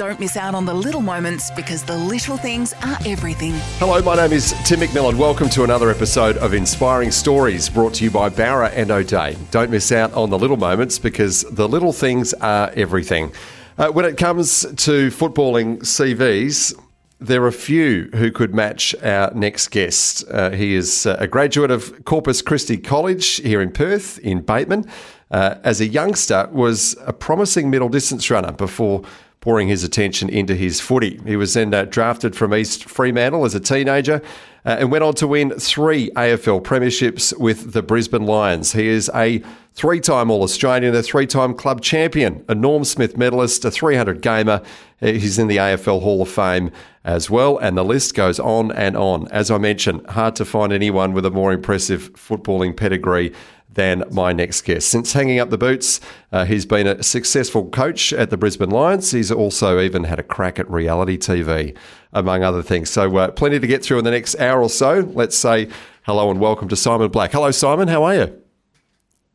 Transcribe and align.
Don't 0.00 0.18
miss 0.18 0.38
out 0.38 0.54
on 0.54 0.64
the 0.64 0.72
little 0.72 1.02
moments 1.02 1.50
because 1.50 1.82
the 1.82 1.94
little 1.94 2.38
things 2.38 2.72
are 2.72 2.96
everything. 3.04 3.52
Hello, 3.76 4.00
my 4.00 4.16
name 4.16 4.32
is 4.32 4.54
Tim 4.64 4.80
McMillan. 4.80 5.16
Welcome 5.16 5.50
to 5.50 5.62
another 5.62 5.90
episode 5.90 6.38
of 6.38 6.54
Inspiring 6.54 7.10
Stories 7.10 7.68
brought 7.68 7.92
to 7.96 8.04
you 8.04 8.10
by 8.10 8.30
Bowra 8.30 8.72
and 8.74 8.90
O'Dea. 8.90 9.36
Don't 9.50 9.70
miss 9.70 9.92
out 9.92 10.10
on 10.14 10.30
the 10.30 10.38
little 10.38 10.56
moments 10.56 10.98
because 10.98 11.42
the 11.42 11.68
little 11.68 11.92
things 11.92 12.32
are 12.32 12.70
everything. 12.76 13.30
Uh, 13.76 13.88
when 13.88 14.06
it 14.06 14.16
comes 14.16 14.62
to 14.62 15.10
footballing 15.10 15.80
CVs, 15.80 16.74
there 17.18 17.44
are 17.44 17.52
few 17.52 18.08
who 18.14 18.32
could 18.32 18.54
match 18.54 18.94
our 19.02 19.30
next 19.34 19.68
guest. 19.68 20.24
Uh, 20.30 20.48
he 20.48 20.76
is 20.76 21.04
uh, 21.04 21.18
a 21.20 21.26
graduate 21.26 21.70
of 21.70 22.06
Corpus 22.06 22.40
Christi 22.40 22.78
College 22.78 23.42
here 23.42 23.60
in 23.60 23.70
Perth, 23.70 24.18
in 24.20 24.40
Bateman. 24.40 24.86
Uh, 25.30 25.56
as 25.62 25.82
a 25.82 25.86
youngster, 25.86 26.48
was 26.50 26.96
a 27.04 27.12
promising 27.12 27.68
middle 27.68 27.90
distance 27.90 28.30
runner 28.30 28.50
before 28.50 29.02
pouring 29.40 29.68
his 29.68 29.82
attention 29.82 30.28
into 30.28 30.54
his 30.54 30.80
footy. 30.80 31.18
He 31.24 31.36
was 31.36 31.54
then 31.54 31.72
uh, 31.72 31.86
drafted 31.86 32.36
from 32.36 32.54
East 32.54 32.84
Fremantle 32.84 33.44
as 33.44 33.54
a 33.54 33.60
teenager 33.60 34.22
uh, 34.66 34.76
and 34.80 34.90
went 34.90 35.02
on 35.02 35.14
to 35.14 35.26
win 35.26 35.50
three 35.58 36.10
AFL 36.10 36.62
premierships 36.62 37.36
with 37.38 37.72
the 37.72 37.82
Brisbane 37.82 38.26
Lions. 38.26 38.72
He 38.72 38.88
is 38.88 39.10
a 39.14 39.42
three 39.72 40.00
time 40.00 40.30
All 40.30 40.42
Australian, 40.42 40.94
a 40.94 41.02
three 41.02 41.26
time 41.26 41.54
club 41.54 41.80
champion, 41.80 42.44
a 42.48 42.54
Norm 42.54 42.84
Smith 42.84 43.16
medalist, 43.16 43.64
a 43.64 43.70
300 43.70 44.20
gamer. 44.20 44.62
Uh, 45.00 45.06
he's 45.06 45.38
in 45.38 45.46
the 45.48 45.56
AFL 45.56 46.02
Hall 46.02 46.20
of 46.20 46.28
Fame 46.28 46.70
as 47.02 47.30
well, 47.30 47.56
and 47.56 47.78
the 47.78 47.84
list 47.84 48.14
goes 48.14 48.38
on 48.38 48.70
and 48.72 48.94
on. 48.94 49.26
As 49.28 49.50
I 49.50 49.56
mentioned, 49.56 50.06
hard 50.08 50.36
to 50.36 50.44
find 50.44 50.70
anyone 50.70 51.14
with 51.14 51.24
a 51.24 51.30
more 51.30 51.50
impressive 51.50 52.12
footballing 52.12 52.76
pedigree 52.76 53.32
than 53.74 54.04
my 54.10 54.32
next 54.32 54.62
guest. 54.62 54.88
Since 54.88 55.12
hanging 55.12 55.38
up 55.38 55.50
the 55.50 55.58
boots, 55.58 56.00
uh, 56.32 56.44
he's 56.44 56.66
been 56.66 56.86
a 56.86 57.02
successful 57.02 57.68
coach 57.70 58.12
at 58.12 58.30
the 58.30 58.36
Brisbane 58.36 58.70
Lions. 58.70 59.12
He's 59.12 59.30
also 59.30 59.80
even 59.80 60.04
had 60.04 60.18
a 60.18 60.22
crack 60.22 60.58
at 60.58 60.68
reality 60.70 61.16
TV, 61.16 61.76
among 62.12 62.42
other 62.42 62.62
things. 62.62 62.90
So, 62.90 63.16
uh, 63.16 63.30
plenty 63.30 63.60
to 63.60 63.66
get 63.66 63.84
through 63.84 63.98
in 63.98 64.04
the 64.04 64.10
next 64.10 64.38
hour 64.40 64.60
or 64.60 64.68
so. 64.68 65.10
Let's 65.12 65.36
say 65.36 65.68
hello 66.02 66.30
and 66.30 66.40
welcome 66.40 66.68
to 66.68 66.76
Simon 66.76 67.10
Black. 67.10 67.32
Hello, 67.32 67.50
Simon. 67.50 67.88
How 67.88 68.02
are 68.04 68.14
you? 68.14 68.42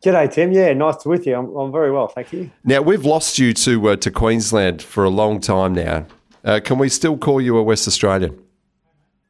G'day, 0.04 0.32
Tim. 0.32 0.52
Yeah, 0.52 0.74
nice 0.74 0.98
to 0.98 1.10
with 1.10 1.26
you. 1.26 1.36
I'm, 1.36 1.56
I'm 1.56 1.72
very 1.72 1.92
well, 1.92 2.08
thank 2.08 2.32
you. 2.34 2.52
Now 2.64 2.82
we've 2.82 3.06
lost 3.06 3.40
you 3.40 3.54
to 3.54 3.90
uh, 3.90 3.96
to 3.98 4.12
Queensland 4.12 4.82
for 4.82 5.04
a 5.04 5.10
long 5.10 5.40
time 5.40 5.74
now. 5.74 6.06
Uh, 6.44 6.60
can 6.64 6.78
we 6.78 6.90
still 6.90 7.18
call 7.18 7.42
you 7.42 7.58
a 7.58 7.64
West 7.64 7.88
Australian? 7.88 8.40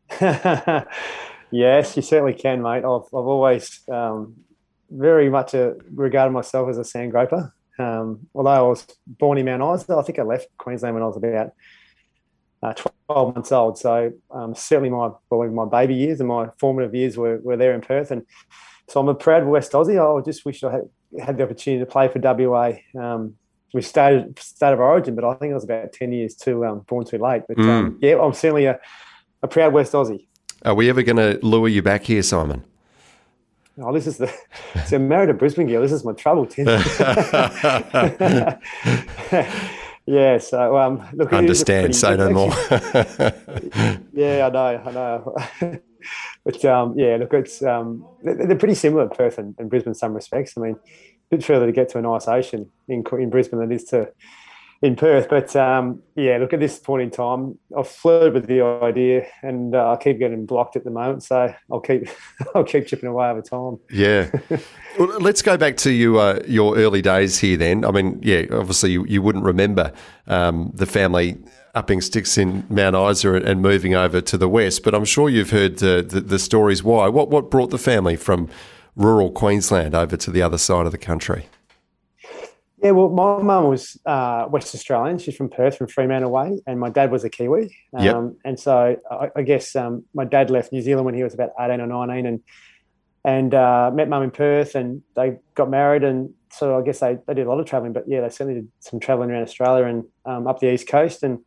yes, 0.21 1.95
you 1.95 2.01
certainly 2.01 2.33
can, 2.33 2.61
mate. 2.61 2.83
I've, 2.83 3.07
I've 3.07 3.13
always 3.13 3.79
um, 3.87 4.35
very 4.89 5.29
much 5.29 5.53
a, 5.53 5.75
regarded 5.93 6.31
myself 6.31 6.69
as 6.69 6.77
a 6.77 6.83
sand 6.83 7.11
groper. 7.11 7.53
Um, 7.77 8.27
although 8.33 8.49
I 8.49 8.61
was 8.61 8.85
born 9.05 9.37
in 9.37 9.45
Mount 9.45 9.81
Isa, 9.81 9.95
I 9.95 10.01
think 10.01 10.19
I 10.19 10.23
left 10.23 10.47
Queensland 10.57 10.95
when 10.95 11.03
I 11.03 11.07
was 11.07 11.17
about 11.17 11.53
uh, 12.63 12.73
12 13.07 13.35
months 13.35 13.51
old. 13.51 13.77
So 13.77 14.13
um, 14.31 14.55
certainly 14.55 14.89
my 14.89 15.11
well, 15.29 15.49
my 15.49 15.65
baby 15.65 15.95
years 15.95 16.19
and 16.19 16.29
my 16.29 16.49
formative 16.57 16.95
years 16.95 17.17
were, 17.17 17.39
were 17.39 17.57
there 17.57 17.73
in 17.73 17.81
Perth. 17.81 18.11
And 18.11 18.25
so 18.87 18.99
I'm 18.99 19.09
a 19.09 19.15
proud 19.15 19.45
West 19.45 19.73
Aussie. 19.73 19.99
I 19.99 20.23
just 20.23 20.45
wish 20.45 20.63
I 20.63 20.71
had, 20.71 20.89
had 21.19 21.37
the 21.37 21.43
opportunity 21.43 21.79
to 21.83 21.85
play 21.85 22.07
for 22.07 22.19
WA. 22.19 22.73
Um, 22.99 23.35
we 23.73 23.81
started 23.81 24.39
state 24.39 24.71
of 24.71 24.79
origin, 24.79 25.15
but 25.15 25.25
I 25.25 25.33
think 25.35 25.51
I 25.51 25.55
was 25.55 25.65
about 25.65 25.91
10 25.91 26.13
years 26.13 26.35
too 26.35 26.65
um, 26.65 26.79
born 26.87 27.05
too 27.05 27.17
late. 27.17 27.43
But 27.47 27.57
mm. 27.57 27.97
yeah, 27.99 28.19
I'm 28.21 28.33
certainly 28.33 28.65
a, 28.65 28.79
a 29.43 29.47
proud 29.47 29.73
West 29.73 29.91
Aussie. 29.91 30.27
Are 30.63 30.73
we 30.73 30.89
ever 30.89 31.03
going 31.03 31.17
to 31.17 31.45
lure 31.45 31.67
you 31.67 31.81
back 31.81 32.03
here, 32.05 32.23
Simon? 32.23 32.63
Oh, 33.77 33.91
this 33.93 34.07
is 34.07 34.17
the. 34.17 34.33
So 34.85 34.97
married 34.99 35.29
a 35.29 35.33
Brisbane 35.33 35.67
girl. 35.67 35.81
This 35.81 35.91
is 35.91 36.05
my 36.05 36.13
trouble, 36.13 36.45
Tim. 36.45 36.65
yeah. 40.05 40.37
So 40.37 40.77
um, 40.77 41.05
look. 41.13 41.33
Understand. 41.33 41.93
Say 41.95 42.15
no 42.15 42.29
more. 42.29 42.49
yeah, 44.13 44.47
I 44.47 44.49
know. 44.49 44.81
I 44.85 44.91
know. 44.91 45.35
but 46.45 46.63
um, 46.65 46.97
yeah, 46.97 47.17
look, 47.17 47.33
it's 47.33 47.61
um, 47.63 48.07
they're 48.23 48.55
pretty 48.55 48.75
similar, 48.75 49.09
Perth 49.09 49.37
and, 49.37 49.55
and 49.57 49.69
Brisbane 49.69 49.91
in 49.91 49.95
some 49.95 50.13
respects. 50.13 50.53
I 50.57 50.61
mean, 50.61 50.75
a 50.75 51.35
bit 51.35 51.43
further 51.43 51.65
to 51.65 51.73
get 51.73 51.89
to 51.89 51.97
a 51.97 52.01
nice 52.01 52.29
ocean 52.29 52.71
in 52.87 53.03
in 53.19 53.29
Brisbane 53.29 53.59
than 53.59 53.71
it 53.71 53.75
is 53.75 53.83
to 53.85 54.09
in 54.81 54.95
Perth. 54.95 55.29
But 55.29 55.55
um, 55.55 56.01
yeah, 56.15 56.37
look 56.37 56.53
at 56.53 56.59
this 56.59 56.79
point 56.79 57.03
in 57.03 57.11
time, 57.11 57.57
I've 57.77 57.87
flirted 57.87 58.33
with 58.33 58.47
the 58.47 58.61
idea, 58.61 59.25
and 59.41 59.75
uh, 59.75 59.91
I 59.91 59.97
keep 59.97 60.19
getting 60.19 60.45
blocked 60.45 60.75
at 60.75 60.83
the 60.83 60.91
moment. 60.91 61.23
So 61.23 61.53
I'll 61.71 61.79
keep 61.79 62.07
I'll 62.55 62.63
keep 62.63 62.87
chipping 62.87 63.09
away 63.09 63.27
over 63.27 63.41
time. 63.41 63.79
Yeah. 63.89 64.29
well, 64.99 65.19
let's 65.19 65.41
go 65.41 65.57
back 65.57 65.77
to 65.77 65.91
you 65.91 66.19
uh, 66.19 66.41
your 66.47 66.77
early 66.77 67.01
days 67.01 67.39
here. 67.39 67.57
Then, 67.57 67.85
I 67.85 67.91
mean, 67.91 68.19
yeah, 68.21 68.43
obviously 68.51 68.91
you, 68.91 69.05
you 69.05 69.21
wouldn't 69.21 69.45
remember 69.45 69.91
um, 70.27 70.71
the 70.73 70.85
family 70.85 71.37
upping 71.73 71.99
sticks 72.01 72.37
in 72.37 72.65
Mount 72.69 72.95
Isa 72.95 73.33
and, 73.33 73.61
moving 73.61 73.95
over 73.95 74.21
to 74.21 74.37
the 74.37 74.47
west, 74.47 74.83
but 74.83 74.95
I'm 74.95 75.03
sure 75.03 75.27
you've 75.27 75.49
heard 75.49 75.83
uh, 75.83 76.01
the, 76.03 76.23
the 76.25 76.39
stories 76.39 76.83
why. 76.83 77.07
What 77.09 77.29
what 77.29 77.51
brought 77.51 77.71
the 77.71 77.77
family 77.77 78.15
from 78.15 78.49
rural 78.95 79.29
Queensland 79.31 79.93
over 79.93 80.15
to 80.15 80.31
the 80.31 80.41
other 80.41 80.57
side 80.57 80.85
of 80.85 80.91
the 80.91 80.97
country? 80.97 81.47
Yeah, 82.85 82.91
well, 82.91 83.09
my 83.09 83.41
mum 83.41 83.63
was 83.63 83.99
uh, 84.05 84.45
West 84.47 84.75
Australian. 84.75 85.17
She's 85.17 85.35
from 85.35 85.49
Perth, 85.49 85.75
from 85.75 85.87
Fremantle 85.87 86.29
way, 86.29 86.61
and 86.67 86.79
my 86.79 86.91
dad 86.91 87.09
was 87.09 87.23
a 87.23 87.31
Kiwi. 87.31 87.75
Um, 87.95 88.05
yep. 88.05 88.33
And 88.45 88.59
so 88.59 88.95
I, 89.09 89.31
I 89.35 89.41
guess 89.41 89.75
um, 89.75 90.05
my 90.13 90.23
dad 90.23 90.51
left 90.51 90.71
New 90.71 90.83
Zealand 90.83 91.03
when 91.03 91.15
he 91.15 91.23
was 91.23 91.33
about 91.33 91.49
18 91.59 91.81
or 91.81 91.87
19 91.87 92.27
and 92.27 92.43
and 93.23 93.55
uh, 93.55 93.89
met 93.91 94.07
mum 94.07 94.21
in 94.21 94.29
Perth 94.29 94.75
and 94.75 95.01
they 95.15 95.37
got 95.55 95.67
married. 95.67 96.03
And 96.03 96.35
so 96.51 96.77
I 96.77 96.83
guess 96.83 96.99
they, 96.99 97.17
they 97.25 97.33
did 97.33 97.47
a 97.47 97.49
lot 97.49 97.59
of 97.59 97.65
traveling, 97.65 97.91
but 97.91 98.03
yeah, 98.07 98.21
they 98.21 98.29
certainly 98.29 98.61
did 98.61 98.67
some 98.81 98.99
traveling 98.99 99.31
around 99.31 99.41
Australia 99.41 99.85
and 99.85 100.03
um, 100.23 100.45
up 100.45 100.59
the 100.59 100.71
East 100.71 100.87
Coast. 100.87 101.23
And 101.23 101.39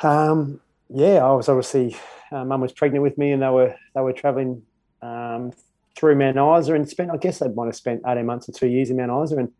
um, 0.00 0.60
yeah, 0.88 1.24
I 1.24 1.30
was 1.30 1.48
obviously, 1.48 1.96
uh, 2.32 2.44
mum 2.44 2.60
was 2.60 2.72
pregnant 2.72 3.04
with 3.04 3.16
me 3.16 3.30
and 3.30 3.40
they 3.40 3.50
were, 3.50 3.76
they 3.94 4.00
were 4.00 4.12
traveling 4.12 4.62
um, 5.00 5.52
through 5.94 6.16
Mount 6.16 6.60
Isa 6.60 6.74
and 6.74 6.88
spent, 6.88 7.12
I 7.12 7.18
guess 7.18 7.38
they 7.38 7.46
might 7.46 7.66
have 7.66 7.76
spent 7.76 8.02
18 8.04 8.26
months 8.26 8.48
or 8.48 8.52
two 8.52 8.66
years 8.66 8.90
in 8.90 8.96
Mount 8.96 9.12
Isa. 9.24 9.36
And 9.36 9.52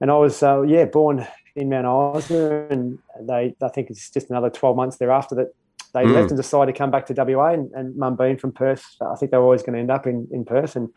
and 0.00 0.10
I 0.10 0.16
was 0.16 0.42
uh, 0.42 0.62
yeah 0.62 0.84
born 0.84 1.26
in 1.54 1.68
Mount 1.68 2.18
Isa, 2.18 2.66
and 2.70 2.98
they 3.20 3.54
I 3.62 3.68
think 3.68 3.90
it's 3.90 4.10
just 4.10 4.30
another 4.30 4.50
twelve 4.50 4.76
months 4.76 4.96
thereafter 4.98 5.34
that 5.36 5.54
they 5.94 6.04
mm. 6.04 6.14
left 6.14 6.30
and 6.30 6.36
decided 6.36 6.72
to 6.72 6.78
come 6.78 6.90
back 6.90 7.06
to 7.06 7.14
WA. 7.14 7.52
And, 7.52 7.70
and 7.72 7.96
Mum 7.96 8.16
being 8.16 8.36
from 8.36 8.52
Perth, 8.52 8.84
I 9.00 9.16
think 9.16 9.30
they 9.30 9.38
were 9.38 9.44
always 9.44 9.62
going 9.62 9.74
to 9.74 9.80
end 9.80 9.90
up 9.90 10.06
in 10.06 10.28
in 10.30 10.44
Perth. 10.44 10.76
And 10.76 10.90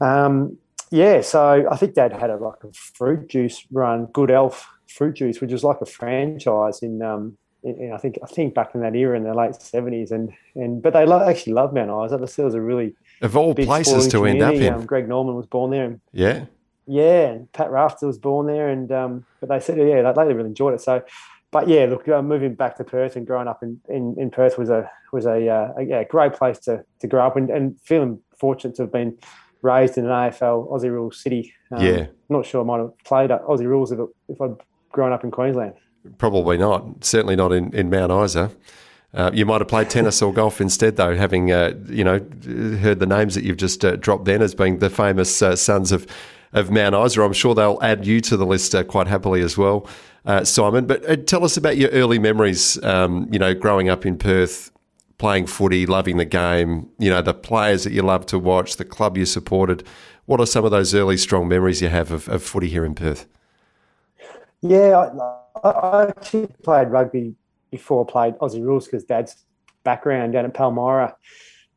um, 0.00 0.58
yeah, 0.90 1.20
so 1.20 1.66
I 1.70 1.76
think 1.76 1.94
Dad 1.94 2.12
had 2.12 2.30
a 2.30 2.36
like 2.36 2.62
a 2.62 2.72
fruit 2.72 3.28
juice 3.28 3.66
run, 3.72 4.06
Good 4.06 4.30
Elf 4.30 4.68
fruit 4.88 5.14
juice, 5.14 5.40
which 5.40 5.52
was 5.52 5.64
like 5.64 5.80
a 5.80 5.86
franchise 5.86 6.82
in. 6.82 7.02
Um, 7.02 7.36
in, 7.64 7.92
I 7.92 7.96
think 7.96 8.18
I 8.22 8.26
think 8.26 8.54
back 8.54 8.74
in 8.74 8.80
that 8.80 8.96
era 8.96 9.16
in 9.16 9.24
the 9.24 9.34
late 9.34 9.54
seventies, 9.54 10.10
and 10.10 10.32
and 10.54 10.82
but 10.82 10.92
they 10.92 11.06
lo- 11.06 11.28
actually 11.28 11.52
loved 11.52 11.74
Mount 11.74 11.90
Isa. 12.06 12.16
It 12.16 12.44
was 12.44 12.54
a 12.54 12.60
really 12.60 12.94
of 13.20 13.36
all 13.36 13.54
places 13.54 14.08
to 14.08 14.26
end 14.26 14.42
up 14.42 14.54
in. 14.54 14.74
Um, 14.74 14.84
Greg 14.84 15.08
Norman 15.08 15.36
was 15.36 15.46
born 15.46 15.70
there. 15.70 15.84
And, 15.84 16.00
yeah, 16.12 16.46
yeah, 16.86 17.28
and 17.28 17.52
Pat 17.52 17.70
Rafter 17.70 18.06
was 18.06 18.18
born 18.18 18.46
there, 18.46 18.68
and 18.68 18.90
um, 18.90 19.26
but 19.40 19.48
they 19.48 19.60
said 19.60 19.78
yeah, 19.78 20.12
they, 20.12 20.24
they 20.24 20.34
really 20.34 20.48
enjoyed 20.48 20.74
it. 20.74 20.80
So, 20.80 21.02
but 21.50 21.68
yeah, 21.68 21.86
look, 21.86 22.08
uh, 22.08 22.22
moving 22.22 22.54
back 22.54 22.76
to 22.78 22.84
Perth 22.84 23.16
and 23.16 23.26
growing 23.26 23.48
up 23.48 23.62
in, 23.62 23.80
in, 23.88 24.16
in 24.18 24.30
Perth 24.30 24.58
was 24.58 24.70
a 24.70 24.90
was 25.12 25.26
a, 25.26 25.48
uh, 25.48 25.72
a 25.76 25.82
yeah, 25.82 26.04
great 26.04 26.32
place 26.32 26.58
to 26.60 26.84
to 27.00 27.06
grow 27.06 27.26
up 27.26 27.36
and, 27.36 27.50
and 27.50 27.80
feeling 27.80 28.20
fortunate 28.36 28.74
to 28.76 28.82
have 28.82 28.92
been 28.92 29.16
raised 29.62 29.96
in 29.96 30.04
an 30.06 30.10
AFL 30.10 30.70
Aussie 30.70 30.90
rules 30.90 31.22
city. 31.22 31.54
Um, 31.70 31.84
yeah, 31.84 32.06
not 32.28 32.46
sure 32.46 32.62
I 32.62 32.64
might 32.64 32.78
have 32.78 32.98
played 33.04 33.30
Aussie 33.30 33.66
rules 33.66 33.92
if, 33.92 33.98
it, 33.98 34.08
if 34.28 34.40
I'd 34.40 34.56
grown 34.90 35.12
up 35.12 35.24
in 35.24 35.30
Queensland. 35.30 35.74
Probably 36.18 36.58
not. 36.58 37.04
Certainly 37.04 37.36
not 37.36 37.52
in, 37.52 37.72
in 37.74 37.88
Mount 37.88 38.10
Isa. 38.10 38.50
Uh, 39.14 39.30
you 39.32 39.44
might 39.44 39.60
have 39.60 39.68
played 39.68 39.90
tennis 39.90 40.22
or 40.22 40.32
golf 40.32 40.60
instead, 40.60 40.96
though, 40.96 41.14
having 41.14 41.52
uh, 41.52 41.74
you 41.86 42.02
know 42.02 42.18
heard 42.78 42.98
the 42.98 43.06
names 43.06 43.34
that 43.34 43.44
you've 43.44 43.58
just 43.58 43.84
uh, 43.84 43.96
dropped 43.96 44.24
then 44.24 44.40
as 44.40 44.54
being 44.54 44.78
the 44.78 44.88
famous 44.88 45.42
uh, 45.42 45.54
sons 45.54 45.92
of 45.92 46.06
of 46.52 46.70
Mount 46.70 46.94
Isa. 46.94 47.22
I'm 47.22 47.32
sure 47.32 47.54
they'll 47.54 47.78
add 47.82 48.06
you 48.06 48.20
to 48.22 48.36
the 48.36 48.46
list 48.46 48.74
uh, 48.74 48.84
quite 48.84 49.06
happily 49.06 49.40
as 49.40 49.56
well, 49.56 49.86
uh, 50.24 50.44
Simon. 50.44 50.86
But 50.86 51.26
tell 51.26 51.44
us 51.44 51.56
about 51.56 51.76
your 51.76 51.90
early 51.90 52.18
memories. 52.18 52.82
Um, 52.84 53.28
you 53.32 53.38
know, 53.38 53.54
growing 53.54 53.88
up 53.88 54.04
in 54.04 54.18
Perth, 54.18 54.70
playing 55.18 55.46
footy, 55.46 55.86
loving 55.86 56.16
the 56.16 56.24
game. 56.24 56.88
You 56.98 57.10
know, 57.10 57.22
the 57.22 57.34
players 57.34 57.84
that 57.84 57.92
you 57.92 58.02
love 58.02 58.26
to 58.26 58.38
watch, 58.38 58.76
the 58.76 58.84
club 58.84 59.16
you 59.16 59.26
supported. 59.26 59.86
What 60.26 60.40
are 60.40 60.46
some 60.46 60.64
of 60.64 60.70
those 60.70 60.94
early 60.94 61.16
strong 61.16 61.48
memories 61.48 61.82
you 61.82 61.88
have 61.88 62.12
of, 62.12 62.28
of 62.28 62.42
footy 62.42 62.68
here 62.68 62.84
in 62.84 62.94
Perth? 62.94 63.26
Yeah, 64.60 65.10
I, 65.64 65.68
I 65.68 66.08
actually 66.08 66.46
played 66.62 66.88
rugby 66.88 67.34
before 67.70 68.06
I 68.06 68.12
played 68.12 68.34
Aussie 68.38 68.62
rules 68.62 68.86
because 68.86 69.02
Dad's 69.04 69.44
background 69.82 70.34
down 70.34 70.44
at 70.44 70.54
Palmyra. 70.54 71.16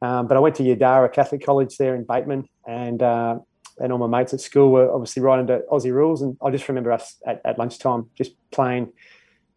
Um, 0.02 0.28
but 0.28 0.38
I 0.38 0.40
went 0.40 0.56
to 0.56 0.64
Udarra 0.64 1.10
Catholic 1.10 1.44
College 1.44 1.78
there 1.78 1.96
in 1.96 2.04
Bateman, 2.04 2.48
and 2.68 3.02
uh, 3.02 3.40
and 3.80 3.92
all 3.92 4.00
my 4.00 4.08
mates 4.08 4.34
at 4.34 4.42
school 4.42 4.72
were 4.72 4.92
obviously 4.92 5.22
right 5.22 5.40
into 5.40 5.64
Aussie 5.72 5.92
rules. 5.92 6.22
And 6.22 6.38
I 6.44 6.50
just 6.50 6.68
remember 6.68 6.92
us 6.92 7.18
at, 7.26 7.42
at 7.46 7.58
lunchtime 7.58 8.10
just 8.16 8.34
playing, 8.52 8.92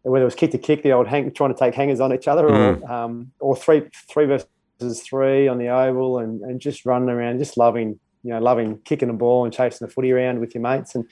whether 0.03 0.23
it 0.23 0.25
was 0.25 0.35
kick 0.35 0.51
to 0.51 0.57
kick, 0.57 0.83
the 0.83 0.91
old 0.91 1.07
hang, 1.07 1.31
trying 1.31 1.53
to 1.53 1.59
take 1.59 1.73
hangers 1.73 1.99
on 1.99 2.13
each 2.13 2.27
other, 2.27 2.47
mm. 2.47 2.81
or 2.81 2.91
um, 2.91 3.31
or 3.39 3.55
three 3.55 3.83
three 4.09 4.25
versus 4.25 5.01
three 5.01 5.47
on 5.47 5.57
the 5.57 5.67
oval, 5.67 6.19
and, 6.19 6.41
and 6.41 6.59
just 6.59 6.85
running 6.85 7.09
around, 7.09 7.39
just 7.39 7.57
loving 7.57 7.99
you 8.23 8.31
know 8.31 8.39
loving 8.39 8.77
kicking 8.79 9.07
the 9.07 9.13
ball 9.13 9.45
and 9.45 9.53
chasing 9.53 9.87
the 9.87 9.93
footy 9.93 10.11
around 10.11 10.39
with 10.39 10.53
your 10.53 10.61
mates 10.61 10.95
and 10.95 11.05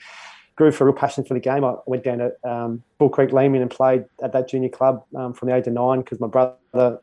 grew 0.56 0.72
for 0.72 0.84
a 0.84 0.86
real 0.88 0.96
passion 0.96 1.24
for 1.24 1.34
the 1.34 1.40
game. 1.40 1.64
I 1.64 1.74
went 1.86 2.02
down 2.02 2.18
to 2.18 2.32
um, 2.50 2.82
Bull 2.98 3.08
Creek 3.08 3.32
Leeming 3.32 3.62
and 3.62 3.70
played 3.70 4.04
at 4.22 4.32
that 4.32 4.48
junior 4.48 4.68
club 4.68 5.04
um, 5.14 5.32
from 5.32 5.48
the 5.48 5.54
age 5.54 5.68
of 5.68 5.72
nine 5.72 6.00
because 6.00 6.18
my 6.18 6.26
brother, 6.26 6.98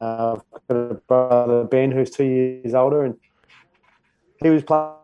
uh, 0.00 0.36
got 0.68 0.76
a 0.76 0.94
brother 1.06 1.64
Ben 1.64 1.92
who's 1.92 2.10
two 2.10 2.24
years 2.24 2.74
older, 2.74 3.04
and 3.04 3.16
he 4.42 4.50
was 4.50 4.62
playing. 4.62 4.94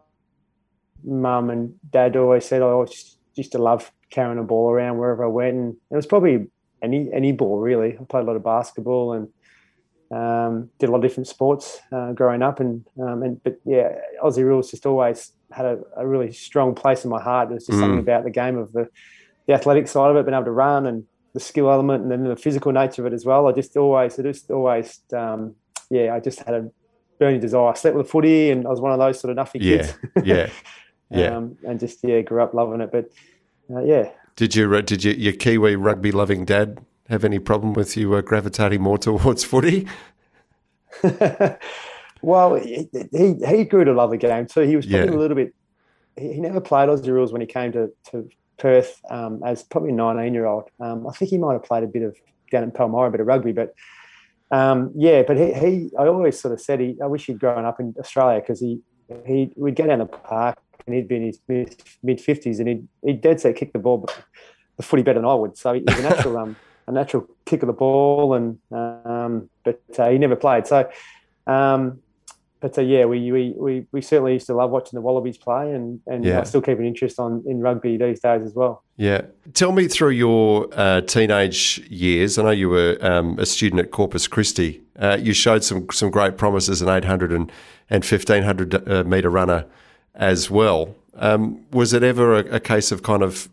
Mum 1.07 1.51
and 1.51 1.75
Dad 1.91 2.17
always 2.17 2.47
said 2.47 2.63
I 2.63 2.67
always 2.67 3.19
used 3.35 3.53
to 3.53 3.59
love 3.59 3.93
carrying 4.09 4.39
a 4.39 4.43
ball 4.43 4.71
around 4.71 4.97
wherever 4.97 5.25
I 5.25 5.29
went, 5.29 5.57
and 5.57 5.77
it 5.91 5.97
was 5.97 6.07
probably 6.07 6.47
any 6.83 7.11
any 7.13 7.33
ball 7.33 7.59
really. 7.59 7.99
I 7.99 8.05
played 8.05 8.23
a 8.23 8.27
lot 8.27 8.37
of 8.37 8.45
basketball 8.45 9.13
and 9.13 9.29
um, 10.11 10.71
did 10.79 10.89
a 10.89 10.93
lot 10.93 10.99
of 10.99 11.03
different 11.03 11.27
sports 11.27 11.81
uh, 11.93 12.13
growing 12.13 12.43
up, 12.43 12.61
and 12.61 12.85
um, 13.01 13.23
and 13.23 13.43
but 13.43 13.61
yeah, 13.65 13.97
Aussie 14.23 14.45
rules 14.45 14.71
just 14.71 14.87
always 14.87 15.33
had 15.51 15.67
a, 15.67 15.79
a, 15.97 16.07
really 16.07 16.33
strong 16.33 16.75
place 16.75 17.05
in 17.05 17.11
my 17.11 17.21
heart. 17.21 17.51
It 17.51 17.55
was 17.55 17.67
just 17.67 17.79
mm. 17.79 17.83
something 17.83 17.99
about 17.99 18.25
the 18.25 18.31
game 18.31 18.57
of 18.57 18.73
the 18.73 18.89
the 19.47 19.55
athletic 19.55 19.89
side 19.89 20.11
of 20.11 20.17
it, 20.17 20.25
being 20.25 20.35
able 20.35 20.45
to 20.45 20.53
run 20.53 20.87
and 20.87 21.05
the 21.33 21.41
skill 21.41 21.71
element, 21.71 22.03
and 22.03 22.11
then 22.11 22.25
the 22.25 22.37
physical 22.37 22.73
nature 22.73 23.03
of 23.03 23.13
it 23.13 23.15
as 23.15 23.25
well. 23.25 23.49
I 23.49 23.53
just 23.53 23.77
always, 23.77 24.19
I 24.19 24.23
just 24.23 24.51
always, 24.51 25.01
um, 25.13 25.57
yeah, 25.91 26.15
I 26.15 26.21
just 26.21 26.39
had 26.41 26.55
a 26.55 26.71
burning 27.19 27.40
desire. 27.40 27.69
I 27.69 27.75
slept 27.75 27.96
with 27.96 28.06
a 28.06 28.08
footy, 28.08 28.50
and 28.50 28.66
I 28.66 28.70
was 28.70 28.81
one 28.81 28.93
of 28.93 28.99
those 28.99 29.20
sort 29.20 29.37
of 29.37 29.46
nuffy 29.46 29.61
yeah, 29.61 29.76
kids. 29.76 29.99
yeah, 30.25 30.50
yeah, 31.11 31.37
um, 31.37 31.56
and 31.66 31.81
just 31.81 31.99
yeah, 32.02 32.20
grew 32.20 32.43
up 32.43 32.55
loving 32.55 32.81
it. 32.81 32.90
But 32.93 33.11
uh, 33.75 33.82
yeah, 33.82 34.11
did 34.37 34.55
you 34.55 34.82
did 34.82 35.05
you, 35.05 35.12
your 35.12 35.32
Kiwi 35.32 35.76
rugby 35.76 36.12
loving 36.12 36.44
dad 36.44 36.81
have 37.08 37.25
any 37.25 37.38
problem 37.38 37.75
with 37.75 37.96
you 37.96 38.14
uh, 38.14 38.20
gravitating 38.20 38.82
more 38.82 38.99
towards 38.99 39.44
footy? 39.44 39.87
well, 42.22 42.55
he, 42.55 42.88
he, 43.12 43.34
he 43.46 43.64
grew 43.64 43.84
to 43.84 43.93
love 43.93 44.11
the 44.11 44.16
game 44.16 44.46
too. 44.46 44.61
He 44.61 44.76
was 44.76 44.87
probably 44.87 45.08
yeah. 45.08 45.14
a 45.14 45.19
little 45.19 45.37
bit. 45.37 45.55
He, 46.16 46.34
he, 46.34 46.40
never 46.40 46.61
played 46.61 46.88
Aussie 46.88 47.08
rules 47.08 47.32
when 47.32 47.40
he 47.40 47.46
came 47.46 47.72
to, 47.72 47.93
to 48.11 48.28
Perth 48.58 49.00
um, 49.11 49.43
as 49.44 49.64
probably 49.64 49.90
a 49.90 49.94
19 49.94 50.32
year 50.32 50.46
old. 50.46 50.70
Um, 50.81 51.06
I 51.06 51.12
think 51.12 51.31
he 51.31 51.38
might 51.38 51.55
have 51.55 51.64
played 51.64 51.82
a 51.82 51.88
bit 51.88 52.02
of 52.02 52.16
down 52.50 52.62
in 52.62 52.70
Palmyra, 52.70 53.08
a 53.08 53.11
bit 53.11 53.20
of 53.20 53.26
rugby, 53.26 53.52
but 53.52 53.75
um, 54.50 54.93
yeah. 54.94 55.23
But 55.23 55.37
he, 55.37 55.52
he, 55.52 55.91
I 55.99 56.06
always 56.06 56.38
sort 56.38 56.55
of 56.55 56.61
said 56.61 56.81
he, 56.81 56.96
I 57.02 57.06
wish 57.06 57.26
he'd 57.26 57.38
grown 57.38 57.64
up 57.64 57.81
in 57.81 57.94
Australia 57.99 58.41
because 58.41 58.61
he, 58.61 58.81
he 59.26 59.52
would 59.56 59.76
go 59.76 59.87
down 59.87 59.99
the 59.99 60.06
park 60.06 60.58
and 60.87 60.94
he'd 60.94 61.08
be 61.08 61.17
in 61.17 61.26
his 61.26 61.41
mid 62.02 62.20
fifties 62.20 62.58
and 62.61 62.69
he'd, 62.69 62.88
he'd 63.05 63.20
dead 63.20 63.41
set 63.41 63.56
kick 63.56 63.73
the 63.73 63.79
ball, 63.79 63.99
but 63.99 64.17
the 64.76 64.82
footy 64.82 65.02
better 65.02 65.20
than 65.20 65.29
I 65.29 65.35
would. 65.35 65.56
So 65.56 65.73
he's 65.75 65.85
a 65.87 66.02
natural. 66.02 66.37
um, 66.38 66.56
a 66.87 66.93
natural 66.93 67.26
kick 67.46 67.62
of 67.62 67.67
the 67.67 67.73
ball, 67.73 68.35
and 68.35 68.58
um, 68.70 69.49
but 69.64 69.81
uh, 69.99 70.11
he 70.11 70.19
never 70.19 70.37
played. 70.37 70.67
So, 70.67 70.87
um, 71.47 72.00
but 72.64 72.78
uh, 72.78 72.81
yeah, 72.81 73.05
we, 73.05 73.31
we, 73.31 73.55
we 73.58 73.87
we 73.93 74.00
certainly 74.00 74.32
used 74.32 74.46
to 74.46 74.55
love 74.55 74.70
watching 74.70 74.96
the 74.96 75.02
Wallabies 75.02 75.37
play, 75.37 75.70
and 75.70 76.00
and 76.06 76.25
yeah. 76.25 76.40
I 76.40 76.44
still 76.44 76.62
keep 76.62 76.78
an 76.78 76.87
interest 76.87 77.20
on 77.20 77.44
in 77.46 77.61
rugby 77.61 77.99
these 77.99 78.20
days 78.20 78.43
as 78.43 78.55
well. 78.55 78.82
Yeah, 78.96 79.20
tell 79.52 79.70
me 79.70 79.87
through 79.87 80.12
your 80.12 80.69
uh, 80.72 81.02
teenage 81.02 81.87
years. 81.90 82.38
I 82.38 82.43
know 82.44 82.52
you 82.52 82.70
were 82.70 82.96
um, 83.02 83.38
a 83.38 83.44
student 83.44 83.81
at 83.81 83.90
Corpus 83.90 84.26
Christi. 84.26 84.81
Uh, 84.99 85.19
you 85.20 85.34
showed 85.34 85.62
some 85.62 85.88
some 85.93 86.11
great 86.11 86.38
promise 86.38 86.70
as 86.70 86.81
an 86.81 86.88
800 86.88 87.32
and, 87.32 87.52
and 87.90 88.02
1500 88.02 88.88
uh, 88.88 89.05
meter 89.05 89.28
runner 89.28 89.66
as 90.14 90.49
well. 90.49 90.94
Um, 91.16 91.66
was 91.70 91.93
it 91.93 92.02
ever 92.02 92.38
a, 92.38 92.55
a, 92.55 92.61
case 92.61 92.90
of 92.90 93.02
kind 93.02 93.22
of 93.22 93.50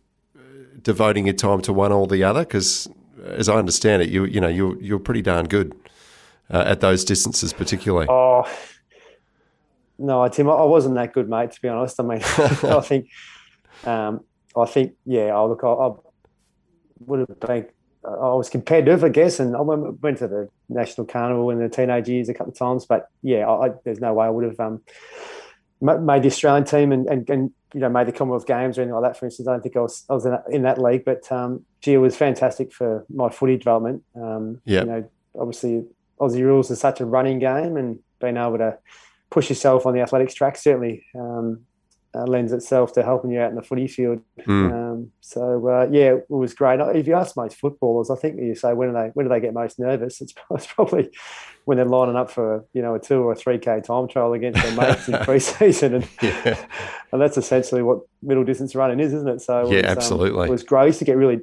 devoting 0.82 1.26
your 1.26 1.36
time 1.36 1.60
to 1.64 1.74
one 1.74 1.92
or 1.92 2.08
the 2.08 2.24
other? 2.24 2.46
Because 2.46 2.88
as 3.26 3.50
I 3.50 3.56
understand 3.56 4.04
it, 4.04 4.10
you 4.10 4.24
you 4.24 4.40
know 4.40 4.48
you 4.48 4.78
you're 4.80 5.00
pretty 5.00 5.22
darn 5.22 5.50
good 5.50 5.76
uh, 6.50 6.64
at 6.66 6.80
those 6.80 7.04
distances, 7.04 7.52
particularly. 7.52 8.08
Oh 8.10 8.46
no, 10.02 10.28
Tim, 10.28 10.50
I 10.50 10.64
wasn't 10.64 10.96
that 10.96 11.14
good, 11.14 11.30
mate. 11.30 11.52
To 11.52 11.62
be 11.62 11.70
honest, 11.70 12.00
I 12.00 12.04
mean, 12.04 12.22
I 12.24 12.82
think, 12.84 13.10
um, 13.86 14.22
I 14.56 14.66
think, 14.66 14.94
yeah. 15.06 15.36
I 15.36 15.44
look, 15.44 15.64
I, 15.64 15.68
I 15.68 15.92
would 17.06 17.20
have 17.20 17.40
been. 17.40 17.68
I 18.04 18.34
was 18.34 18.50
competitive, 18.50 19.04
I 19.04 19.10
guess, 19.10 19.40
and 19.40 19.56
I 19.56 19.62
went, 19.62 20.02
went 20.02 20.18
to 20.18 20.28
the 20.28 20.50
national 20.70 21.06
carnival 21.06 21.52
in 21.52 21.60
the 21.60 21.70
teenage 21.70 22.10
years 22.10 22.30
a 22.30 22.34
couple 22.34 22.52
of 22.52 22.58
times. 22.58 22.84
But 22.84 23.08
yeah, 23.22 23.48
I, 23.48 23.70
there's 23.86 24.00
no 24.00 24.12
way 24.16 24.26
I 24.26 24.30
would 24.30 24.44
have 24.44 24.60
um, 24.60 24.82
made 25.82 26.24
the 26.24 26.28
Australian 26.28 26.64
team 26.64 26.92
and, 26.92 27.06
and, 27.08 27.30
and 27.30 27.52
you 27.76 27.80
know 27.80 27.90
made 27.90 28.08
the 28.08 28.12
Commonwealth 28.12 28.48
Games 28.48 28.78
or 28.78 28.82
anything 28.82 28.96
like 28.96 29.04
that. 29.04 29.20
For 29.20 29.26
instance, 29.26 29.48
I 29.48 29.52
don't 29.52 29.62
think 29.62 29.78
I 29.78 29.82
was 29.82 30.04
I 30.10 30.14
was 30.14 30.26
in 30.26 30.32
that, 30.32 30.44
in 30.50 30.62
that 30.64 30.82
league, 30.82 31.06
but 31.06 31.32
um, 31.32 31.64
gee, 31.82 31.94
it 31.94 31.98
was 31.98 32.18
fantastic 32.18 32.74
for 32.74 33.06
my 33.08 33.30
footy 33.30 33.58
development. 33.58 34.04
Um, 34.16 34.62
yeah, 34.66 34.80
you 34.80 34.86
know, 34.88 35.10
obviously 35.40 35.84
Aussie 36.20 36.44
rules 36.44 36.72
is 36.72 36.80
such 36.80 37.02
a 37.02 37.06
running 37.06 37.38
game, 37.38 37.78
and 37.78 38.00
being 38.20 38.38
able 38.38 38.58
to 38.58 38.80
push 39.32 39.50
yourself 39.50 39.86
on 39.86 39.94
the 39.94 40.02
athletics 40.02 40.36
track 40.36 40.58
certainly 40.58 41.04
um, 41.16 41.66
uh, 42.14 42.26
lends 42.26 42.52
itself 42.52 42.92
to 42.94 43.04
helping 43.04 43.32
you 43.32 43.40
out 43.40 43.50
in 43.50 43.56
the 43.56 43.62
footy 43.62 43.88
field. 43.88 44.22
Mm. 44.42 44.72
Um, 44.72 45.12
so 45.22 45.68
uh, 45.68 45.88
yeah, 45.90 46.16
it 46.16 46.30
was 46.30 46.54
great. 46.54 46.80
If 46.96 47.08
you 47.08 47.16
ask 47.16 47.38
most 47.38 47.58
footballers, 47.58 48.10
I 48.10 48.16
think 48.16 48.40
you 48.40 48.54
say 48.54 48.74
when 48.74 48.90
do 48.90 48.94
they 48.94 49.08
when 49.14 49.26
do 49.26 49.30
they 49.30 49.40
get 49.40 49.54
most 49.54 49.80
nervous? 49.80 50.20
It's, 50.20 50.34
it's 50.52 50.68
probably 50.68 51.10
when 51.66 51.78
they're 51.78 51.86
lining 51.86 52.18
up 52.18 52.30
for 52.30 52.66
you 52.74 52.82
know 52.82 52.96
a 52.96 53.00
two 53.00 53.22
or 53.22 53.32
a 53.32 53.36
three 53.36 53.58
k 53.58 53.80
time 53.80 54.08
trial 54.08 54.34
against 54.34 54.62
their 54.62 54.76
mates 54.76 55.08
in 55.08 55.18
pre-season, 55.24 55.96
and 55.96 56.08
yeah. 56.22 56.66
and 57.14 57.22
that's 57.22 57.38
essentially 57.38 57.82
what 57.82 58.00
middle 58.22 58.44
distance 58.44 58.76
running 58.76 59.00
is, 59.00 59.14
isn't 59.14 59.30
it? 59.30 59.42
So 59.42 59.72
yeah, 59.72 59.80
it 59.80 59.86
was, 59.86 59.98
absolutely. 59.98 60.42
Um, 60.42 60.48
it 60.48 60.52
was 60.52 60.64
great. 60.64 60.82
I 60.82 60.86
used 60.88 61.00
to 61.00 61.06
get 61.06 61.16
really, 61.16 61.40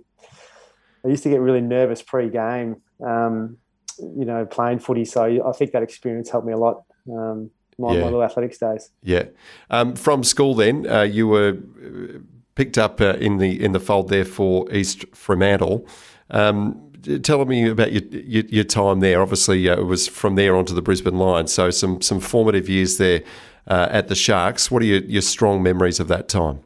I 1.04 1.08
used 1.08 1.22
to 1.22 1.30
get 1.30 1.40
really 1.40 1.62
nervous 1.62 2.02
pre-game. 2.02 2.82
Um, 3.04 3.56
you 3.98 4.24
know, 4.24 4.46
playing 4.46 4.78
footy. 4.78 5.04
So 5.04 5.24
I 5.24 5.52
think 5.52 5.72
that 5.72 5.82
experience 5.82 6.30
helped 6.30 6.46
me 6.46 6.52
a 6.52 6.56
lot. 6.56 6.84
Um, 7.10 7.50
my, 7.78 7.94
yeah. 7.94 8.00
my 8.00 8.04
little 8.06 8.22
athletics 8.22 8.58
days. 8.58 8.90
Yeah. 9.02 9.24
Um, 9.70 9.94
from 9.94 10.24
school, 10.24 10.54
then 10.54 10.86
uh, 10.88 11.02
you 11.02 11.28
were 11.28 11.56
uh, 11.56 12.18
picked 12.54 12.78
up 12.78 13.00
uh, 13.00 13.14
in 13.14 13.38
the 13.38 13.62
in 13.62 13.72
the 13.72 13.80
fold 13.80 14.08
there 14.08 14.24
for 14.24 14.70
East 14.72 15.04
Fremantle. 15.14 15.86
Um, 16.30 16.92
tell 17.22 17.44
me 17.44 17.68
about 17.68 17.92
your, 17.92 18.02
your, 18.02 18.44
your 18.46 18.64
time 18.64 19.00
there. 19.00 19.22
Obviously, 19.22 19.68
uh, 19.68 19.78
it 19.80 19.86
was 19.86 20.08
from 20.08 20.34
there 20.34 20.56
onto 20.56 20.74
the 20.74 20.82
Brisbane 20.82 21.18
Lions. 21.18 21.52
So 21.52 21.70
some 21.70 22.00
some 22.02 22.20
formative 22.20 22.68
years 22.68 22.98
there 22.98 23.22
uh, 23.66 23.88
at 23.90 24.08
the 24.08 24.14
Sharks. 24.14 24.70
What 24.70 24.82
are 24.82 24.86
your, 24.86 25.02
your 25.02 25.22
strong 25.22 25.62
memories 25.62 26.00
of 26.00 26.08
that 26.08 26.28
time? 26.28 26.60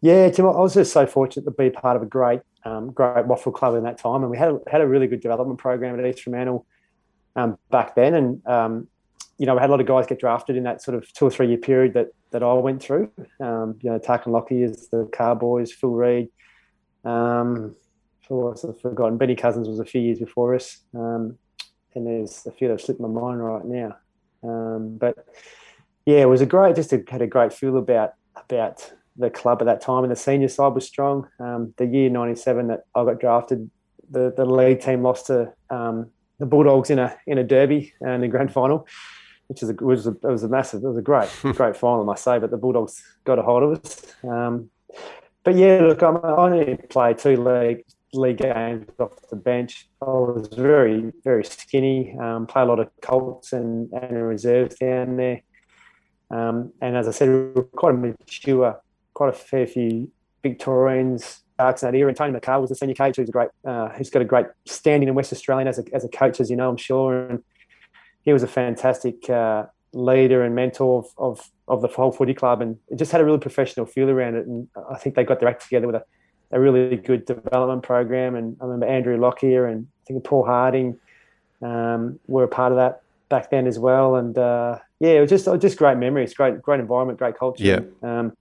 Yeah, 0.00 0.28
Tim, 0.30 0.46
I 0.46 0.50
was 0.50 0.74
just 0.74 0.92
so 0.92 1.06
fortunate 1.06 1.44
to 1.44 1.52
be 1.52 1.70
part 1.70 1.96
of 1.96 2.02
a 2.02 2.06
great 2.06 2.40
um, 2.64 2.90
great 2.90 3.26
WAFL 3.26 3.54
club 3.54 3.74
in 3.74 3.84
that 3.84 3.98
time, 3.98 4.22
and 4.22 4.30
we 4.30 4.38
had 4.38 4.50
a, 4.50 4.60
had 4.70 4.80
a 4.80 4.86
really 4.86 5.06
good 5.06 5.20
development 5.20 5.58
program 5.58 5.98
at 5.98 6.06
East 6.06 6.22
Fremantle 6.22 6.66
um, 7.36 7.58
back 7.70 7.94
then, 7.94 8.14
and 8.14 8.46
um, 8.46 8.88
you 9.42 9.46
know, 9.46 9.56
we 9.56 9.60
had 9.60 9.70
a 9.70 9.72
lot 9.72 9.80
of 9.80 9.88
guys 9.88 10.06
get 10.06 10.20
drafted 10.20 10.56
in 10.56 10.62
that 10.62 10.80
sort 10.80 10.96
of 10.96 11.12
two 11.14 11.24
or 11.24 11.30
three 11.30 11.48
year 11.48 11.58
period 11.58 11.94
that 11.94 12.10
that 12.30 12.44
I 12.44 12.52
went 12.52 12.80
through. 12.80 13.10
Um, 13.40 13.76
you 13.82 13.90
know, 13.90 13.98
Tarkyn 13.98 14.28
Lockyer 14.28 14.66
is 14.66 14.86
the 14.88 15.10
Carboys, 15.12 15.72
Phil 15.72 15.90
Read. 15.90 16.28
Um, 17.04 17.74
I've 18.30 18.80
forgotten. 18.80 19.18
Benny 19.18 19.34
Cousins 19.34 19.68
was 19.68 19.80
a 19.80 19.84
few 19.84 20.00
years 20.00 20.20
before 20.20 20.54
us, 20.54 20.78
um, 20.94 21.36
and 21.96 22.06
there's 22.06 22.46
a 22.46 22.52
few 22.52 22.68
that 22.68 22.74
have 22.74 22.80
slipped 22.82 23.00
my 23.00 23.08
mind 23.08 23.44
right 23.44 23.64
now. 23.64 23.96
Um, 24.44 24.96
but 24.96 25.26
yeah, 26.06 26.18
it 26.18 26.28
was 26.28 26.40
a 26.40 26.46
great. 26.46 26.76
Just 26.76 26.92
a, 26.92 27.02
had 27.08 27.20
a 27.20 27.26
great 27.26 27.52
feel 27.52 27.76
about 27.78 28.12
about 28.36 28.92
the 29.16 29.28
club 29.28 29.60
at 29.60 29.64
that 29.64 29.80
time, 29.80 30.04
and 30.04 30.12
the 30.12 30.16
senior 30.16 30.46
side 30.46 30.72
was 30.72 30.86
strong. 30.86 31.26
Um, 31.40 31.74
the 31.78 31.86
year 31.86 32.08
'97 32.10 32.68
that 32.68 32.84
I 32.94 33.04
got 33.04 33.18
drafted, 33.18 33.68
the 34.08 34.32
the 34.36 34.44
league 34.44 34.80
team 34.80 35.02
lost 35.02 35.26
to 35.26 35.52
um, 35.68 36.10
the 36.38 36.46
Bulldogs 36.46 36.90
in 36.90 37.00
a 37.00 37.18
in 37.26 37.38
a 37.38 37.44
derby 37.44 37.92
and 38.00 38.10
uh, 38.10 38.18
the 38.18 38.28
grand 38.28 38.52
final 38.52 38.86
which 39.52 39.62
is 39.62 39.68
a, 39.68 39.74
was 39.84 40.06
a, 40.06 40.12
it 40.12 40.24
was 40.24 40.44
a 40.44 40.48
massive, 40.48 40.82
it 40.82 40.88
was 40.88 40.96
a 40.96 41.02
great, 41.02 41.28
great 41.42 41.76
final, 41.76 42.00
I 42.00 42.06
must 42.06 42.24
say. 42.24 42.38
But 42.38 42.50
the 42.50 42.56
Bulldogs 42.56 43.04
got 43.24 43.38
a 43.38 43.42
hold 43.42 43.62
of 43.62 43.84
us. 43.84 44.14
Um, 44.24 44.70
but 45.44 45.56
yeah, 45.56 45.80
look, 45.82 46.02
I'm, 46.02 46.16
I 46.24 46.36
only 46.36 46.76
played 46.88 47.18
two 47.18 47.36
league, 47.36 47.84
league 48.14 48.38
games 48.38 48.86
off 48.98 49.12
the 49.28 49.36
bench. 49.36 49.90
I 50.00 50.06
was 50.06 50.48
very, 50.48 51.12
very 51.22 51.44
skinny, 51.44 52.16
um, 52.18 52.46
play 52.46 52.62
a 52.62 52.64
lot 52.64 52.80
of 52.80 52.88
Colts 53.02 53.52
and, 53.52 53.92
and 53.92 54.26
reserves 54.26 54.76
down 54.76 55.18
there. 55.18 55.42
Um, 56.30 56.72
and 56.80 56.96
as 56.96 57.06
I 57.06 57.10
said, 57.10 57.28
we 57.28 57.34
were 57.34 57.64
quite 57.64 57.94
a 57.94 57.98
mature, 57.98 58.80
quite 59.12 59.28
a 59.28 59.32
fair 59.34 59.66
few 59.66 60.10
Victorians, 60.42 61.42
Sharks 61.60 61.82
in 61.82 61.92
that 61.92 61.98
era. 61.98 62.08
And 62.08 62.16
Tony 62.16 62.32
Micale 62.32 62.60
was 62.60 62.70
the 62.70 62.76
senior 62.76 62.94
coach, 62.94 63.16
who's 63.16 63.28
a 63.28 63.32
great, 63.32 63.50
uh, 63.66 63.90
who's 63.90 64.08
got 64.08 64.22
a 64.22 64.24
great 64.24 64.46
standing 64.64 65.08
in 65.08 65.14
West 65.14 65.32
Australian 65.32 65.68
as 65.68 65.78
a, 65.78 65.84
as 65.92 66.04
a 66.04 66.08
coach, 66.08 66.40
as 66.40 66.50
you 66.50 66.56
know, 66.56 66.70
I'm 66.70 66.78
sure. 66.78 67.28
And 67.28 67.42
he 68.24 68.32
was 68.32 68.42
a 68.42 68.46
fantastic 68.46 69.28
uh, 69.28 69.66
leader 69.92 70.42
and 70.42 70.54
mentor 70.54 71.00
of, 71.00 71.06
of, 71.18 71.50
of 71.68 71.82
the 71.82 71.88
whole 71.88 72.12
footy 72.12 72.34
club, 72.34 72.62
and 72.62 72.78
it 72.90 72.98
just 72.98 73.12
had 73.12 73.20
a 73.20 73.24
really 73.24 73.38
professional 73.38 73.86
feel 73.86 74.08
around 74.08 74.36
it. 74.36 74.46
And 74.46 74.68
I 74.90 74.96
think 74.96 75.14
they 75.14 75.24
got 75.24 75.40
their 75.40 75.48
act 75.48 75.62
together 75.62 75.86
with 75.86 75.96
a, 75.96 76.04
a 76.50 76.60
really 76.60 76.96
good 76.96 77.24
development 77.24 77.82
program. 77.82 78.34
And 78.34 78.56
I 78.60 78.64
remember 78.64 78.86
Andrew 78.86 79.18
Lockyer 79.18 79.66
and 79.66 79.86
I 79.86 80.02
think 80.06 80.24
Paul 80.24 80.44
Harding 80.44 80.98
um, 81.60 82.18
were 82.26 82.44
a 82.44 82.48
part 82.48 82.72
of 82.72 82.78
that 82.78 83.02
back 83.28 83.50
then 83.50 83.66
as 83.66 83.78
well. 83.78 84.16
And 84.16 84.36
uh, 84.36 84.78
yeah, 85.00 85.12
it 85.12 85.20
was 85.20 85.30
just 85.30 85.48
just 85.60 85.78
great 85.78 85.98
memories, 85.98 86.34
great 86.34 86.60
great 86.62 86.80
environment, 86.80 87.18
great 87.18 87.38
culture. 87.38 87.64
Yeah. 87.64 87.80
Um, 88.02 88.36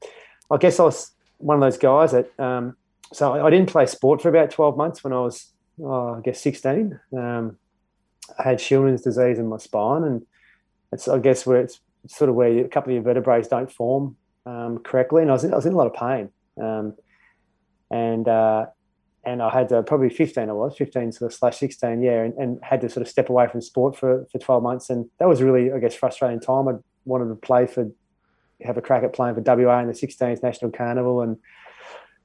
I 0.50 0.57
guess 0.57 0.79
I 0.79 0.83
was 0.83 1.11
one 1.38 1.55
of 1.55 1.61
those 1.61 1.77
guys 1.77 2.11
that. 2.11 2.39
Um, 2.39 2.75
so 3.13 3.45
I 3.45 3.50
didn't 3.50 3.69
play 3.69 3.85
sport 3.88 4.21
for 4.21 4.29
about 4.29 4.51
twelve 4.51 4.77
months 4.77 5.03
when 5.03 5.11
I 5.11 5.19
was, 5.19 5.51
oh, 5.83 6.15
I 6.15 6.21
guess, 6.21 6.39
sixteen. 6.39 6.97
Um, 7.11 7.57
I 8.39 8.43
had 8.43 8.61
Scheuermann's 8.61 9.01
disease 9.01 9.39
in 9.39 9.47
my 9.47 9.57
spine, 9.57 10.03
and 10.03 10.25
it's 10.91 11.07
I 11.07 11.19
guess 11.19 11.45
where 11.45 11.61
it's 11.61 11.79
sort 12.07 12.29
of 12.29 12.35
where 12.35 12.50
a 12.50 12.67
couple 12.67 12.91
of 12.91 12.95
your 12.95 13.03
vertebrae 13.03 13.41
don't 13.43 13.71
form 13.71 14.15
um, 14.45 14.79
correctly, 14.79 15.21
and 15.21 15.31
I 15.31 15.33
was 15.33 15.43
in, 15.43 15.53
I 15.53 15.55
was 15.55 15.65
in 15.65 15.73
a 15.73 15.77
lot 15.77 15.88
of 15.88 15.93
pain, 15.93 16.29
um, 16.61 16.95
and 17.89 18.27
uh, 18.27 18.65
and 19.23 19.41
I 19.41 19.50
had 19.50 19.69
to, 19.69 19.83
probably 19.83 20.09
fifteen 20.09 20.50
I 20.50 20.53
was 20.53 20.77
fifteen 20.77 21.11
sort 21.11 21.31
of 21.31 21.38
slash 21.38 21.57
sixteen 21.57 22.01
yeah, 22.01 22.23
and, 22.23 22.33
and, 22.35 22.59
had 22.63 22.81
to 22.81 22.89
sort 22.89 23.05
of 23.05 23.07
step 23.07 23.29
away 23.29 23.47
from 23.47 23.61
sport 23.61 23.95
for 23.95 24.25
for 24.31 24.39
twelve 24.39 24.63
months, 24.63 24.89
and 24.89 25.09
that 25.19 25.27
was 25.27 25.41
really 25.41 25.71
I 25.71 25.79
guess 25.79 25.95
frustrating 25.95 26.39
time. 26.39 26.67
I 26.67 26.73
wanted 27.05 27.29
to 27.29 27.35
play 27.35 27.67
for 27.67 27.89
have 28.63 28.77
a 28.77 28.81
crack 28.81 29.03
at 29.03 29.13
playing 29.13 29.33
for 29.35 29.41
WA 29.41 29.79
in 29.79 29.88
the 29.88 29.93
16th 29.93 30.43
National 30.43 30.69
Carnival, 30.71 31.21
and 31.21 31.38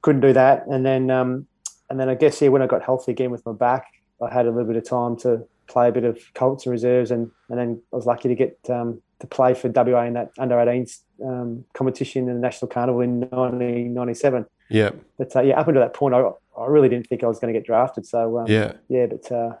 couldn't 0.01 0.21
do 0.21 0.33
that, 0.33 0.67
and 0.67 0.85
then 0.85 1.09
um, 1.11 1.47
and 1.89 1.99
then 1.99 2.09
I 2.09 2.15
guess 2.15 2.41
yeah 2.41 2.49
when 2.49 2.61
I 2.61 2.67
got 2.67 2.83
healthy 2.83 3.11
again 3.11 3.31
with 3.31 3.45
my 3.45 3.53
back, 3.53 3.87
I 4.21 4.33
had 4.33 4.45
a 4.45 4.51
little 4.51 4.67
bit 4.67 4.75
of 4.75 4.87
time 4.87 5.17
to 5.19 5.47
play 5.67 5.89
a 5.89 5.91
bit 5.91 6.03
of 6.03 6.19
Colts 6.33 6.65
and 6.65 6.71
reserves, 6.71 7.11
and 7.11 7.31
and 7.49 7.59
then 7.59 7.81
I 7.93 7.95
was 7.95 8.05
lucky 8.05 8.29
to 8.29 8.35
get 8.35 8.57
um, 8.69 9.01
to 9.19 9.27
play 9.27 9.53
for 9.53 9.69
WA 9.69 10.03
in 10.03 10.13
that 10.13 10.31
under 10.37 10.55
18s 10.55 11.01
um, 11.23 11.65
competition 11.73 12.27
in 12.27 12.35
the 12.35 12.39
National 12.41 12.69
Carnival 12.69 13.01
in 13.01 13.21
1997. 13.21 14.45
Yeah, 14.69 14.91
but 15.17 15.35
uh, 15.35 15.41
yeah, 15.41 15.59
up 15.59 15.67
until 15.67 15.81
that 15.81 15.93
point, 15.93 16.13
I, 16.13 16.29
I 16.57 16.65
really 16.65 16.89
didn't 16.89 17.07
think 17.07 17.23
I 17.23 17.27
was 17.27 17.39
going 17.39 17.53
to 17.53 17.59
get 17.59 17.65
drafted. 17.65 18.05
So 18.05 18.39
um, 18.39 18.47
yeah, 18.47 18.73
yeah, 18.89 19.05
but 19.05 19.31
uh, 19.31 19.53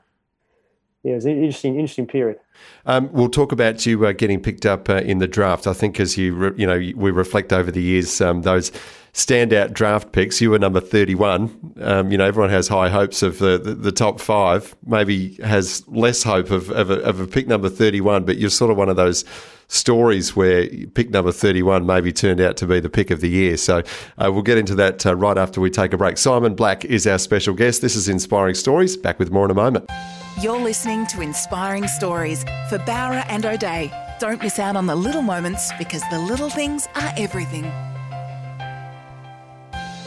yeah, 1.07 1.13
it 1.13 1.15
was 1.15 1.25
an 1.25 1.37
interesting, 1.37 1.75
interesting 1.75 2.05
period. 2.05 2.37
Um, 2.85 3.09
we'll 3.13 3.29
talk 3.29 3.53
about 3.53 3.85
you 3.85 4.05
uh, 4.05 4.11
getting 4.11 4.41
picked 4.41 4.65
up 4.65 4.89
uh, 4.89 4.95
in 4.95 5.19
the 5.19 5.27
draft. 5.27 5.65
I 5.65 5.71
think 5.71 6.01
as 6.01 6.17
you, 6.17 6.35
re- 6.35 6.53
you 6.57 6.67
know, 6.67 6.75
we 6.75 7.11
reflect 7.11 7.53
over 7.53 7.71
the 7.71 7.81
years, 7.81 8.19
um, 8.19 8.41
those 8.41 8.73
standout 9.13 9.71
draft 9.71 10.11
picks. 10.11 10.41
You 10.41 10.51
were 10.51 10.59
number 10.59 10.81
31. 10.81 11.75
Um, 11.79 12.11
you 12.11 12.17
know, 12.17 12.25
everyone 12.25 12.49
has 12.49 12.67
high 12.67 12.89
hopes 12.89 13.23
of 13.23 13.39
the, 13.39 13.57
the, 13.57 13.73
the 13.73 13.91
top 13.93 14.19
five, 14.19 14.75
maybe 14.85 15.35
has 15.35 15.87
less 15.87 16.23
hope 16.23 16.51
of, 16.51 16.69
of 16.71 16.91
a, 16.91 16.95
of, 17.03 17.21
a, 17.21 17.25
pick 17.25 17.47
number 17.47 17.69
31, 17.69 18.25
but 18.25 18.37
you're 18.37 18.49
sort 18.49 18.69
of 18.69 18.75
one 18.75 18.89
of 18.89 18.97
those 18.97 19.23
stories 19.69 20.35
where 20.35 20.67
pick 20.93 21.09
number 21.09 21.31
31 21.31 21.85
maybe 21.85 22.11
turned 22.11 22.41
out 22.41 22.57
to 22.57 22.67
be 22.67 22.81
the 22.81 22.89
pick 22.89 23.11
of 23.11 23.21
the 23.21 23.29
year. 23.29 23.55
So 23.55 23.81
uh, 24.17 24.29
we'll 24.29 24.43
get 24.43 24.57
into 24.57 24.75
that 24.75 25.05
uh, 25.05 25.15
right 25.15 25.37
after 25.37 25.61
we 25.61 25.69
take 25.69 25.93
a 25.93 25.97
break. 25.97 26.17
Simon 26.17 26.53
Black 26.53 26.83
is 26.83 27.07
our 27.07 27.17
special 27.17 27.53
guest. 27.53 27.81
This 27.81 27.95
is 27.95 28.09
Inspiring 28.09 28.55
Stories. 28.55 28.97
Back 28.97 29.19
with 29.19 29.31
more 29.31 29.45
in 29.45 29.51
a 29.51 29.55
moment. 29.55 29.89
You're 30.39 30.59
listening 30.59 31.07
to 31.07 31.21
Inspiring 31.21 31.87
Stories 31.87 32.43
for 32.69 32.77
Bowra 32.77 33.25
and 33.27 33.43
O'Dea. 33.43 33.91
Don't 34.19 34.39
miss 34.39 34.59
out 34.59 34.75
on 34.75 34.85
the 34.85 34.95
little 34.95 35.23
moments 35.23 35.71
because 35.79 36.03
the 36.11 36.19
little 36.19 36.51
things 36.51 36.87
are 36.93 37.11
everything. 37.17 37.65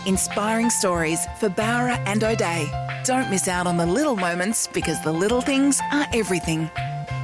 Inspiring 0.06 0.70
stories 0.70 1.26
for 1.40 1.48
Bowra 1.48 2.00
and 2.06 2.22
O'Dea. 2.22 2.70
Don't 3.02 3.28
miss 3.28 3.48
out 3.48 3.66
on 3.66 3.76
the 3.76 3.84
little 3.84 4.14
moments 4.14 4.68
because 4.68 5.02
the 5.02 5.10
little 5.10 5.40
things 5.40 5.80
are 5.90 6.06
everything. 6.14 6.70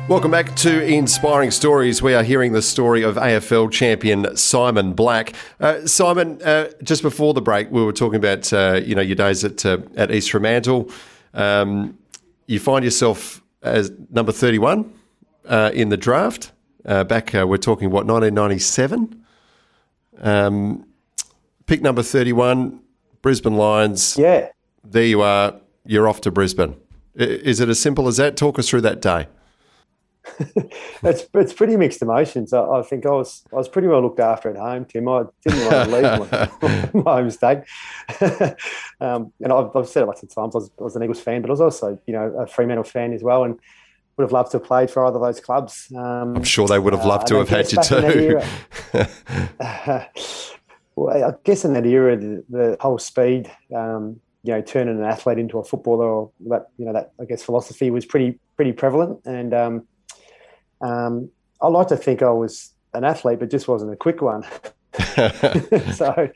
Welcome 0.08 0.32
back 0.32 0.56
to 0.56 0.84
Inspiring 0.84 1.52
Stories. 1.52 2.02
We 2.02 2.12
are 2.12 2.24
hearing 2.24 2.54
the 2.54 2.62
story 2.62 3.02
of 3.02 3.14
AFL 3.14 3.70
champion 3.70 4.36
Simon 4.36 4.94
Black. 4.94 5.32
Uh, 5.60 5.86
Simon, 5.86 6.42
uh, 6.42 6.70
just 6.82 7.02
before 7.02 7.34
the 7.34 7.40
break, 7.40 7.70
we 7.70 7.84
were 7.84 7.92
talking 7.92 8.16
about 8.16 8.52
uh, 8.52 8.80
you 8.84 8.96
know 8.96 9.02
your 9.02 9.14
days 9.14 9.44
at 9.44 9.64
uh, 9.64 9.78
at 9.94 10.10
East 10.10 10.32
Fremantle. 10.32 10.90
Um, 11.34 11.98
you 12.46 12.58
find 12.60 12.84
yourself 12.84 13.42
as 13.62 13.90
number 14.10 14.32
thirty 14.32 14.58
one 14.58 14.92
uh, 15.44 15.70
in 15.74 15.88
the 15.88 15.96
draft. 15.96 16.52
Uh, 16.84 17.02
back, 17.04 17.32
we're 17.32 17.56
talking 17.56 17.90
what 17.90 18.06
nineteen 18.06 18.34
ninety 18.34 18.58
seven. 18.58 19.24
Um, 20.18 20.86
pick 21.66 21.82
number 21.82 22.02
31, 22.02 22.80
Brisbane 23.22 23.56
Lions. 23.56 24.16
Yeah. 24.16 24.48
There 24.84 25.04
you 25.04 25.22
are. 25.22 25.54
You're 25.84 26.08
off 26.08 26.20
to 26.22 26.30
Brisbane. 26.30 26.76
Is 27.14 27.60
it 27.60 27.68
as 27.68 27.78
simple 27.80 28.08
as 28.08 28.16
that? 28.18 28.36
Talk 28.36 28.58
us 28.58 28.68
through 28.68 28.82
that 28.82 29.00
day. 29.00 29.26
it's 31.02 31.26
it's 31.34 31.52
pretty 31.52 31.76
mixed 31.76 32.02
emotions. 32.02 32.52
I, 32.52 32.62
I, 32.62 32.82
think 32.82 33.06
I 33.06 33.10
was 33.10 33.44
I 33.52 33.56
was 33.56 33.68
pretty 33.68 33.88
well 33.88 34.02
looked 34.02 34.20
after 34.20 34.50
at 34.50 34.56
home, 34.56 34.84
Tim. 34.84 35.08
I 35.08 35.24
didn't 35.44 35.66
want 35.66 35.90
to 35.90 35.96
leave 35.96 36.62
my, 36.62 36.90
my 37.02 37.16
home 37.16 37.30
state. 37.30 37.58
um, 39.00 39.32
and 39.40 39.52
I've, 39.52 39.74
I've, 39.74 39.88
said 39.88 40.02
it 40.02 40.06
lots 40.06 40.22
of 40.22 40.34
times. 40.34 40.54
I 40.54 40.58
was, 40.58 40.70
I 40.80 40.82
was, 40.82 40.96
an 40.96 41.02
Eagles 41.02 41.20
fan, 41.20 41.42
but 41.42 41.50
I 41.50 41.52
was 41.52 41.60
also 41.60 41.98
you 42.06 42.12
know 42.12 42.26
a 42.38 42.46
Fremantle 42.46 42.84
fan 42.84 43.12
as 43.12 43.22
well, 43.22 43.44
and 43.44 43.58
would 44.16 44.24
have 44.24 44.32
loved 44.32 44.50
to 44.52 44.58
have 44.58 44.66
played 44.66 44.90
for 44.90 45.04
either 45.06 45.16
of 45.16 45.22
those 45.22 45.40
clubs. 45.40 45.92
Um, 45.94 46.36
I'm 46.36 46.44
sure 46.44 46.66
they 46.66 46.78
would 46.78 46.92
have 46.92 47.04
loved 47.04 47.24
uh, 47.24 47.28
to 47.28 47.36
have 47.36 47.48
had 47.48 47.72
you 47.72 47.82
too. 47.82 48.40
well, 50.96 51.24
I 51.24 51.34
guess 51.44 51.64
in 51.64 51.72
that 51.74 51.86
era, 51.86 52.16
the, 52.16 52.44
the 52.48 52.76
whole 52.80 52.98
speed, 52.98 53.50
um, 53.74 54.20
you 54.42 54.52
know, 54.52 54.62
turning 54.62 54.98
an 54.98 55.04
athlete 55.04 55.38
into 55.38 55.58
a 55.58 55.64
footballer, 55.64 56.06
or 56.06 56.30
that 56.48 56.68
you 56.78 56.84
know, 56.84 56.92
that 56.92 57.12
I 57.20 57.24
guess 57.24 57.42
philosophy 57.42 57.90
was 57.90 58.04
pretty 58.04 58.38
pretty 58.56 58.72
prevalent. 58.72 59.20
And 59.24 59.54
um, 59.54 59.86
um, 60.80 61.30
I 61.60 61.68
like 61.68 61.88
to 61.88 61.96
think 61.96 62.22
I 62.22 62.30
was 62.30 62.72
an 62.94 63.04
athlete, 63.04 63.38
but 63.38 63.50
just 63.50 63.68
wasn't 63.68 63.92
a 63.92 63.96
quick 63.96 64.22
one. 64.22 64.44
so, 65.94 66.30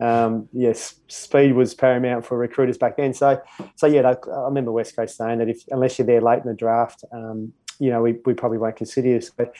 um, 0.00 0.48
yes, 0.52 0.94
speed 1.08 1.52
was 1.52 1.74
paramount 1.74 2.26
for 2.26 2.36
recruiters 2.36 2.78
back 2.78 2.96
then. 2.96 3.14
So, 3.14 3.40
so 3.76 3.86
yeah, 3.86 4.08
I 4.08 4.44
remember 4.46 4.72
West 4.72 4.96
Coast 4.96 5.16
saying 5.16 5.38
that 5.38 5.48
if 5.48 5.62
unless 5.70 5.98
you're 5.98 6.06
there 6.06 6.20
late 6.20 6.42
in 6.42 6.48
the 6.48 6.54
draft, 6.54 7.04
um, 7.12 7.52
you 7.78 7.90
know, 7.90 8.02
we, 8.02 8.16
we 8.24 8.34
probably 8.34 8.58
won't 8.58 8.76
consider 8.76 9.08
you. 9.08 9.20
So, 9.20 9.50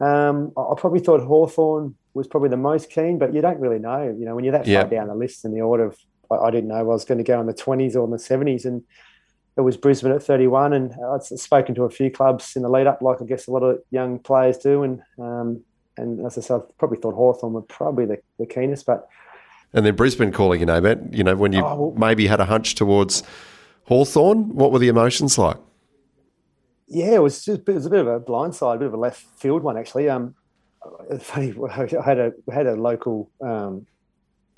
um, 0.00 0.52
I 0.56 0.74
probably 0.76 1.00
thought 1.00 1.20
Hawthorn 1.20 1.94
was 2.14 2.26
probably 2.26 2.48
the 2.48 2.56
most 2.56 2.90
keen, 2.90 3.18
but 3.18 3.34
you 3.34 3.40
don't 3.40 3.60
really 3.60 3.78
know. 3.78 4.02
You 4.02 4.24
know, 4.24 4.34
when 4.34 4.44
you're 4.44 4.52
that 4.52 4.66
far 4.66 4.88
down 4.88 5.08
the 5.08 5.14
list 5.14 5.44
in 5.44 5.52
the 5.52 5.60
order 5.60 5.84
of, 5.84 5.98
I, 6.30 6.36
I, 6.36 6.50
didn't 6.50 6.68
know 6.68 6.76
I 6.76 6.82
was 6.82 7.04
going 7.04 7.18
to 7.18 7.24
go 7.24 7.40
in 7.40 7.46
the 7.46 7.54
20s 7.54 7.94
or 7.94 8.04
in 8.04 8.10
the 8.10 8.16
70s, 8.16 8.64
and 8.64 8.82
it 9.56 9.62
was 9.62 9.76
Brisbane 9.76 10.12
at 10.12 10.22
31. 10.22 10.72
And 10.72 10.94
I'd 11.12 11.22
spoken 11.22 11.74
to 11.74 11.84
a 11.84 11.90
few 11.90 12.10
clubs 12.10 12.56
in 12.56 12.62
the 12.62 12.68
lead 12.68 12.86
up, 12.86 13.02
like 13.02 13.20
I 13.20 13.24
guess 13.24 13.46
a 13.46 13.50
lot 13.50 13.62
of 13.62 13.80
young 13.90 14.18
players 14.18 14.58
do. 14.58 14.82
And 14.82 15.02
um, 15.18 15.62
and 15.96 16.24
as 16.24 16.38
I 16.38 16.40
said, 16.40 16.56
I 16.56 16.60
probably 16.78 16.98
thought 16.98 17.14
Hawthorn 17.14 17.52
were 17.52 17.62
probably 17.62 18.06
the, 18.06 18.18
the 18.38 18.46
keenest, 18.46 18.86
but. 18.86 19.08
And 19.72 19.86
then 19.86 19.94
Brisbane 19.94 20.32
calling 20.32 20.60
your 20.60 20.66
name 20.66 20.86
out, 20.86 21.12
you 21.12 21.22
know, 21.22 21.36
when 21.36 21.52
you 21.52 21.64
oh, 21.64 21.76
well, 21.76 21.94
maybe 21.96 22.26
had 22.26 22.40
a 22.40 22.44
hunch 22.46 22.74
towards 22.74 23.22
Hawthorn, 23.84 24.54
what 24.54 24.72
were 24.72 24.78
the 24.78 24.88
emotions 24.88 25.38
like? 25.38 25.58
Yeah, 26.88 27.14
it 27.14 27.22
was 27.22 27.44
just 27.44 27.68
it 27.68 27.72
was 27.72 27.86
a 27.86 27.90
bit 27.90 28.00
of 28.00 28.08
a 28.08 28.18
blindside, 28.18 28.76
a 28.76 28.78
bit 28.78 28.88
of 28.88 28.94
a 28.94 28.96
left 28.96 29.24
field 29.36 29.62
one 29.62 29.76
actually. 29.76 30.08
Um, 30.08 30.34
funny, 31.20 31.54
I 31.70 31.86
had 32.04 32.18
a 32.18 32.32
had 32.52 32.66
a 32.66 32.74
local 32.74 33.30
um, 33.40 33.86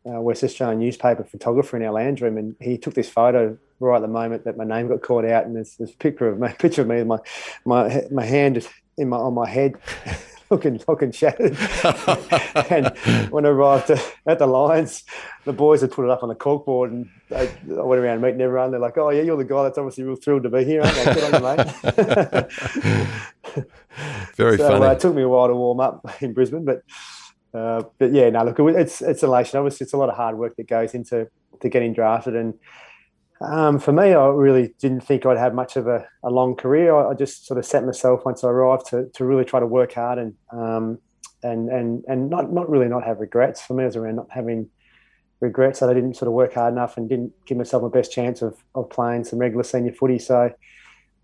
uh, 0.06 0.20
West 0.20 0.42
Australian 0.42 0.78
newspaper 0.78 1.24
photographer 1.24 1.76
in 1.76 1.82
our 1.82 1.92
land 1.92 2.20
room, 2.20 2.38
and 2.38 2.56
he 2.60 2.78
took 2.78 2.94
this 2.94 3.10
photo 3.10 3.58
right 3.82 3.96
at 3.96 4.02
the 4.02 4.08
moment 4.08 4.44
that 4.44 4.56
my 4.56 4.64
name 4.64 4.88
got 4.88 5.02
called 5.02 5.24
out, 5.24 5.44
and 5.44 5.56
there's 5.56 5.76
this 5.76 5.92
picture 5.92 6.28
of 6.28 6.38
my 6.38 6.52
picture 6.52 6.82
of 6.82 6.88
me, 6.88 7.02
my 7.04 7.18
my 7.64 8.04
my 8.10 8.24
hand 8.24 8.66
in 8.96 9.08
my 9.08 9.16
on 9.16 9.34
my 9.34 9.48
head, 9.48 9.74
looking 10.50 10.80
looking 10.86 11.12
shattered. 11.12 11.56
and 12.70 12.96
when 13.30 13.44
I 13.44 13.48
arrived 13.48 13.90
at 13.90 14.38
the 14.38 14.46
Lions, 14.46 15.04
the 15.44 15.52
boys 15.52 15.80
had 15.80 15.90
put 15.90 16.04
it 16.04 16.10
up 16.10 16.22
on 16.22 16.28
the 16.28 16.34
corkboard, 16.34 16.88
and 16.88 17.08
I, 17.34 17.50
I 17.70 17.82
went 17.82 18.00
around 18.00 18.20
meeting 18.20 18.40
everyone. 18.40 18.70
They're 18.70 18.80
like, 18.80 18.98
"Oh 18.98 19.10
yeah, 19.10 19.22
you're 19.22 19.36
the 19.36 19.44
guy 19.44 19.64
that's 19.64 19.78
obviously 19.78 20.04
real 20.04 20.16
thrilled 20.16 20.44
to 20.44 20.50
be 20.50 20.64
here, 20.64 20.82
aren't 20.82 20.96
you? 20.96 21.14
Good 21.14 21.34
on 21.34 21.42
you, 21.42 21.56
mate." 21.56 21.66
Very 24.36 24.56
so, 24.56 24.68
funny. 24.68 24.86
Uh, 24.86 24.92
it 24.92 25.00
took 25.00 25.14
me 25.14 25.22
a 25.22 25.28
while 25.28 25.48
to 25.48 25.54
warm 25.54 25.80
up 25.80 26.22
in 26.22 26.32
Brisbane, 26.32 26.64
but 26.64 26.82
uh, 27.52 27.82
but 27.98 28.12
yeah, 28.12 28.30
no, 28.30 28.44
look, 28.44 28.58
it's 28.76 29.02
it's 29.02 29.22
elation. 29.22 29.58
Obviously, 29.58 29.84
it's 29.84 29.92
a 29.92 29.98
lot 29.98 30.08
of 30.08 30.16
hard 30.16 30.38
work 30.38 30.56
that 30.56 30.68
goes 30.68 30.94
into 30.94 31.28
to 31.60 31.68
getting 31.68 31.92
drafted, 31.92 32.34
and 32.34 32.54
um, 33.44 33.78
for 33.78 33.92
me, 33.92 34.14
I 34.14 34.26
really 34.26 34.74
didn't 34.78 35.02
think 35.02 35.26
I'd 35.26 35.38
have 35.38 35.54
much 35.54 35.76
of 35.76 35.86
a, 35.86 36.06
a 36.22 36.30
long 36.30 36.54
career. 36.54 36.94
I, 36.94 37.10
I, 37.10 37.14
just 37.14 37.46
sort 37.46 37.58
of 37.58 37.66
set 37.66 37.84
myself 37.84 38.24
once 38.24 38.44
I 38.44 38.48
arrived 38.48 38.86
to, 38.86 39.08
to 39.14 39.24
really 39.24 39.44
try 39.44 39.60
to 39.60 39.66
work 39.66 39.94
hard 39.94 40.18
and 40.18 40.34
um, 40.50 40.98
and 41.42 41.68
and 41.68 42.04
and 42.08 42.30
not 42.30 42.52
not 42.52 42.68
really 42.68 42.88
not 42.88 43.04
have 43.04 43.20
regrets. 43.20 43.60
For 43.60 43.74
me, 43.74 43.84
it 43.84 43.86
was 43.86 43.96
around 43.96 44.16
not 44.16 44.30
having 44.30 44.68
regrets 45.40 45.80
that 45.80 45.90
I 45.90 45.94
didn't 45.94 46.14
sort 46.14 46.28
of 46.28 46.34
work 46.34 46.54
hard 46.54 46.72
enough 46.72 46.96
and 46.96 47.08
didn't 47.08 47.32
give 47.46 47.58
myself 47.58 47.82
my 47.82 47.88
best 47.88 48.12
chance 48.12 48.42
of, 48.42 48.56
of 48.74 48.88
playing 48.88 49.24
some 49.24 49.40
regular 49.40 49.64
senior 49.64 49.92
footy. 49.92 50.18
So 50.18 50.54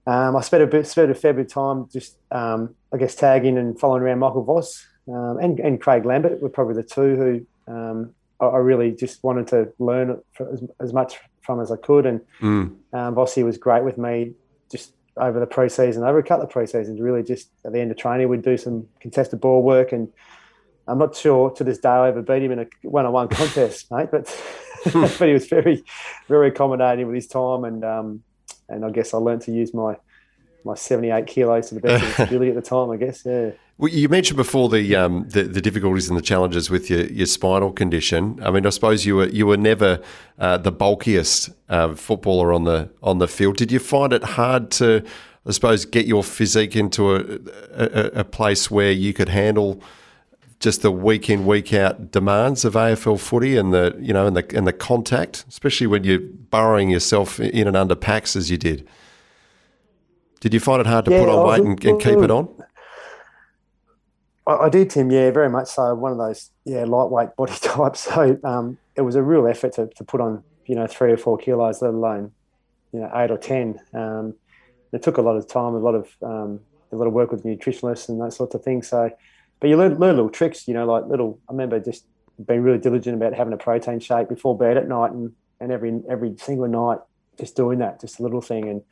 um, 0.06 0.36
I 0.36 0.40
spent 0.40 0.62
a 0.62 0.66
bit, 0.66 0.86
spent 0.86 1.10
a 1.10 1.14
fair 1.14 1.32
bit 1.32 1.46
of 1.46 1.52
time 1.52 1.88
just, 1.92 2.16
um, 2.32 2.74
I 2.92 2.96
guess, 2.96 3.14
tagging 3.14 3.56
and 3.56 3.78
following 3.78 4.02
around 4.02 4.18
Michael 4.18 4.42
Voss 4.42 4.84
um, 5.08 5.38
and, 5.40 5.60
and 5.60 5.80
Craig 5.80 6.04
Lambert 6.04 6.42
were 6.42 6.48
probably 6.48 6.74
the 6.74 6.82
two 6.82 7.46
who 7.66 7.72
um, 7.72 8.14
I, 8.40 8.46
I, 8.46 8.58
really 8.58 8.90
just 8.90 9.22
wanted 9.22 9.46
to 9.48 9.72
learn 9.78 10.20
as, 10.40 10.64
as, 10.80 10.92
much 10.92 11.18
from 11.48 11.60
as 11.62 11.72
I 11.72 11.76
could. 11.76 12.04
And 12.04 12.20
mm. 12.40 12.76
Um, 12.92 13.14
Vossy 13.14 13.42
was 13.42 13.56
great 13.56 13.82
with 13.82 13.96
me 13.96 14.34
just 14.70 14.92
over 15.16 15.40
the 15.40 15.46
preseason, 15.46 16.06
over 16.06 16.18
a 16.18 16.22
couple 16.22 16.44
of 16.44 16.52
preseasons, 16.52 17.00
really 17.00 17.22
just 17.22 17.48
at 17.64 17.72
the 17.72 17.80
end 17.80 17.90
of 17.90 17.96
training, 17.96 18.28
we'd 18.28 18.42
do 18.42 18.58
some 18.58 18.86
contested 19.00 19.40
ball 19.40 19.62
work. 19.62 19.92
And 19.92 20.12
I'm 20.86 20.98
not 20.98 21.16
sure 21.16 21.50
to 21.52 21.64
this 21.64 21.78
day 21.78 21.88
I 21.88 22.08
ever 22.08 22.20
beat 22.20 22.42
him 22.42 22.52
in 22.52 22.58
a 22.58 22.66
one 22.82 23.06
on 23.06 23.12
one 23.14 23.28
contest, 23.28 23.90
mate, 23.90 24.10
but, 24.12 24.24
but 24.92 25.26
he 25.26 25.32
was 25.32 25.46
very, 25.46 25.82
very 26.28 26.48
accommodating 26.48 27.06
with 27.06 27.14
his 27.14 27.26
time. 27.26 27.64
And, 27.64 27.82
um, 27.82 28.22
and 28.68 28.84
I 28.84 28.90
guess 28.90 29.14
I 29.14 29.16
learned 29.16 29.40
to 29.42 29.52
use 29.52 29.72
my, 29.72 29.96
my 30.66 30.74
78 30.74 31.26
kilos 31.26 31.70
to 31.70 31.76
the 31.76 31.80
best 31.80 32.04
of 32.04 32.14
his 32.14 32.26
ability 32.28 32.50
at 32.50 32.56
the 32.56 32.62
time, 32.62 32.90
I 32.90 32.98
guess. 32.98 33.24
Yeah. 33.24 33.52
Well, 33.78 33.92
you 33.92 34.08
mentioned 34.08 34.36
before 34.36 34.68
the, 34.68 34.96
um, 34.96 35.28
the, 35.28 35.44
the 35.44 35.60
difficulties 35.60 36.08
and 36.08 36.18
the 36.18 36.22
challenges 36.22 36.68
with 36.68 36.90
your, 36.90 37.06
your 37.06 37.26
spinal 37.26 37.70
condition. 37.70 38.40
I 38.42 38.50
mean, 38.50 38.66
I 38.66 38.70
suppose 38.70 39.06
you 39.06 39.14
were 39.14 39.28
you 39.28 39.46
were 39.46 39.56
never 39.56 40.02
uh, 40.36 40.58
the 40.58 40.72
bulkiest 40.72 41.54
uh, 41.68 41.94
footballer 41.94 42.52
on 42.52 42.64
the 42.64 42.90
on 43.04 43.18
the 43.18 43.28
field. 43.28 43.56
Did 43.56 43.70
you 43.70 43.78
find 43.78 44.12
it 44.12 44.24
hard 44.24 44.72
to, 44.72 45.04
I 45.46 45.52
suppose, 45.52 45.84
get 45.84 46.06
your 46.06 46.24
physique 46.24 46.74
into 46.74 47.14
a, 47.14 47.20
a, 47.72 48.20
a 48.20 48.24
place 48.24 48.68
where 48.68 48.90
you 48.90 49.12
could 49.12 49.28
handle 49.28 49.80
just 50.58 50.82
the 50.82 50.90
week 50.90 51.30
in 51.30 51.46
week 51.46 51.72
out 51.72 52.10
demands 52.10 52.64
of 52.64 52.74
AFL 52.74 53.20
footy 53.20 53.56
and 53.56 53.72
the 53.72 53.96
you 54.00 54.12
know 54.12 54.26
and 54.26 54.36
the 54.36 54.56
and 54.56 54.66
the 54.66 54.72
contact, 54.72 55.44
especially 55.48 55.86
when 55.86 56.02
you're 56.02 56.18
burrowing 56.18 56.90
yourself 56.90 57.38
in 57.38 57.68
and 57.68 57.76
under 57.76 57.94
packs 57.94 58.34
as 58.34 58.50
you 58.50 58.58
did. 58.58 58.88
Did 60.40 60.52
you 60.52 60.58
find 60.58 60.80
it 60.80 60.86
hard 60.88 61.04
to 61.04 61.12
yeah, 61.12 61.20
put 61.20 61.28
on 61.28 61.48
weight 61.48 61.60
and, 61.60 61.84
and 61.84 62.00
keep 62.00 62.18
it 62.18 62.30
on? 62.30 62.48
I, 64.48 64.64
I 64.64 64.68
did, 64.68 64.90
Tim. 64.90 65.10
Yeah, 65.10 65.30
very 65.30 65.50
much 65.50 65.68
so. 65.68 65.94
One 65.94 66.10
of 66.10 66.18
those, 66.18 66.50
yeah, 66.64 66.84
lightweight 66.84 67.36
body 67.36 67.52
types. 67.60 68.00
So 68.00 68.38
um, 68.42 68.78
it 68.96 69.02
was 69.02 69.14
a 69.14 69.22
real 69.22 69.46
effort 69.46 69.74
to, 69.74 69.86
to 69.86 70.04
put 70.04 70.20
on, 70.20 70.42
you 70.66 70.74
know, 70.74 70.86
three 70.86 71.12
or 71.12 71.16
four 71.16 71.38
kilos, 71.38 71.82
let 71.82 71.94
alone, 71.94 72.32
you 72.92 73.00
know, 73.00 73.10
eight 73.14 73.30
or 73.30 73.38
ten. 73.38 73.78
Um, 73.92 74.34
it 74.92 75.02
took 75.02 75.18
a 75.18 75.22
lot 75.22 75.36
of 75.36 75.46
time, 75.46 75.74
a 75.74 75.78
lot 75.78 75.94
of 75.94 76.08
um, 76.22 76.60
a 76.90 76.96
lot 76.96 77.06
of 77.06 77.12
work 77.12 77.30
with 77.30 77.44
nutritionists 77.44 78.08
and 78.08 78.20
that 78.22 78.32
sorts 78.32 78.54
of 78.54 78.64
things. 78.64 78.88
So, 78.88 79.10
but 79.60 79.68
you 79.68 79.76
learn, 79.76 79.98
learn 79.98 80.16
little 80.16 80.30
tricks, 80.30 80.66
you 80.66 80.74
know, 80.74 80.86
like 80.86 81.04
little. 81.06 81.38
I 81.48 81.52
remember 81.52 81.78
just 81.78 82.06
being 82.46 82.62
really 82.62 82.78
diligent 82.78 83.16
about 83.16 83.34
having 83.34 83.52
a 83.52 83.58
protein 83.58 84.00
shake 84.00 84.30
before 84.30 84.56
bed 84.56 84.78
at 84.78 84.88
night, 84.88 85.12
and 85.12 85.32
and 85.60 85.70
every 85.70 86.00
every 86.08 86.34
single 86.38 86.68
night 86.68 87.00
just 87.38 87.54
doing 87.54 87.80
that, 87.80 88.00
just 88.00 88.18
a 88.18 88.22
little 88.22 88.40
thing, 88.40 88.68
and 88.68 88.82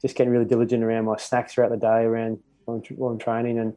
just 0.00 0.14
getting 0.14 0.32
really 0.32 0.44
diligent 0.44 0.84
around 0.84 1.04
my 1.04 1.16
snacks 1.16 1.54
throughout 1.54 1.70
the 1.70 1.76
day, 1.76 2.04
around 2.04 2.38
while 2.64 2.76
I'm, 2.76 2.96
while 2.96 3.10
I'm 3.10 3.18
training, 3.18 3.58
and 3.58 3.74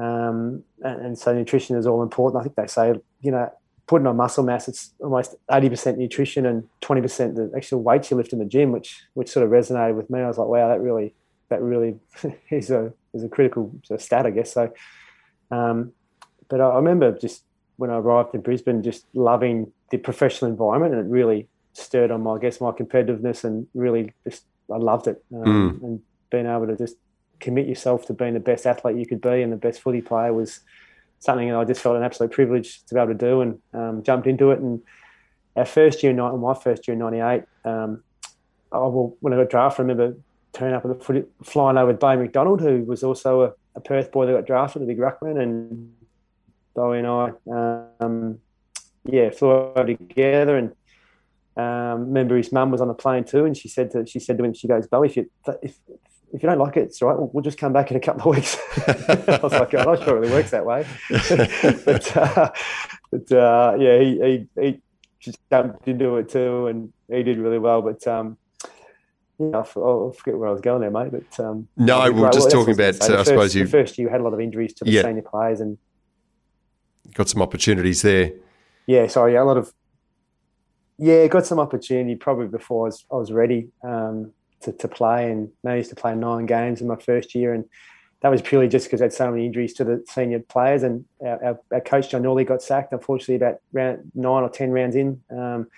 um, 0.00 0.64
and, 0.82 1.06
and, 1.06 1.18
so 1.18 1.34
nutrition 1.34 1.76
is 1.76 1.86
all 1.86 2.02
important. 2.02 2.40
I 2.40 2.44
think 2.44 2.56
they 2.56 2.66
say, 2.66 2.94
you 3.20 3.30
know, 3.30 3.52
putting 3.86 4.06
on 4.06 4.16
muscle 4.16 4.44
mass, 4.44 4.68
it's 4.68 4.92
almost 5.00 5.34
80% 5.50 5.96
nutrition 5.96 6.46
and 6.46 6.66
20% 6.80 7.34
the 7.34 7.50
actual 7.56 7.82
weights 7.82 8.10
you 8.10 8.16
lift 8.16 8.32
in 8.32 8.38
the 8.38 8.44
gym, 8.44 8.72
which 8.72 9.02
which 9.14 9.28
sort 9.28 9.44
of 9.44 9.50
resonated 9.50 9.96
with 9.96 10.08
me. 10.08 10.20
I 10.20 10.28
was 10.28 10.38
like, 10.38 10.48
wow, 10.48 10.68
that 10.68 10.80
really 10.80 11.12
that 11.48 11.60
really 11.60 11.96
is 12.50 12.70
a 12.70 12.92
is 13.12 13.24
a 13.24 13.28
critical 13.28 13.72
sort 13.84 14.00
of 14.00 14.04
stat, 14.04 14.26
I 14.26 14.30
guess. 14.30 14.54
So, 14.54 14.72
um, 15.50 15.92
but 16.48 16.60
I, 16.60 16.68
I 16.68 16.76
remember 16.76 17.18
just 17.18 17.42
when 17.76 17.90
I 17.90 17.96
arrived 17.96 18.34
in 18.34 18.40
Brisbane, 18.40 18.82
just 18.82 19.06
loving 19.12 19.72
the 19.90 19.98
professional 19.98 20.50
environment, 20.50 20.94
and 20.94 21.06
it 21.06 21.10
really 21.10 21.48
stirred 21.72 22.10
on 22.10 22.22
my, 22.22 22.34
I 22.34 22.38
guess, 22.38 22.60
my 22.60 22.70
competitiveness, 22.70 23.44
and 23.44 23.66
really 23.74 24.14
just 24.24 24.44
I 24.72 24.76
loved 24.76 25.08
it, 25.08 25.22
um, 25.34 25.42
mm. 25.42 25.82
and 25.82 26.00
being 26.30 26.46
able 26.46 26.68
to 26.68 26.76
just 26.76 26.96
commit 27.40 27.66
yourself 27.66 28.06
to 28.06 28.12
being 28.12 28.34
the 28.34 28.40
best 28.40 28.66
athlete 28.66 28.96
you 28.96 29.06
could 29.06 29.20
be 29.20 29.42
and 29.42 29.52
the 29.52 29.56
best 29.56 29.80
footy 29.80 30.00
player 30.00 30.32
was 30.32 30.60
something 31.18 31.48
that 31.48 31.56
I 31.56 31.64
just 31.64 31.80
felt 31.80 31.96
an 31.96 32.02
absolute 32.02 32.32
privilege 32.32 32.82
to 32.84 32.94
be 32.94 33.00
able 33.00 33.12
to 33.12 33.18
do 33.18 33.40
and 33.40 33.58
um, 33.74 34.02
jumped 34.02 34.26
into 34.26 34.50
it. 34.50 34.58
And 34.58 34.82
our 35.56 35.64
first 35.64 36.02
year, 36.02 36.12
my 36.12 36.54
first 36.54 36.88
year 36.88 36.94
in 36.94 36.98
'98, 36.98 37.44
um, 37.64 38.02
I, 38.72 38.78
well, 38.78 39.16
when 39.20 39.32
I 39.32 39.36
got 39.36 39.50
drafted, 39.50 39.80
I 39.80 39.88
remember 39.88 40.16
turning 40.52 40.74
up 40.74 40.84
at 40.84 40.98
the 40.98 41.04
footy, 41.04 41.24
flying 41.42 41.76
over 41.76 41.92
with 41.92 42.00
Bowie 42.00 42.16
McDonald, 42.16 42.60
who 42.60 42.82
was 42.82 43.04
also 43.04 43.42
a, 43.42 43.52
a, 43.76 43.80
Perth 43.80 44.10
boy 44.10 44.26
that 44.26 44.32
got 44.32 44.46
drafted, 44.46 44.82
a 44.82 44.86
big 44.86 44.98
ruckman, 44.98 45.40
and 45.40 45.92
Bowie 46.74 46.98
and 46.98 47.06
I, 47.06 48.00
um, 48.00 48.38
yeah, 49.04 49.30
flew 49.30 49.50
over 49.50 49.86
together 49.86 50.56
and. 50.56 50.74
Um, 51.56 52.06
remember 52.06 52.36
his 52.36 52.52
mum 52.52 52.70
was 52.70 52.80
on 52.80 52.88
the 52.88 52.94
plane 52.94 53.24
too, 53.24 53.44
and 53.44 53.56
she 53.56 53.68
said 53.68 53.90
to 53.90 54.06
she 54.06 54.20
said 54.20 54.38
to 54.38 54.44
him, 54.44 54.54
she 54.54 54.68
goes, 54.68 54.86
"Bowie, 54.86 55.08
if 55.08 55.16
you 55.16 55.30
if 55.60 55.78
if 56.32 56.42
you 56.42 56.48
don't 56.48 56.58
like 56.58 56.76
it, 56.76 56.82
it's 56.82 57.02
all 57.02 57.08
right. 57.08 57.18
We'll, 57.18 57.30
we'll 57.32 57.42
just 57.42 57.58
come 57.58 57.72
back 57.72 57.90
in 57.90 57.96
a 57.96 58.00
couple 58.00 58.30
of 58.30 58.36
weeks. 58.36 58.56
I 58.88 59.40
was 59.42 59.52
like, 59.52 59.74
I'm 59.74 59.84
not 59.84 60.02
sure 60.02 60.16
it 60.16 60.20
really 60.20 60.32
works 60.32 60.50
that 60.50 60.64
way. 60.64 60.86
but 61.84 62.16
uh, 62.16 62.50
but 63.10 63.32
uh, 63.32 63.76
yeah, 63.78 63.98
he, 63.98 64.20
he, 64.20 64.60
he 64.60 64.80
just 65.18 65.38
jumped 65.50 65.86
into 65.88 66.16
it 66.16 66.28
too, 66.28 66.68
and 66.68 66.92
he 67.08 67.22
did 67.22 67.38
really 67.38 67.58
well. 67.58 67.82
But 67.82 68.06
um, 68.06 68.36
yeah, 69.38 69.58
I 69.58 69.62
forget 69.64 70.38
where 70.38 70.48
I 70.48 70.52
was 70.52 70.60
going 70.60 70.80
there, 70.80 70.90
mate. 70.90 71.10
But 71.12 71.44
um, 71.44 71.68
no, 71.76 72.10
we 72.10 72.20
were 72.20 72.30
just 72.30 72.50
talking 72.50 72.74
about. 72.74 73.00
Uh, 73.08 73.20
I, 73.20 73.22
suppose 73.24 73.54
you 73.54 73.66
first 73.66 73.98
you 73.98 74.08
had 74.08 74.20
a 74.20 74.24
lot 74.24 74.34
of 74.34 74.40
injuries 74.40 74.74
to 74.74 74.84
the 74.84 74.90
yeah. 74.90 75.02
senior 75.02 75.22
players, 75.22 75.60
and 75.60 75.78
got 77.14 77.28
some 77.28 77.42
opportunities 77.42 78.02
there. 78.02 78.32
Yeah, 78.86 79.06
sorry, 79.06 79.34
a 79.36 79.44
lot 79.44 79.56
of 79.56 79.72
yeah, 81.02 81.26
got 81.28 81.46
some 81.46 81.58
opportunity 81.58 82.14
probably 82.14 82.48
before 82.48 82.86
I 82.86 82.88
was, 82.88 83.04
I 83.10 83.14
was 83.16 83.32
ready. 83.32 83.68
Um, 83.82 84.32
to, 84.62 84.72
to 84.72 84.88
play 84.88 85.30
and 85.30 85.50
managed 85.64 85.90
to 85.90 85.96
play 85.96 86.14
nine 86.14 86.46
games 86.46 86.80
in 86.80 86.86
my 86.86 86.96
first 86.96 87.34
year. 87.34 87.52
And 87.54 87.64
that 88.20 88.28
was 88.28 88.42
purely 88.42 88.68
just 88.68 88.86
because 88.86 89.00
I 89.00 89.04
had 89.04 89.12
so 89.12 89.30
many 89.30 89.46
injuries 89.46 89.72
to 89.74 89.84
the 89.84 90.04
senior 90.08 90.40
players. 90.40 90.82
And 90.82 91.04
our, 91.24 91.44
our, 91.44 91.60
our 91.72 91.80
coach, 91.80 92.10
John 92.10 92.22
Northey, 92.22 92.46
got 92.46 92.62
sacked, 92.62 92.92
unfortunately, 92.92 93.36
about 93.36 93.60
round 93.72 94.10
nine 94.14 94.42
or 94.42 94.50
10 94.50 94.70
rounds 94.70 94.96
in. 94.96 95.20
Um, 95.30 95.68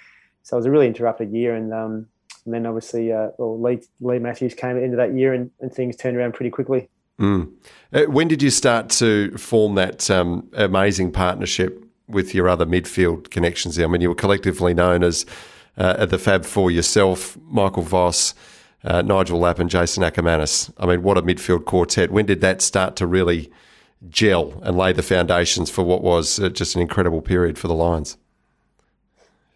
so 0.42 0.57
it 0.57 0.59
was 0.59 0.66
a 0.66 0.71
really 0.71 0.88
interrupted 0.88 1.31
year. 1.31 1.55
And, 1.55 1.73
um, 1.73 2.07
and 2.45 2.55
then 2.55 2.66
obviously, 2.66 3.12
uh, 3.12 3.29
well, 3.38 3.61
Leigh, 3.61 3.83
Leigh 4.01 4.18
Matthews 4.18 4.55
came 4.55 4.77
into 4.77 4.97
that 4.97 5.14
year 5.14 5.33
and, 5.33 5.51
and 5.61 5.73
things 5.73 5.97
turned 5.97 6.16
around 6.16 6.35
pretty 6.35 6.51
quickly. 6.51 6.88
Mm. 7.21 7.53
Uh, 7.92 8.05
when 8.05 8.27
did 8.27 8.42
you 8.42 8.51
start 8.51 8.88
to 8.90 9.37
form 9.38 9.77
that 9.77 10.11
um, 10.11 10.49
amazing 10.55 11.12
partnership 11.12 11.85
with 12.09 12.35
your 12.35 12.49
other 12.49 12.66
midfield 12.66 13.31
connections? 13.31 13.77
There, 13.77 13.87
I 13.87 13.88
mean, 13.88 14.01
you 14.01 14.09
were 14.09 14.16
collectively 14.16 14.75
known 14.75 15.05
as 15.05 15.25
uh, 15.77 16.05
the 16.07 16.18
Fab 16.18 16.45
Four 16.45 16.71
yourself, 16.71 17.38
Michael 17.45 17.85
Voss, 17.85 18.35
uh, 18.85 19.03
Nigel 19.03 19.38
Lapp 19.38 19.59
and 19.59 19.71
Jason 19.71 20.03
Akermanis. 20.03 20.73
I 20.79 20.87
mean, 20.87 21.03
what 21.03 21.18
a 21.18 21.23
midfield 21.23 21.64
quartet. 21.64 22.11
When 22.11 22.27
did 22.27 22.40
that 22.40 22.62
start 22.62 22.97
to 22.97 23.07
really 23.07 23.51
gel 24.09 24.61
and 24.62 24.77
lay 24.77 24.92
the 24.92 25.03
foundations 25.03 25.71
for 25.71 25.85
what 25.85 26.03
was 26.03 26.40
uh, 26.40 26.49
just 26.49 26.75
an 26.75 26.83
incredible 26.83 27.23
period 27.23 27.59
for 27.59 27.68
the 27.68 27.75
Lions? 27.75 28.16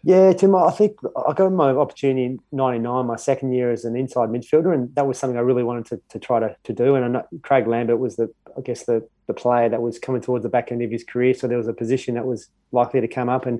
Yeah, 0.03 0.31
Tim, 0.31 0.55
I 0.55 0.71
think 0.71 0.97
I 1.27 1.33
got 1.33 1.51
my 1.51 1.71
opportunity 1.71 2.23
in 2.23 2.39
99, 2.53 3.05
my 3.05 3.17
second 3.17 3.51
year 3.51 3.71
as 3.71 3.83
an 3.83 3.97
inside 3.97 4.29
midfielder, 4.29 4.73
and 4.73 4.93
that 4.95 5.05
was 5.05 5.17
something 5.17 5.37
I 5.37 5.41
really 5.41 5.63
wanted 5.63 5.85
to, 5.87 6.01
to 6.09 6.19
try 6.19 6.39
to, 6.39 6.55
to 6.63 6.71
do. 6.71 6.95
And 6.95 7.13
know 7.13 7.27
Craig 7.41 7.67
Lambert 7.67 7.99
was 7.99 8.15
the, 8.15 8.33
I 8.57 8.61
guess, 8.61 8.85
the, 8.85 9.05
the 9.25 9.33
player 9.33 9.67
that 9.67 9.81
was 9.81 9.99
coming 9.99 10.21
towards 10.21 10.43
the 10.43 10.49
back 10.49 10.71
end 10.71 10.81
of 10.81 10.91
his 10.91 11.03
career. 11.03 11.33
So 11.33 11.47
there 11.47 11.57
was 11.57 11.67
a 11.67 11.73
position 11.73 12.15
that 12.15 12.25
was 12.25 12.47
likely 12.71 13.01
to 13.01 13.07
come 13.07 13.27
up. 13.27 13.45
And 13.45 13.59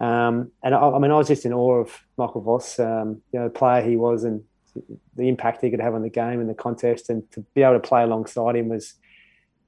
um, 0.00 0.50
and 0.62 0.74
I, 0.74 0.78
I 0.78 0.98
mean, 0.98 1.10
I 1.10 1.16
was 1.16 1.28
just 1.28 1.44
in 1.44 1.52
awe 1.52 1.80
of 1.80 2.00
Michael 2.16 2.40
Voss, 2.40 2.78
um, 2.78 3.20
you 3.32 3.38
know, 3.38 3.48
the 3.48 3.50
player 3.50 3.82
he 3.82 3.96
was 3.96 4.24
and 4.24 4.44
the 5.16 5.28
impact 5.28 5.62
he 5.62 5.70
could 5.70 5.80
have 5.80 5.94
on 5.94 6.02
the 6.02 6.10
game 6.10 6.40
and 6.40 6.48
the 6.48 6.54
contest, 6.54 7.10
and 7.10 7.30
to 7.32 7.40
be 7.54 7.62
able 7.62 7.74
to 7.74 7.80
play 7.80 8.02
alongside 8.02 8.56
him 8.56 8.68
was 8.68 8.94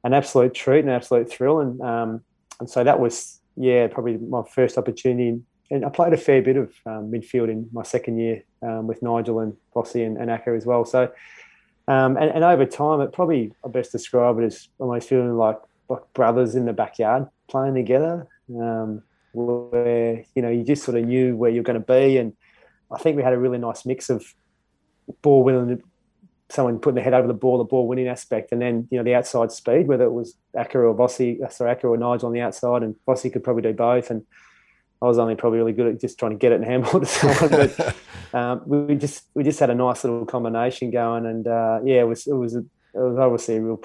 an 0.05 0.15
absolute 0.15 0.55
treat, 0.55 0.85
an 0.85 0.91
absolute 0.91 1.31
thrill, 1.31 1.61
and 1.61 1.81
um, 1.81 2.23
and 2.61 2.69
so 2.69 2.85
that 2.85 3.01
was 3.01 3.41
yeah 3.57 3.87
probably 3.89 4.17
my 4.17 4.43
first 4.43 4.79
opportunity. 4.79 5.41
And 5.71 5.85
I 5.85 5.91
played 5.91 6.15
a 6.15 6.17
fair 6.17 6.41
bit 6.41 6.57
of 6.57 6.73
um, 6.87 7.11
midfield 7.11 7.51
in 7.51 7.69
my 7.73 7.83
second 7.83 8.19
year 8.19 8.43
um, 8.63 8.87
with 8.87 9.03
Nigel 9.03 9.41
and 9.41 9.55
Vossy 9.75 10.07
and, 10.07 10.17
and 10.17 10.31
Acker 10.31 10.55
as 10.55 10.65
well. 10.65 10.87
So 10.87 11.13
um, 11.89 12.19
and, 12.19 12.31
and 12.31 12.45
over 12.45 12.67
time, 12.67 13.01
it 13.01 13.13
probably 13.13 13.55
I 13.65 13.69
best 13.69 13.93
describe 13.93 14.39
it 14.39 14.45
as 14.45 14.69
almost 14.79 15.09
feeling 15.09 15.37
like 15.37 15.59
like 15.89 16.03
brothers 16.13 16.55
in 16.55 16.67
the 16.67 16.75
backyard 16.75 17.27
playing 17.49 17.75
together, 17.75 18.29
um, 18.61 19.03
where 19.33 20.23
you 20.35 20.43
know 20.43 20.51
you 20.51 20.63
just 20.65 20.85
sort 20.85 20.99
of 20.99 21.07
knew 21.07 21.35
where 21.35 21.51
you're 21.51 21.65
going 21.65 21.81
to 21.81 21.87
be, 21.87 22.19
and 22.19 22.35
I 22.93 22.99
think 22.99 23.17
we 23.17 23.23
had 23.23 23.33
a 23.33 23.39
really 23.39 23.57
nice 23.57 23.87
mix 23.87 24.11
of 24.11 24.23
ball 25.23 25.43
winning, 25.43 25.83
someone 26.49 26.79
putting 26.79 26.97
the 26.97 27.03
head 27.03 27.15
over 27.15 27.29
the 27.29 27.35
ball, 27.35 27.59
the 27.59 27.65
ball 27.65 27.87
winning 27.87 28.09
aspect, 28.09 28.53
and 28.53 28.61
then 28.61 28.89
you 28.91 28.99
know 28.99 29.05
the 29.05 29.15
outside 29.15 29.53
speed, 29.53 29.87
whether 29.87 30.05
it 30.05 30.13
was 30.13 30.35
Acker 30.57 30.87
or 30.87 30.95
Vossy, 30.95 31.43
uh, 31.43 31.49
sorry, 31.49 31.71
Acker 31.71 31.89
or 31.89 31.97
Nigel 31.97 32.27
on 32.27 32.33
the 32.33 32.41
outside, 32.41 32.83
and 32.83 32.95
Vossy 33.07 33.33
could 33.33 33.45
probably 33.45 33.63
do 33.63 33.73
both, 33.73 34.11
and 34.11 34.25
I 35.01 35.07
was 35.07 35.19
only 35.19 35.37
probably 35.37 35.59
really 35.59 35.73
good 35.73 35.87
at 35.87 36.01
just 36.01 36.19
trying 36.19 36.33
to 36.33 36.39
get 36.39 36.53
it 36.53 36.57
and 36.57 36.65
handle 36.65 36.97
it 36.97 37.01
to 37.01 37.07
someone, 37.07 37.51
but 37.51 37.97
um, 38.35 38.63
we 38.67 38.95
just 38.95 39.25
we 39.35 39.45
just 39.45 39.61
had 39.61 39.71
a 39.71 39.75
nice 39.75 40.05
little 40.05 40.25
combination 40.27 40.91
going, 40.91 41.27
and 41.27 41.47
uh, 41.47 41.81
yeah, 41.85 42.01
it 42.01 42.09
was 42.09 42.27
it 42.27 42.35
was 42.35 42.55
a, 42.55 42.61
it 42.61 42.69
was 42.95 43.19
obviously 43.19 43.57
a 43.57 43.61
real 43.61 43.81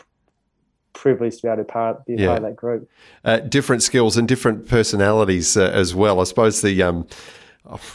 privileged 0.93 1.37
to 1.37 1.43
be 1.43 1.47
able 1.49 1.57
to 1.57 1.63
part, 1.63 2.05
be 2.05 2.15
yeah. 2.15 2.27
part 2.27 2.37
of 2.37 2.43
that 2.43 2.55
group. 2.55 2.89
Uh, 3.25 3.39
different 3.39 3.83
skills 3.83 4.15
and 4.15 4.27
different 4.27 4.67
personalities 4.67 5.57
uh, 5.57 5.63
as 5.73 5.93
well. 5.93 6.19
I 6.19 6.23
suppose 6.23 6.61
the 6.61 6.81
um, 6.81 7.07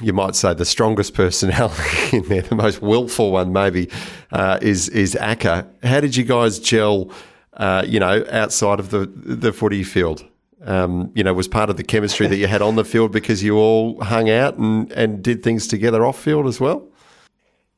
you 0.00 0.12
might 0.12 0.34
say 0.34 0.54
the 0.54 0.64
strongest 0.64 1.14
personality 1.14 2.16
in 2.16 2.28
there, 2.28 2.42
the 2.42 2.54
most 2.54 2.80
willful 2.80 3.32
one 3.32 3.52
maybe, 3.52 3.88
uh, 4.32 4.58
is 4.62 4.88
is 4.88 5.14
Acker. 5.16 5.66
How 5.82 6.00
did 6.00 6.16
you 6.16 6.24
guys 6.24 6.58
gel? 6.58 7.10
Uh, 7.54 7.82
you 7.86 7.98
know, 7.98 8.24
outside 8.30 8.78
of 8.78 8.90
the 8.90 9.06
the 9.06 9.52
footy 9.52 9.82
field, 9.82 10.24
um, 10.64 11.10
you 11.14 11.24
know, 11.24 11.34
was 11.34 11.48
part 11.48 11.70
of 11.70 11.76
the 11.76 11.82
chemistry 11.82 12.26
that 12.26 12.36
you 12.36 12.46
had 12.46 12.62
on 12.62 12.76
the 12.76 12.84
field 12.84 13.12
because 13.12 13.42
you 13.42 13.56
all 13.56 14.00
hung 14.02 14.30
out 14.30 14.56
and 14.56 14.90
and 14.92 15.22
did 15.22 15.42
things 15.42 15.66
together 15.66 16.06
off 16.06 16.18
field 16.18 16.46
as 16.46 16.60
well. 16.60 16.86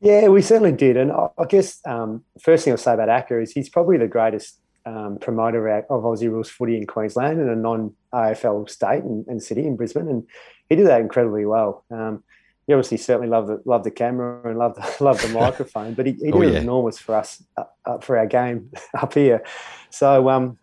Yeah, 0.01 0.29
we 0.29 0.43
certainly 0.43 0.73
did, 0.73 0.97
and 0.97 1.13
I 1.13 1.45
guess 1.49 1.81
um, 1.85 2.25
first 2.41 2.65
thing 2.65 2.73
I'll 2.73 2.79
say 2.79 2.95
about 2.95 3.09
Acker 3.09 3.41
is 3.41 3.53
he's 3.53 3.69
probably 3.69 3.99
the 3.99 4.09
greatest 4.09 4.59
um, 4.87 5.19
promoter 5.21 5.69
of 5.69 6.03
Aussie 6.03 6.31
rules 6.31 6.49
footy 6.49 6.77
in 6.77 6.87
Queensland 6.87 7.39
and 7.41 7.51
a 7.51 7.57
non 7.57 7.95
AFL 8.13 8.69
state 8.69 9.03
and, 9.03 9.27
and, 9.27 9.43
city 9.43 9.67
in 9.67 9.77
Brisbane, 9.77 10.09
and 10.09 10.27
he 10.71 10.77
did 10.77 10.87
that 10.87 11.03
incredibly 11.03 11.45
well. 11.45 11.85
Um, 11.91 12.23
he 12.67 12.73
obviously 12.73 12.99
certainly 12.99 13.29
loved 13.29 13.49
the 13.49 13.61
loved 13.65 13.85
the 13.85 13.91
camera 13.91 14.49
and 14.49 14.57
loved 14.57 14.77
the, 14.77 14.97
loved 15.05 15.23
the 15.23 15.29
microphone, 15.29 15.95
but 15.95 16.07
he, 16.07 16.13
he 16.13 16.31
oh, 16.33 16.41
did 16.41 16.55
yeah. 16.55 16.61
enormous 16.61 16.99
for 16.99 17.17
us 17.17 17.43
uh, 17.57 17.65
uh, 17.85 17.99
for 17.99 18.17
our 18.17 18.27
game 18.27 18.71
up 18.95 19.13
here. 19.13 19.43
So 19.91 20.31
um, 20.31 20.57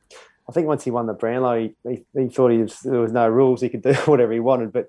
I 0.49 0.53
think 0.53 0.67
once 0.67 0.85
he 0.85 0.91
won 0.91 1.05
the 1.05 1.13
Brownlow, 1.13 1.59
he, 1.59 1.75
he, 1.83 2.05
he 2.13 2.29
thought 2.29 2.51
he 2.51 2.59
was, 2.59 2.79
there 2.79 3.01
was 3.01 3.11
no 3.11 3.27
rules; 3.27 3.61
he 3.61 3.69
could 3.69 3.83
do 3.83 3.93
whatever 4.05 4.31
he 4.31 4.39
wanted. 4.39 4.71
But 4.71 4.87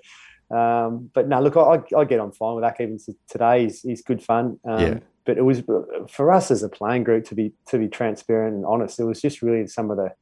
um, 0.57 1.11
but 1.13 1.27
no, 1.27 1.41
look, 1.41 1.57
I, 1.57 1.83
I 1.99 2.05
get 2.05 2.21
on 2.21 2.31
fine 2.31 2.55
with 2.55 2.63
that. 2.63 2.81
Even 2.81 2.99
today, 3.29 3.65
he's, 3.65 3.83
he's 3.83 4.03
good 4.03 4.23
fun. 4.23 4.61
Um, 4.65 4.81
yeah. 4.81 4.99
But 5.27 5.37
it 5.37 5.43
was 5.43 5.63
for 6.09 6.33
us 6.33 6.51
as 6.51 6.63
a 6.63 6.71
playing 6.71 7.05
group 7.05 7.27
to 7.27 7.35
be 7.35 7.53
to 7.67 7.79
be 7.79 7.89
transparent 7.89 8.55
and 8.55 8.65
honest. 8.65 9.01
It 9.01 9.05
was 9.05 9.21
just 9.21 9.43
really 9.43 9.67
some 9.67 9.91
of 9.91 9.97
the, 9.99 10.15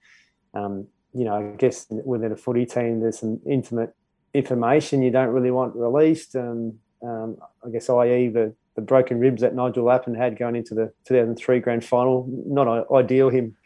um, 0.58 0.88
you 1.12 1.24
know, 1.24 1.36
I 1.36 1.56
guess 1.56 1.86
within 1.90 2.32
a 2.32 2.36
footy 2.36 2.64
team, 2.64 3.00
there's 3.00 3.20
some 3.20 3.38
intimate 3.46 3.94
information 4.36 5.02
you 5.02 5.10
don't 5.10 5.28
really 5.28 5.50
want 5.50 5.74
released. 5.74 6.34
And 6.34 6.78
um, 7.02 7.36
I 7.64 7.70
guess, 7.70 7.88
i.e., 7.88 8.28
the, 8.28 8.54
the 8.74 8.82
broken 8.82 9.18
ribs 9.18 9.42
that 9.42 9.54
Nigel 9.54 9.84
Lappin 9.84 10.14
had 10.14 10.38
going 10.38 10.56
into 10.56 10.74
the 10.74 10.92
2003 11.06 11.60
grand 11.60 11.84
final. 11.84 12.26
Not 12.46 12.90
ideal. 12.92 13.30
Him, 13.30 13.56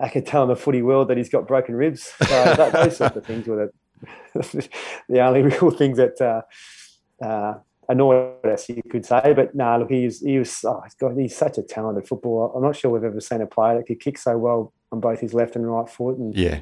I 0.00 0.08
could 0.08 0.26
tell 0.26 0.42
in 0.42 0.48
the 0.48 0.56
footy 0.56 0.82
world 0.82 1.08
that 1.08 1.16
he's 1.16 1.28
got 1.28 1.46
broken 1.46 1.74
ribs. 1.74 2.12
So 2.22 2.26
that, 2.26 2.72
those 2.72 2.96
sorts 2.96 3.16
of 3.16 3.24
things 3.26 3.46
were 3.46 3.72
the, 4.34 4.68
the 5.08 5.20
only 5.20 5.42
real 5.42 5.70
things 5.70 5.98
that 5.98 6.20
uh, 6.20 7.24
uh, 7.24 7.58
annoyed 7.88 8.46
us, 8.46 8.68
you 8.68 8.82
could 8.90 9.04
say. 9.04 9.32
But 9.34 9.54
no, 9.54 9.64
nah, 9.64 9.76
look, 9.76 9.90
he 9.90 10.04
was, 10.04 10.20
he 10.20 10.38
was, 10.38 10.64
oh, 10.64 10.80
he's, 10.84 10.94
got, 10.94 11.16
he's 11.16 11.36
such 11.36 11.58
a 11.58 11.62
talented 11.62 12.06
footballer. 12.06 12.54
I'm 12.56 12.62
not 12.62 12.76
sure 12.76 12.90
we've 12.90 13.04
ever 13.04 13.20
seen 13.20 13.40
a 13.40 13.46
player 13.46 13.76
that 13.78 13.86
could 13.86 14.00
kick 14.00 14.18
so 14.18 14.36
well 14.38 14.72
on 14.92 15.00
both 15.00 15.20
his 15.20 15.34
left 15.34 15.56
and 15.56 15.70
right 15.70 15.88
foot. 15.88 16.16
And, 16.16 16.34
yeah. 16.36 16.60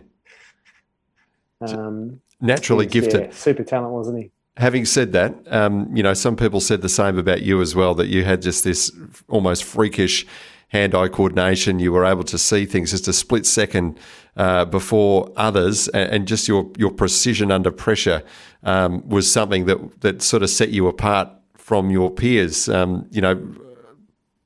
Um, 1.61 2.21
naturally 2.41 2.87
gifted. 2.87 3.23
Yeah, 3.23 3.31
super 3.31 3.65
talent, 3.65 3.93
wasn't 3.93 4.19
he? 4.19 4.31
Having 4.57 4.87
said 4.87 5.13
that, 5.13 5.35
um, 5.53 5.95
you 5.95 6.03
know, 6.03 6.15
some 6.15 6.35
people 6.35 6.61
said 6.61 6.81
the 6.81 6.89
same 6.89 7.19
about 7.19 7.43
you 7.43 7.61
as 7.61 7.75
well, 7.75 7.95
that 7.95 8.09
you 8.09 8.25
had 8.25 8.41
just 8.41 8.65
this 8.65 8.91
almost 9.29 9.65
freakish 9.65 10.27
hand 10.69 10.95
eye 10.95 11.09
coordination. 11.09 11.79
You 11.79 11.93
were 11.93 12.05
able 12.05 12.25
to 12.25 12.39
see 12.39 12.65
things 12.65 12.91
just 12.91 13.07
a 13.07 13.13
split 13.13 13.47
second 13.47 13.99
uh, 14.37 14.65
before 14.65 15.31
others, 15.37 15.89
and, 15.89 16.11
and, 16.11 16.29
just 16.29 16.49
your, 16.49 16.71
your 16.77 16.91
precision 16.91 17.51
under 17.51 17.71
pressure 17.71 18.23
um, 18.63 19.07
was 19.09 19.31
something 19.31 19.67
that, 19.67 20.01
that 20.01 20.23
sort 20.23 20.43
of 20.43 20.51
set 20.51 20.71
you 20.71 20.89
apart 20.89 21.29
from 21.55 21.91
your 21.91 22.11
peers. 22.11 22.69
Um, 22.69 23.07
you 23.11 23.21
know, 23.21 23.55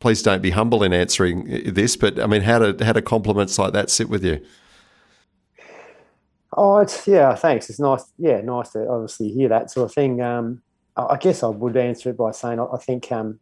please 0.00 0.22
don't 0.22 0.42
be 0.42 0.50
humble 0.50 0.82
in 0.82 0.92
answering 0.92 1.72
this, 1.72 1.96
but 1.96 2.18
I 2.18 2.26
mean, 2.26 2.42
how 2.42 2.58
do, 2.58 2.84
how 2.84 2.92
do 2.92 3.02
compliments 3.02 3.58
like 3.58 3.72
that 3.72 3.90
sit 3.90 4.08
with 4.08 4.24
you? 4.24 4.40
Oh, 6.56 6.78
it's 6.78 7.06
yeah. 7.06 7.34
Thanks. 7.34 7.70
It's 7.70 7.78
nice. 7.78 8.04
Yeah, 8.18 8.40
nice 8.40 8.70
to 8.70 8.88
obviously 8.88 9.30
hear 9.30 9.48
that 9.48 9.70
sort 9.70 9.90
of 9.90 9.94
thing. 9.94 10.20
Um, 10.20 10.62
I 10.96 11.16
guess 11.16 11.42
I 11.42 11.48
would 11.48 11.76
answer 11.76 12.10
it 12.10 12.16
by 12.16 12.32
saying 12.32 12.60
I, 12.60 12.76
think 12.76 13.10
um, 13.12 13.38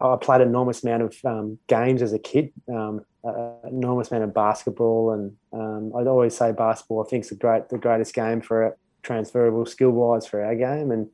I 0.00 0.16
played 0.16 0.40
an 0.40 0.48
enormous 0.48 0.82
amount 0.84 1.02
of 1.02 1.16
um, 1.24 1.58
games 1.66 2.02
as 2.02 2.12
a 2.12 2.18
kid, 2.18 2.52
um, 2.68 3.04
an 3.24 3.56
enormous 3.68 4.10
amount 4.10 4.24
of 4.24 4.34
basketball, 4.34 5.12
and 5.12 5.36
um, 5.52 5.92
I'd 5.96 6.06
always 6.06 6.36
say 6.36 6.52
basketball. 6.52 7.04
I 7.04 7.08
think 7.08 7.24
is 7.24 7.30
the 7.30 7.36
great, 7.36 7.68
the 7.68 7.78
greatest 7.78 8.14
game 8.14 8.40
for 8.40 8.64
it, 8.64 8.78
transferable 9.02 9.66
skill 9.66 9.90
wise 9.90 10.26
for 10.26 10.44
our 10.44 10.54
game, 10.54 10.92
and 10.92 11.10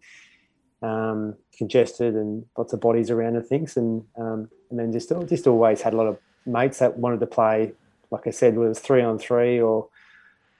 um, 0.82 1.36
congested 1.56 2.14
and 2.14 2.44
lots 2.56 2.72
of 2.72 2.80
bodies 2.80 3.10
around 3.10 3.36
and 3.36 3.46
things, 3.46 3.76
and 3.76 4.04
and 4.16 4.48
then 4.70 4.92
just 4.92 5.12
just 5.28 5.46
always 5.46 5.80
had 5.80 5.94
a 5.94 5.96
lot 5.96 6.06
of 6.06 6.18
mates 6.46 6.78
that 6.78 6.98
wanted 6.98 7.20
to 7.20 7.26
play. 7.26 7.72
Like 8.10 8.26
I 8.26 8.30
said, 8.30 8.54
whether 8.54 8.66
it 8.66 8.70
was 8.70 8.80
three 8.80 9.02
on 9.02 9.18
three 9.18 9.60
or 9.60 9.88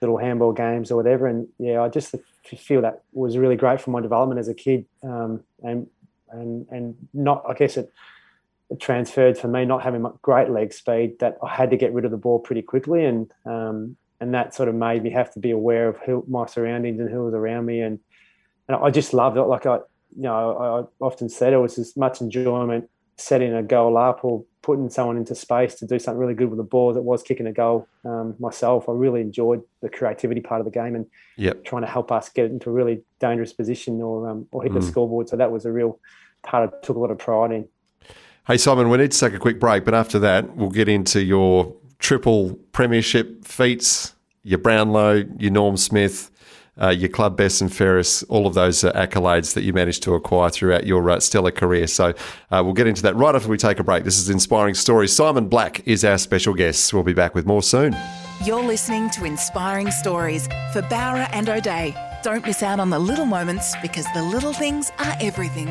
little 0.00 0.18
handball 0.18 0.52
games 0.52 0.90
or 0.90 0.96
whatever. 0.96 1.26
And 1.26 1.48
yeah, 1.58 1.82
I 1.82 1.88
just 1.88 2.14
feel 2.44 2.82
that 2.82 3.02
was 3.12 3.36
really 3.36 3.56
great 3.56 3.80
for 3.80 3.90
my 3.90 4.00
development 4.00 4.40
as 4.40 4.48
a 4.48 4.54
kid. 4.54 4.86
Um, 5.02 5.42
and 5.62 5.86
and 6.30 6.66
and 6.70 7.08
not, 7.12 7.44
I 7.48 7.54
guess 7.54 7.76
it, 7.76 7.92
it, 8.70 8.80
transferred 8.80 9.36
for 9.36 9.48
me 9.48 9.64
not 9.64 9.82
having 9.82 10.06
great 10.22 10.48
leg 10.48 10.72
speed 10.72 11.18
that 11.18 11.38
I 11.42 11.54
had 11.54 11.70
to 11.70 11.76
get 11.76 11.92
rid 11.92 12.04
of 12.04 12.10
the 12.10 12.16
ball 12.16 12.38
pretty 12.38 12.62
quickly, 12.62 13.04
and 13.04 13.30
um, 13.44 13.96
and 14.20 14.34
that 14.34 14.54
sort 14.54 14.68
of 14.68 14.74
made 14.74 15.02
me 15.02 15.10
have 15.10 15.32
to 15.34 15.40
be 15.40 15.50
aware 15.50 15.88
of 15.88 15.96
who 15.98 16.24
my 16.28 16.46
surroundings 16.46 17.00
and 17.00 17.10
who 17.10 17.24
was 17.24 17.34
around 17.34 17.66
me, 17.66 17.80
and 17.80 17.98
and 18.68 18.76
I 18.76 18.90
just 18.90 19.12
loved 19.12 19.36
it. 19.36 19.42
Like 19.42 19.66
I, 19.66 19.76
you 20.16 20.22
know, 20.22 20.88
I 21.00 21.04
often 21.04 21.28
said 21.28 21.52
it 21.52 21.58
was 21.58 21.78
as 21.78 21.96
much 21.96 22.20
enjoyment 22.20 22.88
setting 23.20 23.54
a 23.54 23.62
goal 23.62 23.96
up 23.96 24.24
or 24.24 24.44
putting 24.62 24.90
someone 24.90 25.16
into 25.16 25.34
space 25.34 25.74
to 25.76 25.86
do 25.86 25.98
something 25.98 26.18
really 26.18 26.34
good 26.34 26.48
with 26.48 26.56
the 26.56 26.64
ball 26.64 26.92
that 26.94 27.02
was 27.02 27.22
kicking 27.22 27.46
a 27.46 27.52
goal 27.52 27.86
um, 28.04 28.34
myself. 28.38 28.88
I 28.88 28.92
really 28.92 29.20
enjoyed 29.20 29.62
the 29.82 29.88
creativity 29.88 30.40
part 30.40 30.60
of 30.60 30.64
the 30.64 30.70
game 30.70 30.94
and 30.94 31.06
yep. 31.36 31.64
trying 31.64 31.82
to 31.82 31.88
help 31.88 32.12
us 32.12 32.28
get 32.28 32.46
into 32.46 32.70
a 32.70 32.72
really 32.72 33.02
dangerous 33.18 33.52
position 33.52 34.00
or 34.00 34.28
um, 34.28 34.46
or 34.52 34.62
hit 34.62 34.72
mm. 34.72 34.80
the 34.80 34.82
scoreboard. 34.82 35.28
So 35.28 35.36
that 35.36 35.50
was 35.50 35.64
a 35.64 35.72
real 35.72 35.98
part 36.42 36.72
I 36.72 36.86
took 36.86 36.96
a 36.96 36.98
lot 36.98 37.10
of 37.10 37.18
pride 37.18 37.52
in. 37.52 37.68
Hey 38.46 38.56
Simon, 38.56 38.88
we 38.88 38.98
need 38.98 39.12
to 39.12 39.18
take 39.18 39.34
a 39.34 39.38
quick 39.38 39.60
break, 39.60 39.84
but 39.84 39.94
after 39.94 40.18
that 40.20 40.56
we'll 40.56 40.70
get 40.70 40.88
into 40.88 41.22
your 41.22 41.74
triple 41.98 42.54
premiership 42.72 43.44
feats, 43.44 44.14
your 44.42 44.58
Brownlow, 44.58 45.24
your 45.38 45.52
Norm 45.52 45.76
Smith, 45.76 46.29
uh, 46.80 46.88
your 46.88 47.08
club 47.08 47.36
best 47.36 47.60
and 47.60 47.72
fairest, 47.72 48.24
all 48.28 48.46
of 48.46 48.54
those 48.54 48.84
uh, 48.84 48.92
accolades 48.92 49.54
that 49.54 49.62
you 49.62 49.72
managed 49.72 50.02
to 50.04 50.14
acquire 50.14 50.50
throughout 50.50 50.86
your 50.86 51.08
uh, 51.10 51.20
stellar 51.20 51.50
career. 51.50 51.86
So 51.86 52.14
uh, 52.50 52.62
we'll 52.64 52.72
get 52.72 52.86
into 52.86 53.02
that 53.02 53.16
right 53.16 53.34
after 53.34 53.48
we 53.48 53.58
take 53.58 53.78
a 53.78 53.84
break. 53.84 54.04
This 54.04 54.18
is 54.18 54.30
Inspiring 54.30 54.74
Stories. 54.74 55.14
Simon 55.14 55.48
Black 55.48 55.86
is 55.86 56.04
our 56.04 56.18
special 56.18 56.54
guest. 56.54 56.92
We'll 56.92 57.02
be 57.02 57.12
back 57.12 57.34
with 57.34 57.46
more 57.46 57.62
soon. 57.62 57.96
You're 58.44 58.62
listening 58.62 59.10
to 59.10 59.24
Inspiring 59.24 59.90
Stories 59.90 60.46
for 60.72 60.80
Bowra 60.82 61.28
and 61.32 61.48
O'Dea. 61.48 61.94
Don't 62.22 62.44
miss 62.44 62.62
out 62.62 62.80
on 62.80 62.90
the 62.90 62.98
little 62.98 63.26
moments 63.26 63.74
because 63.82 64.06
the 64.14 64.22
little 64.22 64.52
things 64.52 64.90
are 64.98 65.14
everything. 65.20 65.68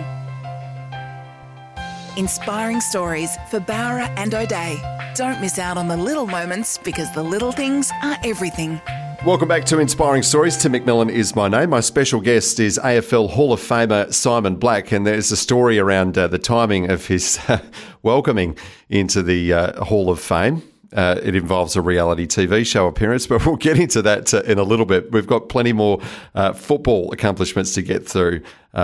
Inspiring 2.17 2.81
Stories 2.81 3.37
for 3.49 3.59
Bowra 3.59 4.13
and 4.17 4.33
O'Dea. 4.33 4.79
Don't 5.15 5.41
miss 5.41 5.57
out 5.57 5.77
on 5.77 5.87
the 5.87 5.97
little 5.97 6.27
moments 6.27 6.77
because 6.77 7.11
the 7.13 7.23
little 7.23 7.51
things 7.51 7.91
are 8.03 8.17
everything. 8.23 8.79
Welcome 9.25 9.49
back 9.49 9.65
to 9.65 9.79
Inspiring 9.79 10.23
Stories. 10.23 10.55
Tim 10.55 10.71
McMillan 10.71 11.11
is 11.11 11.35
my 11.35 11.49
name. 11.49 11.71
My 11.71 11.81
special 11.81 12.21
guest 12.21 12.57
is 12.57 12.79
AFL 12.81 13.29
Hall 13.29 13.51
of 13.51 13.59
Famer 13.59 14.13
Simon 14.13 14.55
Black, 14.55 14.93
and 14.93 15.05
there's 15.05 15.29
a 15.29 15.35
story 15.35 15.77
around 15.77 16.17
uh, 16.17 16.29
the 16.29 16.39
timing 16.39 16.89
of 16.89 17.05
his 17.05 17.37
welcoming 18.01 18.55
into 18.87 19.21
the 19.21 19.51
uh, 19.51 19.83
Hall 19.83 20.09
of 20.09 20.21
Fame. 20.21 20.63
Uh, 20.93 21.19
it 21.21 21.35
involves 21.35 21.75
a 21.75 21.81
reality 21.81 22.27
TV 22.27 22.65
show 22.65 22.87
appearance, 22.87 23.27
but 23.27 23.45
we'll 23.45 23.57
get 23.57 23.77
into 23.77 24.01
that 24.01 24.33
uh, 24.33 24.41
in 24.43 24.57
a 24.57 24.63
little 24.63 24.85
bit. 24.85 25.11
We've 25.11 25.27
got 25.27 25.49
plenty 25.49 25.73
more 25.73 25.99
uh, 26.33 26.53
football 26.53 27.11
accomplishments 27.11 27.73
to 27.73 27.81
get 27.81 28.07
through 28.07 28.41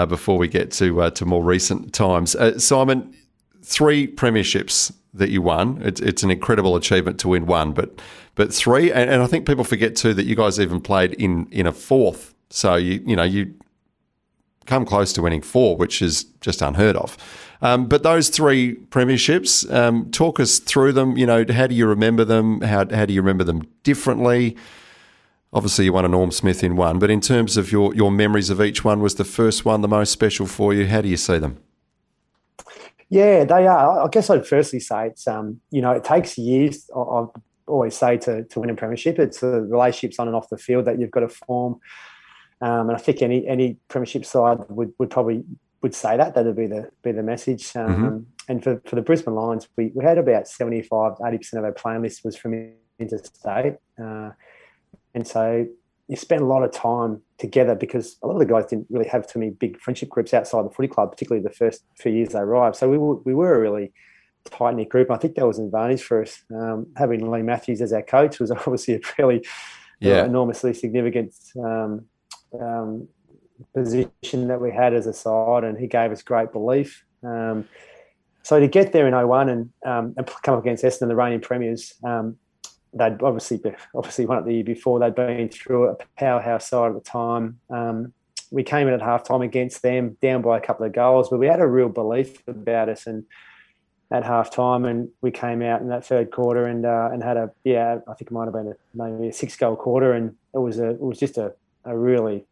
before 0.10 0.38
we 0.38 0.50
get 0.50 0.70
to 0.74 1.12
to 1.12 1.26
more 1.26 1.44
recent 1.44 1.94
times. 1.94 2.36
Simon, 2.62 3.16
three 3.66 4.08
premierships 4.08 4.94
that 5.14 5.30
you 5.30 5.42
won. 5.42 5.82
It's, 5.82 6.00
it's 6.02 6.24
an 6.24 6.32
incredible 6.32 6.76
achievement 6.76 7.20
to 7.22 7.30
win 7.30 7.46
one, 7.46 7.74
but 7.74 8.00
but 8.36 8.54
three, 8.54 8.92
and, 8.92 9.10
and 9.10 9.24
I 9.24 9.28
think 9.28 9.48
people 9.48 9.64
forget 9.64 9.96
too 9.96 10.14
that 10.14 10.26
you 10.26 10.36
guys 10.36 10.60
even 10.60 10.82
played 10.82 11.14
in 11.14 11.48
in 11.52 11.66
a 11.66 11.72
fourth. 11.72 12.34
So 12.50 12.76
you 12.76 13.02
you 13.06 13.16
know 13.16 13.24
you 13.24 13.56
come 14.66 14.86
close 14.86 15.14
to 15.14 15.22
winning 15.22 15.42
four, 15.42 15.78
which 15.78 16.02
is 16.02 16.26
just 16.42 16.62
unheard 16.62 16.96
of. 16.96 17.18
Um, 17.62 17.88
but 17.88 18.04
those 18.04 18.30
three 18.30 18.76
premierships, 18.76 19.72
um, 19.74 20.12
talk 20.12 20.40
us 20.40 20.60
through 20.60 20.92
them. 20.92 21.18
You 21.18 21.26
know, 21.26 21.46
how 21.50 21.68
do 21.68 21.76
you 21.76 21.88
remember 21.88 22.26
them? 22.26 22.62
How 22.62 22.86
how 22.94 23.06
do 23.06 23.14
you 23.14 23.22
remember 23.22 23.44
them 23.44 23.64
differently? 23.84 24.56
Obviously, 25.54 25.86
you 25.86 25.94
won 25.94 26.04
a 26.04 26.10
Norm 26.10 26.32
Smith 26.32 26.64
in 26.64 26.76
one, 26.76 27.00
but 27.00 27.10
in 27.10 27.22
terms 27.22 27.56
of 27.56 27.72
your 27.72 27.96
your 27.96 28.12
memories 28.12 28.50
of 28.50 28.62
each 28.62 28.84
one, 28.84 29.02
was 29.02 29.16
the 29.16 29.24
first 29.24 29.64
one 29.66 29.82
the 29.82 29.88
most 29.88 30.12
special 30.12 30.46
for 30.46 30.74
you? 30.74 30.88
How 30.88 31.02
do 31.02 31.08
you 31.08 31.18
see 31.18 31.40
them? 31.40 31.58
Yeah, 33.10 33.44
they 33.46 33.68
are. 33.68 34.04
I 34.04 34.08
guess 34.10 34.30
I'd 34.30 34.48
firstly 34.48 34.80
say 34.80 35.08
it's 35.08 35.28
um, 35.28 35.60
you 35.72 35.82
know 35.82 35.92
it 35.92 36.04
takes 36.04 36.38
years. 36.38 36.90
I 36.96 37.26
always 37.68 37.96
say 37.96 38.18
to 38.18 38.44
to 38.44 38.60
win 38.60 38.70
a 38.70 38.76
premiership, 38.76 39.20
it's 39.20 39.40
the 39.40 39.62
relationships 39.62 40.20
on 40.20 40.28
and 40.28 40.36
off 40.36 40.50
the 40.50 40.58
field 40.58 40.86
that 40.86 41.00
you've 41.00 41.12
got 41.12 41.22
to 41.22 41.30
form. 41.30 41.80
Um, 42.62 42.90
and 42.90 42.98
I 42.98 42.98
think 42.98 43.22
any 43.22 43.48
any 43.48 43.78
premiership 43.90 44.26
side 44.26 44.60
would, 44.70 44.94
would 44.98 45.10
probably 45.10 45.44
would 45.82 45.94
say 45.94 46.18
that 46.18 46.34
that'd 46.34 46.56
be 46.56 46.68
the 46.68 46.90
be 47.04 47.12
the 47.12 47.24
message. 47.24 47.76
Um, 47.76 47.96
mm-hmm. 47.96 48.18
And 48.48 48.64
for, 48.64 48.82
for 48.86 48.96
the 48.96 49.02
Brisbane 49.02 49.34
Lions, 49.34 49.68
we, 49.76 49.92
we 49.96 50.04
had 50.04 50.20
about 50.20 50.48
75, 50.48 51.14
80 51.26 51.38
percent 51.38 51.60
of 51.60 51.66
our 51.66 51.72
playing 51.72 52.04
list 52.04 52.24
was 52.24 52.36
from 52.36 52.74
interstate, 53.00 53.76
uh, 54.02 54.32
and 55.14 55.28
so 55.28 55.68
you 56.08 56.16
spend 56.16 56.42
a 56.42 56.46
lot 56.46 56.64
of 56.64 56.72
time 56.72 57.22
together 57.38 57.76
because 57.76 58.18
a 58.22 58.28
lot 58.28 58.34
of 58.34 58.40
the 58.40 58.46
guys 58.46 58.68
didn't 58.68 58.88
really 58.90 59.08
have 59.08 59.26
too 59.26 59.40
many 59.40 59.52
big 59.52 59.80
friendship 59.80 60.10
groups 60.10 60.34
outside 60.34 60.64
the 60.66 60.70
footy 60.70 60.88
club, 60.88 61.12
particularly 61.12 61.44
the 61.44 61.54
first 61.54 61.84
few 61.98 62.12
years 62.12 62.30
they 62.30 62.40
arrived. 62.40 62.76
So 62.76 62.90
we 62.90 62.98
were, 62.98 63.16
we 63.16 63.34
were 63.34 63.56
a 63.56 63.60
really 63.60 63.92
tight 64.46 64.76
knit 64.76 64.90
group. 64.90 65.10
and 65.10 65.18
I 65.18 65.20
think 65.20 65.36
that 65.36 65.48
was 65.48 65.58
an 65.58 65.66
advantage 65.66 66.04
for 66.04 66.22
us. 66.22 66.44
Um, 66.54 66.88
having 66.96 67.30
Leigh 67.30 67.42
Matthews 67.42 67.82
as 67.82 67.92
our 67.92 68.04
coach 68.04 68.40
was 68.40 68.52
obviously 68.52 68.96
a 68.96 69.00
fairly 69.00 69.46
yeah. 70.00 70.22
uh, 70.22 70.26
enormously 70.26 70.74
significant 70.74 71.34
um, 71.58 72.06
um, 72.60 73.08
position 73.74 74.48
that 74.48 74.62
we 74.62 74.72
had 74.72 74.94
as 74.94 75.08
a 75.08 75.14
side, 75.14 75.64
and 75.64 75.78
he 75.78 75.88
gave 75.88 76.12
us 76.12 76.22
great 76.22 76.52
belief. 76.52 77.04
Um, 77.24 77.68
so 78.44 78.60
to 78.60 78.68
get 78.68 78.92
there 78.92 79.08
in 79.08 79.28
01 79.28 79.50
and, 79.50 79.70
um, 79.86 80.14
and 80.18 80.28
come 80.44 80.54
up 80.54 80.62
against 80.62 80.84
Essendon, 80.84 81.08
the 81.08 81.16
reigning 81.16 81.42
premiers, 81.42 81.96
um, 82.04 82.38
they'd 82.96 83.22
obviously 83.22 83.62
obviously 83.94 84.26
won 84.26 84.40
it 84.40 84.46
the 84.46 84.54
year 84.54 84.64
before. 84.64 85.00
They'd 85.00 85.16
been 85.16 85.50
through 85.50 85.90
a 85.90 85.98
powerhouse 86.18 86.70
side 86.70 86.90
at 86.90 87.04
the 87.04 87.10
time. 87.10 87.60
Um, 87.70 88.14
we 88.52 88.64
came 88.64 88.88
in 88.88 88.94
at 88.94 89.02
half 89.02 89.24
time 89.28 89.42
against 89.42 89.82
them, 89.82 90.18
down 90.22 90.42
by 90.42 90.58
a 90.58 90.62
couple 90.62 90.86
of 90.86 90.94
goals, 90.94 91.30
but 91.30 91.40
we 91.40 91.48
had 91.48 91.60
a 91.60 91.68
real 91.68 91.90
belief 91.90 92.48
about 92.48 92.90
us 92.90 93.06
and 93.06 93.26
at 94.12 94.24
half 94.24 94.52
time, 94.52 94.86
and 94.86 95.10
we 95.22 95.32
came 95.32 95.62
out 95.62 95.82
in 95.82 95.90
that 95.90 96.06
third 96.06 96.32
quarter 96.32 96.66
and 96.66 96.86
uh, 96.86 97.10
and 97.12 97.24
had 97.24 97.38
a 97.38 97.52
yeah, 97.64 98.00
I 98.08 98.14
think 98.14 98.30
it 98.30 98.32
might 98.32 98.46
have 98.46 98.54
been 98.54 98.68
a, 98.68 98.76
maybe 98.94 99.30
a 99.30 99.34
six 99.34 99.56
goal 99.56 99.76
quarter, 99.76 100.14
and 100.14 100.36
it 100.54 100.60
was 100.60 100.80
a 100.80 100.92
it 100.92 101.02
was 101.02 101.20
just 101.20 101.38
a, 101.38 101.54
a 101.84 101.98
really 101.98 102.46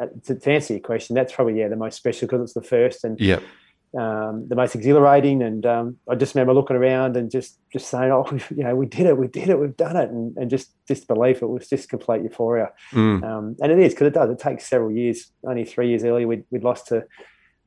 uh, 0.00 0.06
to, 0.24 0.34
to, 0.34 0.50
answer 0.50 0.74
your 0.74 0.80
question, 0.80 1.14
that's 1.14 1.32
probably 1.32 1.58
yeah 1.58 1.68
the 1.68 1.76
most 1.76 1.96
special 1.96 2.26
because 2.26 2.42
it's 2.42 2.54
the 2.54 2.62
first 2.62 3.04
and 3.04 3.20
yeah 3.20 3.40
um, 3.96 4.46
the 4.48 4.56
most 4.56 4.74
exhilarating. 4.74 5.42
And 5.42 5.64
um, 5.64 5.96
I 6.08 6.14
just 6.14 6.34
remember 6.34 6.54
looking 6.54 6.76
around 6.76 7.16
and 7.16 7.30
just 7.30 7.58
just 7.72 7.88
saying, 7.88 8.10
"Oh, 8.10 8.26
you 8.50 8.64
know, 8.64 8.74
we 8.74 8.86
did 8.86 9.06
it, 9.06 9.16
we 9.16 9.28
did 9.28 9.48
it, 9.48 9.58
we've 9.58 9.76
done 9.76 9.96
it," 9.96 10.10
and, 10.10 10.36
and 10.36 10.50
just 10.50 10.72
disbelief. 10.86 11.42
It 11.42 11.46
was 11.46 11.68
just 11.68 11.88
complete 11.88 12.22
euphoria. 12.22 12.70
Mm. 12.92 13.22
Um, 13.24 13.56
and 13.60 13.72
it 13.72 13.78
is 13.78 13.94
because 13.94 14.08
it 14.08 14.14
does. 14.14 14.30
It 14.30 14.38
takes 14.38 14.66
several 14.66 14.90
years. 14.90 15.30
Only 15.44 15.64
three 15.64 15.88
years 15.88 16.04
earlier, 16.04 16.26
we'd, 16.26 16.44
we'd 16.50 16.64
lost 16.64 16.88
to 16.88 17.04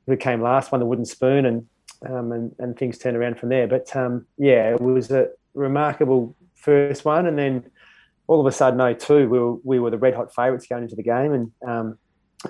we 0.05 0.17
came 0.17 0.41
last, 0.41 0.71
won 0.71 0.79
the 0.79 0.85
wooden 0.85 1.05
spoon, 1.05 1.45
and 1.45 1.67
um, 2.07 2.31
and 2.31 2.55
and 2.59 2.77
things 2.77 2.97
turned 2.97 3.17
around 3.17 3.39
from 3.39 3.49
there. 3.49 3.67
But 3.67 3.95
um, 3.95 4.25
yeah, 4.37 4.73
it 4.73 4.81
was 4.81 5.11
a 5.11 5.29
remarkable 5.53 6.35
first 6.55 7.05
one, 7.05 7.25
and 7.27 7.37
then 7.37 7.69
all 8.27 8.39
of 8.39 8.45
a 8.45 8.51
sudden, 8.51 8.77
no, 8.77 8.93
02, 8.93 9.27
we 9.27 9.39
were 9.39 9.55
we 9.63 9.79
were 9.79 9.89
the 9.89 9.97
red 9.97 10.15
hot 10.15 10.33
favourites 10.33 10.67
going 10.67 10.83
into 10.83 10.95
the 10.95 11.03
game, 11.03 11.33
and 11.33 11.51
um, 11.67 11.97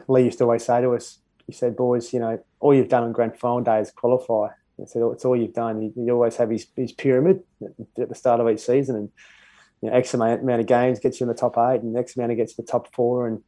Leigh 0.07 0.25
used 0.25 0.37
to 0.39 0.45
always 0.45 0.65
say 0.65 0.81
to 0.81 0.95
us, 0.95 1.19
he 1.51 1.57
said, 1.57 1.75
boys, 1.75 2.13
you 2.13 2.19
know, 2.19 2.41
all 2.61 2.73
you've 2.73 2.87
done 2.87 3.03
on 3.03 3.11
grand 3.11 3.37
final 3.37 3.59
day 3.59 3.81
is 3.81 3.91
qualify. 3.91 4.47
I 4.81 4.85
said, 4.85 5.03
it's 5.11 5.25
all 5.25 5.35
you've 5.35 5.53
done. 5.53 5.81
You, 5.81 5.93
you 5.97 6.13
always 6.13 6.37
have 6.37 6.49
his, 6.49 6.65
his 6.77 6.93
pyramid 6.93 7.41
at 7.99 8.07
the 8.07 8.15
start 8.15 8.39
of 8.39 8.49
each 8.49 8.61
season, 8.61 8.95
and 8.95 9.09
you 9.81 9.89
know, 9.89 9.95
X 9.95 10.13
amount, 10.13 10.41
of 10.47 10.65
games 10.65 10.99
gets 10.99 11.19
you 11.19 11.25
in 11.25 11.27
the 11.27 11.35
top 11.35 11.57
eight, 11.57 11.81
and 11.81 11.97
X 11.97 12.15
amount 12.15 12.31
of 12.31 12.37
gets 12.37 12.55
the 12.55 12.63
top 12.63 12.93
four, 12.95 13.27
and 13.27 13.43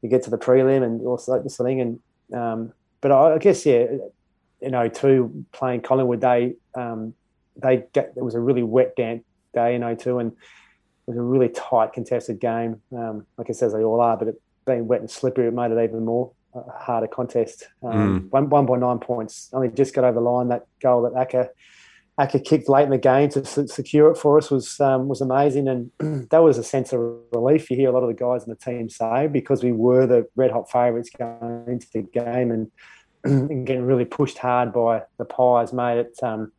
you 0.00 0.08
get 0.08 0.22
to 0.24 0.30
the 0.30 0.38
prelim, 0.38 0.82
and 0.82 1.02
all 1.02 1.12
also 1.12 1.40
this 1.42 1.58
thing. 1.58 1.80
And 1.82 2.00
um, 2.34 2.72
but 3.02 3.12
I, 3.12 3.34
I, 3.34 3.38
guess 3.38 3.66
yeah, 3.66 3.84
in 4.62 4.90
02, 4.90 5.44
playing 5.52 5.82
Collingwood, 5.82 6.22
they 6.22 6.54
um, 6.74 7.12
they 7.56 7.84
get 7.92 8.14
it 8.16 8.24
was 8.24 8.34
a 8.34 8.40
really 8.40 8.62
wet, 8.62 8.96
damp 8.96 9.22
day 9.52 9.74
in 9.74 9.96
02, 9.96 10.18
and 10.18 10.32
it 10.32 10.36
was 11.06 11.18
a 11.18 11.22
really 11.22 11.50
tight, 11.50 11.92
contested 11.92 12.40
game. 12.40 12.80
Um, 12.96 13.26
like 13.36 13.50
I 13.50 13.52
says, 13.52 13.74
they 13.74 13.84
all 13.84 14.00
are, 14.00 14.16
but 14.16 14.28
it 14.28 14.40
being 14.66 14.88
wet 14.88 15.00
and 15.00 15.10
slippery, 15.10 15.46
it 15.46 15.52
made 15.52 15.70
it 15.72 15.84
even 15.84 16.06
more 16.06 16.32
harder 16.76 17.06
contest. 17.06 17.68
Um, 17.82 18.22
mm. 18.22 18.30
one, 18.30 18.48
one 18.48 18.66
by 18.66 18.76
nine 18.76 18.98
points. 18.98 19.50
Only 19.52 19.68
just 19.68 19.94
got 19.94 20.04
over 20.04 20.14
the 20.14 20.20
line. 20.20 20.48
That 20.48 20.66
goal 20.80 21.02
that 21.02 21.12
Akker 21.12 21.48
Akker 22.18 22.44
kicked 22.44 22.68
late 22.68 22.84
in 22.84 22.90
the 22.90 22.98
game 22.98 23.28
to 23.30 23.44
secure 23.44 24.10
it 24.10 24.16
for 24.16 24.38
us 24.38 24.50
was 24.50 24.78
um, 24.78 25.08
was 25.08 25.20
amazing, 25.20 25.66
and 25.66 25.90
that 26.30 26.44
was 26.44 26.58
a 26.58 26.64
sense 26.64 26.92
of 26.92 27.00
relief. 27.32 27.70
You 27.70 27.76
hear 27.76 27.88
a 27.88 27.92
lot 27.92 28.04
of 28.04 28.08
the 28.08 28.14
guys 28.14 28.44
in 28.44 28.50
the 28.50 28.56
team 28.56 28.88
say 28.88 29.26
because 29.26 29.64
we 29.64 29.72
were 29.72 30.06
the 30.06 30.28
red 30.36 30.52
hot 30.52 30.70
favourites 30.70 31.10
going 31.10 31.64
into 31.66 31.88
the 31.92 32.02
game, 32.02 32.52
and, 32.52 32.70
and, 33.24 33.66
getting 33.66 33.84
really 33.84 34.04
pushed 34.04 34.38
hard 34.38 34.72
by 34.72 35.02
the 35.18 35.24
Pies 35.24 35.72
made 35.72 35.98
it. 35.98 36.16
Um, 36.22 36.52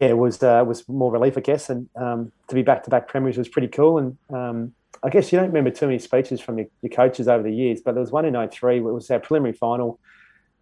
yeah, 0.00 0.08
it 0.08 0.18
was 0.18 0.42
uh, 0.42 0.64
was 0.66 0.88
more 0.88 1.12
relief, 1.12 1.36
I 1.36 1.42
guess, 1.42 1.68
and 1.68 1.90
um, 1.96 2.32
to 2.48 2.54
be 2.54 2.62
back 2.62 2.82
to 2.84 2.90
back 2.90 3.08
premiers 3.08 3.36
was 3.36 3.50
pretty 3.50 3.68
cool. 3.68 3.98
And 3.98 4.16
um, 4.30 4.72
I 5.02 5.10
guess 5.10 5.32
you 5.32 5.38
don't 5.38 5.48
remember 5.48 5.70
too 5.70 5.86
many 5.86 5.98
speeches 5.98 6.40
from 6.40 6.58
your, 6.58 6.68
your 6.80 6.90
coaches 6.90 7.28
over 7.28 7.42
the 7.42 7.52
years, 7.52 7.80
but 7.80 7.92
there 7.92 8.00
was 8.00 8.12
one 8.12 8.24
in 8.24 8.34
03 8.34 8.80
where 8.80 8.92
it 8.92 8.94
was 8.94 9.10
our 9.10 9.18
preliminary 9.18 9.56
final. 9.56 9.98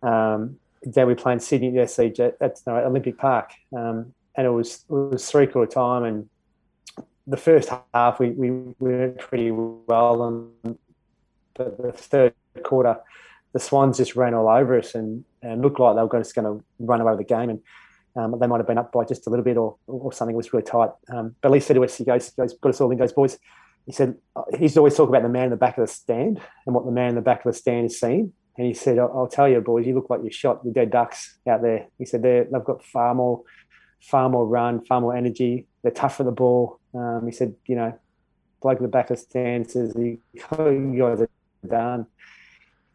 Um, 0.02 0.56
then 0.82 1.06
we 1.06 1.14
played 1.14 1.42
Sydney 1.42 1.78
at 1.78 1.90
SC 1.90 2.00
at 2.40 2.60
no, 2.66 2.76
Olympic 2.76 3.18
Park, 3.18 3.52
um, 3.76 4.14
and 4.34 4.46
it 4.46 4.50
was 4.50 4.84
it 4.88 4.92
was 4.92 5.30
three 5.30 5.46
quarter 5.46 5.70
time, 5.70 6.04
and 6.04 6.28
the 7.26 7.36
first 7.36 7.70
half 7.92 8.18
we, 8.18 8.30
we, 8.30 8.50
we 8.50 8.96
went 8.96 9.18
pretty 9.18 9.50
well, 9.50 10.26
and 10.26 10.78
but 11.54 11.76
the 11.76 11.92
third 11.92 12.34
quarter, 12.62 12.96
the 13.52 13.60
Swans 13.60 13.98
just 13.98 14.16
ran 14.16 14.32
all 14.32 14.48
over 14.48 14.78
us 14.78 14.94
and, 14.94 15.24
and 15.42 15.60
looked 15.60 15.78
like 15.78 15.96
they 15.96 16.02
were 16.02 16.18
just 16.18 16.34
going 16.34 16.46
to 16.58 16.64
run 16.78 17.02
away 17.02 17.12
with 17.12 17.18
the 17.18 17.34
game, 17.34 17.50
and 17.50 17.60
um, 18.16 18.38
they 18.40 18.46
might 18.46 18.58
have 18.58 18.66
been 18.66 18.78
up 18.78 18.92
by 18.92 19.04
just 19.04 19.26
a 19.26 19.30
little 19.30 19.44
bit 19.44 19.58
or, 19.58 19.76
or 19.86 20.12
something 20.12 20.34
It 20.34 20.38
was 20.38 20.52
really 20.52 20.64
tight. 20.64 20.90
Um, 21.12 21.36
but 21.40 21.50
Leigh 21.50 21.60
said 21.60 21.74
to 21.74 21.84
us, 21.84 21.96
he 21.96 22.04
goes, 22.04 22.30
goes, 22.30 22.54
got 22.54 22.70
us 22.70 22.80
all 22.80 22.90
in, 22.90 22.98
goes, 22.98 23.12
boys, 23.12 23.38
he 23.86 23.92
said 23.92 24.16
he's 24.58 24.76
always 24.76 24.96
talk 24.96 25.08
about 25.08 25.22
the 25.22 25.28
man 25.28 25.44
in 25.44 25.50
the 25.50 25.56
back 25.56 25.78
of 25.78 25.86
the 25.86 25.92
stand 25.92 26.40
and 26.66 26.74
what 26.74 26.84
the 26.84 26.92
man 26.92 27.10
in 27.10 27.14
the 27.14 27.20
back 27.20 27.44
of 27.44 27.52
the 27.52 27.58
stand 27.58 27.86
is 27.86 27.98
seeing. 27.98 28.32
And 28.56 28.66
he 28.66 28.74
said, 28.74 28.98
"I'll, 28.98 29.12
I'll 29.14 29.28
tell 29.28 29.48
you, 29.48 29.60
boys, 29.60 29.86
you 29.86 29.94
look 29.94 30.10
like 30.10 30.20
you're 30.22 30.32
shot. 30.32 30.60
You're 30.64 30.74
dead 30.74 30.90
ducks 30.90 31.38
out 31.48 31.62
there." 31.62 31.86
He 31.98 32.04
said 32.04 32.22
they've 32.22 32.64
got 32.64 32.84
far 32.84 33.14
more, 33.14 33.42
far 34.00 34.28
more 34.28 34.46
run, 34.46 34.84
far 34.84 35.00
more 35.00 35.16
energy. 35.16 35.66
They're 35.82 35.92
tough 35.92 36.16
for 36.16 36.24
the 36.24 36.32
ball. 36.32 36.78
Um, 36.94 37.22
he 37.24 37.32
said, 37.32 37.54
you 37.66 37.76
know, 37.76 37.98
bloke 38.60 38.78
in 38.78 38.82
the 38.82 38.88
back 38.88 39.10
of 39.10 39.16
the 39.16 39.22
stand 39.22 39.70
says, 39.70 39.94
"You 39.96 40.18
guys 40.34 41.20
are 41.20 41.28
done." 41.66 42.06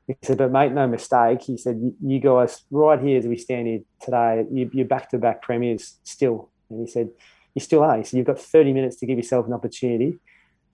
He 0.07 0.15
said, 0.21 0.37
but 0.37 0.51
make 0.51 0.71
no 0.71 0.87
mistake. 0.87 1.41
He 1.41 1.57
said, 1.57 1.81
you 1.99 2.19
guys, 2.19 2.63
right 2.69 3.01
here 3.01 3.17
as 3.17 3.25
we 3.25 3.37
stand 3.37 3.65
here 3.65 3.79
today, 3.99 4.45
you're 4.51 4.85
back 4.85 5.09
to 5.09 5.17
back 5.17 5.41
premiers 5.41 5.95
still. 6.03 6.51
And 6.69 6.81
he 6.81 6.91
said, 6.91 7.09
you 7.55 7.59
still 7.59 7.81
are. 7.81 7.97
He 7.97 8.03
said, 8.03 8.17
you've 8.17 8.27
got 8.27 8.39
30 8.39 8.71
minutes 8.71 8.97
to 8.97 9.07
give 9.07 9.17
yourself 9.17 9.47
an 9.47 9.53
opportunity 9.53 10.19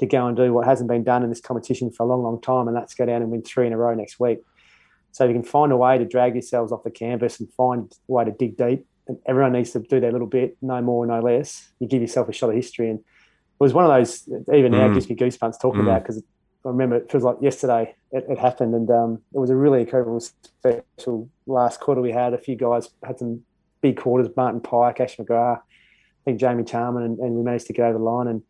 to 0.01 0.07
go 0.07 0.25
and 0.25 0.35
do 0.35 0.51
what 0.51 0.65
hasn't 0.65 0.89
been 0.89 1.03
done 1.03 1.21
in 1.21 1.29
this 1.29 1.39
competition 1.39 1.91
for 1.91 2.03
a 2.03 2.07
long, 2.07 2.23
long 2.23 2.41
time, 2.41 2.67
and 2.67 2.75
that's 2.75 2.95
go 2.95 3.05
down 3.05 3.21
and 3.21 3.29
win 3.29 3.43
three 3.43 3.67
in 3.67 3.73
a 3.73 3.77
row 3.77 3.93
next 3.93 4.19
week. 4.19 4.39
So 5.11 5.25
if 5.25 5.29
you 5.29 5.35
can 5.35 5.43
find 5.43 5.71
a 5.71 5.77
way 5.77 5.99
to 5.99 6.05
drag 6.05 6.33
yourselves 6.33 6.71
off 6.71 6.83
the 6.83 6.89
canvas 6.89 7.39
and 7.39 7.53
find 7.53 7.95
a 8.09 8.11
way 8.11 8.25
to 8.25 8.31
dig 8.31 8.57
deep, 8.57 8.87
and 9.07 9.19
everyone 9.27 9.53
needs 9.53 9.71
to 9.71 9.79
do 9.79 9.99
their 9.99 10.11
little 10.11 10.25
bit, 10.25 10.57
no 10.59 10.81
more, 10.81 11.05
no 11.05 11.19
less. 11.19 11.69
You 11.79 11.87
give 11.87 12.01
yourself 12.01 12.29
a 12.29 12.33
shot 12.33 12.49
of 12.49 12.55
history, 12.55 12.89
and 12.89 12.97
it 12.97 13.05
was 13.59 13.73
one 13.73 13.85
of 13.85 13.91
those. 13.91 14.27
Even 14.51 14.71
now, 14.71 14.87
mm. 14.87 14.95
gives 14.95 15.07
me 15.07 15.15
goosebumps 15.15 15.61
talking 15.61 15.81
mm. 15.81 15.83
about 15.83 16.01
because 16.01 16.17
I 16.17 16.69
remember 16.69 16.95
it 16.95 17.11
feels 17.11 17.23
like 17.23 17.37
yesterday 17.39 17.93
it, 18.11 18.25
it 18.27 18.39
happened, 18.39 18.73
and 18.73 18.89
um, 18.89 19.21
it 19.35 19.37
was 19.37 19.51
a 19.51 19.55
really 19.55 19.81
incredible, 19.81 20.19
special 20.19 21.29
last 21.45 21.79
quarter 21.79 22.01
we 22.01 22.11
had. 22.11 22.33
A 22.33 22.39
few 22.39 22.55
guys 22.55 22.89
had 23.05 23.19
some 23.19 23.43
big 23.81 23.97
quarters: 23.97 24.29
Martin 24.35 24.61
Pike, 24.61 24.99
Ash 24.99 25.17
McGrath, 25.17 25.59
I 25.59 26.23
think 26.25 26.39
Jamie 26.39 26.63
Charman, 26.63 27.03
and, 27.03 27.19
and 27.19 27.35
we 27.35 27.43
managed 27.43 27.67
to 27.67 27.73
get 27.73 27.85
over 27.85 27.99
the 27.99 28.03
line 28.03 28.27
and 28.27 28.41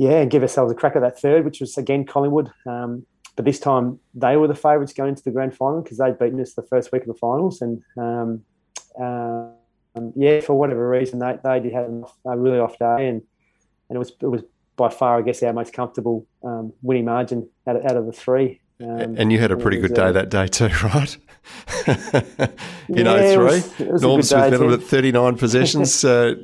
yeah, 0.00 0.22
and 0.22 0.30
give 0.30 0.40
ourselves 0.40 0.72
a 0.72 0.74
crack 0.74 0.96
at 0.96 1.02
that 1.02 1.20
third, 1.20 1.44
which 1.44 1.60
was 1.60 1.76
again 1.76 2.06
Collingwood. 2.06 2.50
Um, 2.66 3.04
but 3.36 3.44
this 3.44 3.60
time 3.60 4.00
they 4.14 4.38
were 4.38 4.48
the 4.48 4.54
favourites 4.54 4.94
going 4.94 5.10
into 5.10 5.22
the 5.22 5.30
grand 5.30 5.54
final 5.54 5.82
because 5.82 5.98
they'd 5.98 6.18
beaten 6.18 6.40
us 6.40 6.54
the 6.54 6.62
first 6.62 6.90
week 6.90 7.02
of 7.02 7.08
the 7.08 7.14
finals. 7.14 7.60
And 7.60 7.82
um, 7.98 8.40
um, 8.98 10.12
yeah, 10.16 10.40
for 10.40 10.54
whatever 10.54 10.88
reason, 10.88 11.18
they, 11.18 11.36
they 11.44 11.60
did 11.60 11.74
have 11.74 11.90
a 12.24 12.38
really 12.38 12.58
off 12.58 12.78
day, 12.78 13.08
and 13.08 13.20
and 13.90 13.96
it 13.96 13.98
was 13.98 14.12
it 14.22 14.26
was 14.26 14.42
by 14.76 14.88
far, 14.88 15.18
I 15.18 15.22
guess, 15.22 15.42
our 15.42 15.52
most 15.52 15.74
comfortable 15.74 16.26
um, 16.42 16.72
winning 16.80 17.04
margin 17.04 17.46
out 17.66 17.76
of, 17.76 17.84
out 17.84 17.96
of 17.98 18.06
the 18.06 18.12
three. 18.12 18.58
Um, 18.80 19.16
and 19.18 19.30
you 19.30 19.38
had 19.38 19.50
a 19.50 19.56
pretty 19.58 19.80
good 19.80 19.92
day 19.92 20.04
uh, 20.04 20.12
that 20.12 20.30
day 20.30 20.46
too, 20.46 20.70
right? 20.82 21.14
In 22.88 23.04
yeah, 23.04 23.60
03, 23.68 23.98
Norm 23.98 24.22
Smith 24.22 24.50
Miller 24.50 24.72
at 24.72 24.82
39 24.82 25.36
possessions 25.36 26.02
uh, 26.04 26.36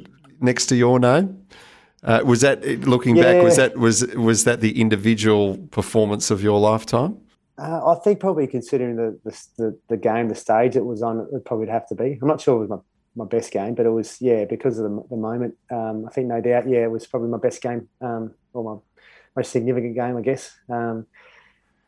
next 0.42 0.66
to 0.66 0.76
your 0.76 0.98
name. 1.00 1.46
Uh, 2.02 2.22
was 2.24 2.40
that 2.42 2.64
looking 2.80 3.16
yeah. 3.16 3.22
back? 3.22 3.42
Was 3.42 3.56
that 3.56 3.76
was 3.76 4.06
was 4.14 4.44
that 4.44 4.60
the 4.60 4.80
individual 4.80 5.56
performance 5.70 6.30
of 6.30 6.42
your 6.42 6.60
lifetime? 6.60 7.18
Uh, 7.58 7.80
I 7.86 7.94
think 8.00 8.20
probably 8.20 8.46
considering 8.46 8.96
the, 8.96 9.18
the, 9.56 9.78
the 9.88 9.96
game, 9.96 10.28
the 10.28 10.34
stage 10.34 10.76
it 10.76 10.84
was 10.84 11.00
on, 11.02 11.26
it 11.32 11.44
probably 11.46 11.64
would 11.64 11.72
have 11.72 11.88
to 11.88 11.94
be. 11.94 12.18
I'm 12.20 12.28
not 12.28 12.38
sure 12.38 12.56
it 12.56 12.68
was 12.68 12.68
my, 12.68 12.76
my 13.16 13.24
best 13.24 13.50
game, 13.50 13.74
but 13.74 13.86
it 13.86 13.90
was 13.90 14.20
yeah 14.20 14.44
because 14.44 14.78
of 14.78 14.84
the, 14.90 15.04
the 15.08 15.16
moment. 15.16 15.54
Um, 15.70 16.04
I 16.06 16.10
think 16.10 16.28
no 16.28 16.40
doubt, 16.40 16.68
yeah, 16.68 16.80
it 16.80 16.90
was 16.90 17.06
probably 17.06 17.30
my 17.30 17.38
best 17.38 17.62
game 17.62 17.88
um, 18.02 18.34
or 18.52 18.62
my 18.62 18.80
most 19.36 19.52
significant 19.52 19.94
game, 19.94 20.16
I 20.16 20.20
guess. 20.20 20.54
Um, 20.68 21.06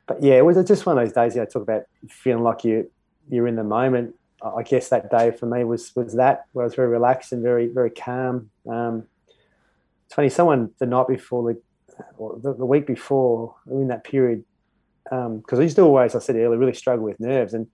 but 0.06 0.22
yeah, 0.22 0.34
it 0.34 0.44
was 0.44 0.56
just 0.66 0.86
one 0.86 0.96
of 0.96 1.04
those 1.04 1.12
days. 1.12 1.34
You 1.34 1.42
know, 1.42 1.46
talk 1.46 1.62
about 1.62 1.82
feeling 2.08 2.42
like 2.42 2.64
you 2.64 2.90
you're 3.28 3.46
in 3.46 3.56
the 3.56 3.64
moment. 3.64 4.14
I 4.42 4.62
guess 4.62 4.88
that 4.88 5.10
day 5.10 5.32
for 5.32 5.46
me 5.46 5.64
was 5.64 5.94
was 5.94 6.14
that 6.14 6.46
where 6.52 6.64
I 6.64 6.66
was 6.66 6.74
very 6.74 6.88
relaxed 6.88 7.32
and 7.32 7.42
very 7.42 7.66
very 7.66 7.90
calm. 7.90 8.50
Um, 8.66 9.04
it's 10.08 10.14
funny, 10.14 10.30
someone 10.30 10.70
the 10.78 10.86
night 10.86 11.06
before 11.06 11.52
the, 11.52 11.60
or 12.16 12.40
the, 12.42 12.54
the 12.54 12.64
week 12.64 12.86
before, 12.86 13.54
in 13.70 13.88
that 13.88 14.04
period, 14.04 14.42
because 15.04 15.26
um, 15.26 15.58
I 15.58 15.60
used 15.60 15.76
to 15.76 15.82
always, 15.82 16.14
I 16.14 16.18
said 16.18 16.36
earlier, 16.36 16.56
really 16.56 16.72
struggle 16.72 17.04
with 17.04 17.20
nerves. 17.20 17.52
And 17.52 17.66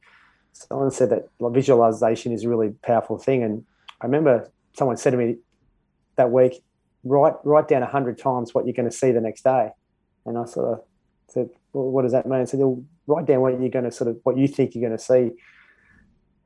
someone 0.52 0.90
said 0.90 1.10
that 1.10 1.28
visualization 1.40 2.32
is 2.32 2.42
a 2.42 2.48
really 2.48 2.70
powerful 2.82 3.18
thing. 3.18 3.44
And 3.44 3.64
I 4.00 4.06
remember 4.06 4.50
someone 4.76 4.96
said 4.96 5.10
to 5.10 5.16
me 5.16 5.36
that 6.16 6.32
week, 6.32 6.60
write 7.04 7.34
write 7.44 7.68
down 7.68 7.82
hundred 7.82 8.18
times 8.18 8.52
what 8.52 8.66
you're 8.66 8.74
going 8.74 8.90
to 8.90 8.96
see 8.96 9.12
the 9.12 9.20
next 9.20 9.44
day. 9.44 9.70
And 10.26 10.36
I 10.36 10.44
sort 10.46 10.72
of 10.72 10.84
said, 11.28 11.50
well, 11.72 11.84
what 11.84 12.02
does 12.02 12.12
that 12.12 12.26
mean? 12.26 12.46
Said, 12.48 12.58
well, 12.58 12.82
write 13.06 13.26
down 13.26 13.42
what 13.42 13.60
you're 13.60 13.68
going 13.68 13.84
to 13.84 13.92
sort 13.92 14.10
of 14.10 14.18
what 14.24 14.36
you 14.36 14.48
think 14.48 14.74
you're 14.74 14.88
going 14.88 14.98
to 14.98 15.04
see 15.04 15.30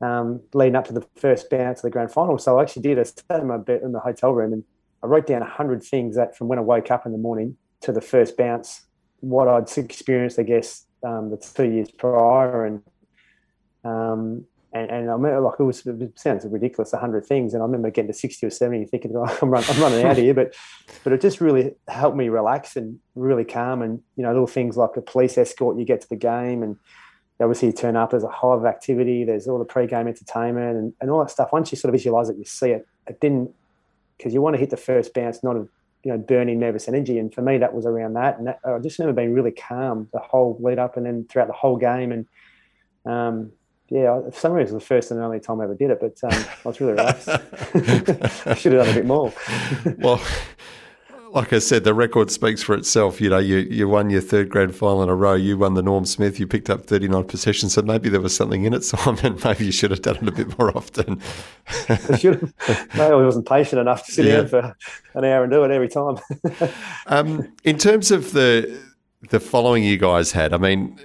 um, 0.00 0.42
leading 0.52 0.76
up 0.76 0.86
to 0.88 0.92
the 0.92 1.06
first 1.16 1.48
bounce 1.48 1.78
of 1.78 1.82
the 1.84 1.90
grand 1.90 2.12
final. 2.12 2.36
So 2.36 2.58
I 2.58 2.62
actually 2.62 2.82
did. 2.82 2.98
I 2.98 3.04
sat 3.04 3.40
in 3.40 3.46
my 3.46 3.56
bed 3.56 3.80
in 3.82 3.92
the 3.92 4.00
hotel 4.00 4.32
room 4.32 4.52
and 4.52 4.64
I 5.02 5.06
wrote 5.06 5.26
down 5.26 5.42
a 5.42 5.48
hundred 5.48 5.82
things 5.82 6.16
that 6.16 6.36
from 6.36 6.48
when 6.48 6.58
I 6.58 6.62
woke 6.62 6.90
up 6.90 7.06
in 7.06 7.12
the 7.12 7.18
morning 7.18 7.56
to 7.82 7.92
the 7.92 8.00
first 8.00 8.36
bounce, 8.36 8.82
what 9.20 9.48
I'd 9.48 9.76
experienced, 9.76 10.38
I 10.38 10.42
guess, 10.42 10.84
um, 11.04 11.30
the 11.30 11.36
two 11.36 11.70
years 11.70 11.90
prior, 11.90 12.64
and 12.64 12.82
um, 13.84 14.44
and, 14.72 14.90
and 14.90 15.08
I 15.08 15.12
remember 15.12 15.40
like 15.40 15.54
it 15.58 15.62
was 15.62 15.86
it 15.86 16.18
sounds 16.18 16.44
ridiculous, 16.44 16.92
hundred 16.92 17.24
things, 17.24 17.54
and 17.54 17.62
I 17.62 17.66
remember 17.66 17.90
getting 17.90 18.12
to 18.12 18.18
sixty 18.18 18.46
or 18.46 18.50
seventy, 18.50 18.84
thinking, 18.84 19.12
oh, 19.16 19.38
I'm, 19.40 19.50
run, 19.50 19.64
I'm 19.68 19.80
running 19.80 20.04
out 20.04 20.12
of 20.12 20.18
here, 20.18 20.34
but 20.34 20.54
but 21.04 21.12
it 21.12 21.20
just 21.20 21.40
really 21.40 21.74
helped 21.86 22.16
me 22.16 22.28
relax 22.28 22.76
and 22.76 22.98
really 23.14 23.44
calm, 23.44 23.82
and 23.82 24.00
you 24.16 24.22
know 24.22 24.30
little 24.30 24.46
things 24.46 24.76
like 24.76 24.96
a 24.96 25.00
police 25.00 25.38
escort 25.38 25.78
you 25.78 25.84
get 25.84 26.00
to 26.00 26.08
the 26.08 26.16
game, 26.16 26.62
and 26.62 26.76
obviously 27.40 27.68
you 27.68 27.72
turn 27.72 27.96
up. 27.96 28.10
There's 28.10 28.24
a 28.24 28.28
hive 28.28 28.60
of 28.60 28.66
activity. 28.66 29.24
There's 29.24 29.46
all 29.46 29.58
the 29.58 29.64
pre-game 29.64 30.08
entertainment 30.08 30.76
and, 30.76 30.92
and 31.00 31.10
all 31.10 31.20
that 31.20 31.30
stuff. 31.30 31.50
Once 31.52 31.70
you 31.70 31.78
sort 31.78 31.94
of 31.94 31.98
visualize 31.98 32.28
it, 32.28 32.36
you 32.36 32.44
see 32.44 32.70
it. 32.70 32.86
It 33.06 33.20
didn't 33.20 33.54
because 34.18 34.34
you 34.34 34.42
want 34.42 34.54
to 34.54 34.60
hit 34.60 34.70
the 34.70 34.76
first 34.76 35.14
bounce, 35.14 35.42
not 35.42 35.56
a 35.56 35.66
you 36.04 36.12
know 36.12 36.18
burning 36.18 36.58
nervous 36.58 36.88
energy. 36.88 37.18
And 37.18 37.32
for 37.32 37.42
me, 37.42 37.58
that 37.58 37.72
was 37.72 37.86
around 37.86 38.14
that. 38.14 38.38
And 38.38 38.48
that, 38.48 38.60
I 38.64 38.78
just 38.78 38.98
remember 38.98 39.20
being 39.20 39.32
really 39.32 39.52
calm 39.52 40.08
the 40.12 40.18
whole 40.18 40.58
lead 40.60 40.78
up 40.78 40.96
and 40.96 41.06
then 41.06 41.26
throughout 41.28 41.48
the 41.48 41.54
whole 41.54 41.76
game. 41.76 42.12
And 42.12 42.26
um, 43.06 43.52
yeah, 43.88 44.20
for 44.20 44.38
some 44.38 44.52
reason, 44.52 44.72
it 44.72 44.74
was 44.74 44.82
the 44.82 44.86
first 44.86 45.10
and 45.10 45.20
only 45.20 45.40
time 45.40 45.60
I 45.60 45.64
ever 45.64 45.74
did 45.74 45.90
it, 45.90 45.98
but 46.00 46.18
um, 46.22 46.44
I 46.64 46.68
was 46.68 46.80
really 46.80 46.92
relaxed. 46.92 47.28
I 47.28 48.54
should 48.54 48.72
have 48.72 48.84
done 48.84 48.90
a 48.90 48.94
bit 48.94 49.06
more. 49.06 49.32
well, 49.98 50.20
like 51.32 51.52
I 51.52 51.58
said, 51.58 51.84
the 51.84 51.94
record 51.94 52.30
speaks 52.30 52.62
for 52.62 52.74
itself. 52.74 53.20
You 53.20 53.30
know, 53.30 53.38
you, 53.38 53.58
you 53.58 53.88
won 53.88 54.10
your 54.10 54.20
third 54.20 54.48
grand 54.48 54.74
final 54.74 55.02
in 55.02 55.08
a 55.08 55.14
row. 55.14 55.34
You 55.34 55.58
won 55.58 55.74
the 55.74 55.82
Norm 55.82 56.04
Smith. 56.04 56.40
You 56.40 56.46
picked 56.46 56.70
up 56.70 56.86
39 56.86 57.24
possessions. 57.24 57.74
So 57.74 57.82
maybe 57.82 58.08
there 58.08 58.20
was 58.20 58.34
something 58.34 58.64
in 58.64 58.74
it, 58.74 58.84
Simon. 58.84 59.38
Maybe 59.44 59.66
you 59.66 59.72
should 59.72 59.90
have 59.90 60.02
done 60.02 60.16
it 60.16 60.28
a 60.28 60.32
bit 60.32 60.58
more 60.58 60.76
often. 60.76 61.20
I 61.88 62.16
should 62.16 62.40
have. 62.40 62.88
Maybe 62.94 63.00
I 63.00 63.14
wasn't 63.14 63.46
patient 63.46 63.80
enough 63.80 64.06
to 64.06 64.12
sit 64.12 64.26
yeah. 64.26 64.36
down 64.38 64.48
for 64.48 64.76
an 65.14 65.24
hour 65.24 65.42
and 65.42 65.52
do 65.52 65.64
it 65.64 65.70
every 65.70 65.88
time. 65.88 66.18
um, 67.06 67.52
in 67.64 67.78
terms 67.78 68.10
of 68.10 68.32
the 68.32 68.80
the 69.30 69.40
following 69.40 69.82
you 69.82 69.96
guys 69.96 70.30
had, 70.30 70.52
I 70.52 70.58
mean, 70.58 70.98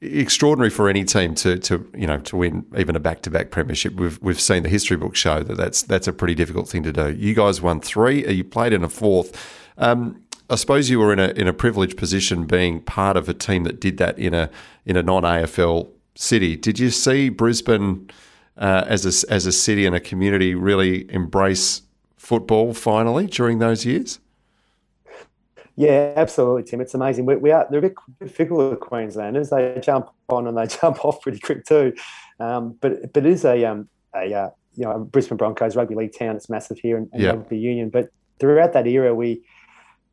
extraordinary 0.00 0.70
for 0.70 0.88
any 0.88 1.04
team 1.04 1.34
to 1.34 1.58
to 1.58 1.88
you 1.96 2.06
know 2.06 2.18
to 2.18 2.36
win 2.36 2.66
even 2.76 2.96
a 2.96 3.00
back 3.00 3.22
to 3.22 3.30
back 3.30 3.50
premiership. 3.50 3.94
We've 3.94 4.20
we've 4.20 4.40
seen 4.40 4.62
the 4.62 4.68
history 4.68 4.96
books 4.96 5.18
show 5.18 5.42
that 5.42 5.56
that's 5.56 5.82
that's 5.82 6.06
a 6.06 6.12
pretty 6.12 6.34
difficult 6.34 6.68
thing 6.68 6.82
to 6.82 6.92
do. 6.92 7.12
You 7.12 7.34
guys 7.34 7.60
won 7.60 7.80
three. 7.80 8.26
You 8.30 8.44
played 8.44 8.72
in 8.72 8.84
a 8.84 8.88
fourth. 8.88 9.60
Um, 9.78 10.22
I 10.50 10.56
suppose 10.56 10.90
you 10.90 10.98
were 10.98 11.12
in 11.12 11.18
a 11.18 11.28
in 11.28 11.48
a 11.48 11.52
privileged 11.52 11.96
position 11.96 12.46
being 12.46 12.80
part 12.80 13.16
of 13.16 13.28
a 13.28 13.34
team 13.34 13.64
that 13.64 13.80
did 13.80 13.98
that 13.98 14.18
in 14.18 14.34
a 14.34 14.50
in 14.84 14.96
a 14.96 15.02
non 15.02 15.22
AFL 15.22 15.88
city. 16.14 16.56
Did 16.56 16.78
you 16.78 16.90
see 16.90 17.28
Brisbane 17.28 18.10
uh, 18.58 18.84
as 18.86 19.04
a 19.04 19.32
as 19.32 19.46
a 19.46 19.52
city 19.52 19.86
and 19.86 19.96
a 19.96 20.00
community 20.00 20.54
really 20.54 21.10
embrace 21.12 21.82
football 22.16 22.74
finally 22.74 23.26
during 23.26 23.58
those 23.58 23.84
years? 23.84 24.18
Yeah, 25.76 26.12
absolutely, 26.16 26.62
Tim. 26.62 26.80
It's 26.80 26.94
amazing. 26.94 27.26
We, 27.26 27.36
we 27.36 27.50
are 27.50 27.66
they're 27.68 27.84
a 27.84 27.90
bit 27.90 28.30
fickle 28.30 28.70
with 28.70 28.80
Queenslanders. 28.80 29.50
They 29.50 29.80
jump 29.82 30.10
on 30.28 30.46
and 30.46 30.56
they 30.56 30.66
jump 30.80 31.04
off 31.04 31.20
pretty 31.20 31.40
quick 31.40 31.64
too. 31.64 31.94
Um, 32.38 32.76
but 32.80 33.12
but 33.12 33.26
it 33.26 33.32
is 33.32 33.44
a 33.44 33.64
um, 33.64 33.88
a 34.14 34.32
uh, 34.32 34.50
you 34.76 34.84
know 34.84 35.00
Brisbane 35.00 35.36
Broncos 35.36 35.74
rugby 35.74 35.94
league 35.94 36.16
town. 36.16 36.36
It's 36.36 36.48
massive 36.48 36.78
here 36.78 36.96
and, 36.96 37.08
and 37.12 37.22
yeah. 37.22 37.30
rugby 37.30 37.58
union. 37.58 37.90
But 37.90 38.10
throughout 38.38 38.72
that 38.74 38.86
era, 38.86 39.14
we 39.14 39.42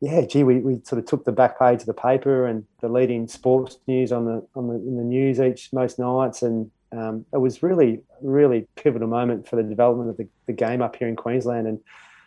yeah, 0.00 0.22
gee, 0.22 0.42
we, 0.42 0.58
we 0.58 0.80
sort 0.82 0.98
of 0.98 1.06
took 1.06 1.24
the 1.24 1.32
back 1.32 1.60
page 1.60 1.80
of 1.80 1.86
the 1.86 1.94
paper 1.94 2.44
and 2.44 2.64
the 2.80 2.88
leading 2.88 3.28
sports 3.28 3.78
news 3.86 4.10
on 4.10 4.24
the 4.24 4.44
on 4.56 4.66
the 4.66 4.74
in 4.74 4.96
the 4.96 5.04
news 5.04 5.40
each 5.40 5.72
most 5.72 6.00
nights, 6.00 6.42
and 6.42 6.72
um, 6.90 7.24
it 7.32 7.38
was 7.38 7.62
really 7.62 8.00
really 8.20 8.66
pivotal 8.74 9.06
moment 9.06 9.48
for 9.48 9.54
the 9.54 9.62
development 9.62 10.10
of 10.10 10.16
the, 10.16 10.26
the 10.46 10.52
game 10.52 10.82
up 10.82 10.96
here 10.96 11.06
in 11.06 11.14
Queensland. 11.14 11.68
And 11.68 11.78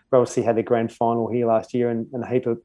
we 0.10 0.17
obviously 0.17 0.43
had 0.43 0.56
the 0.56 0.63
grand 0.63 0.93
final 0.93 1.30
here 1.30 1.48
last 1.48 1.74
year, 1.74 1.89
and, 1.89 2.08
and 2.13 2.24
a 2.24 2.28
heap 2.28 2.45
of 2.45 2.62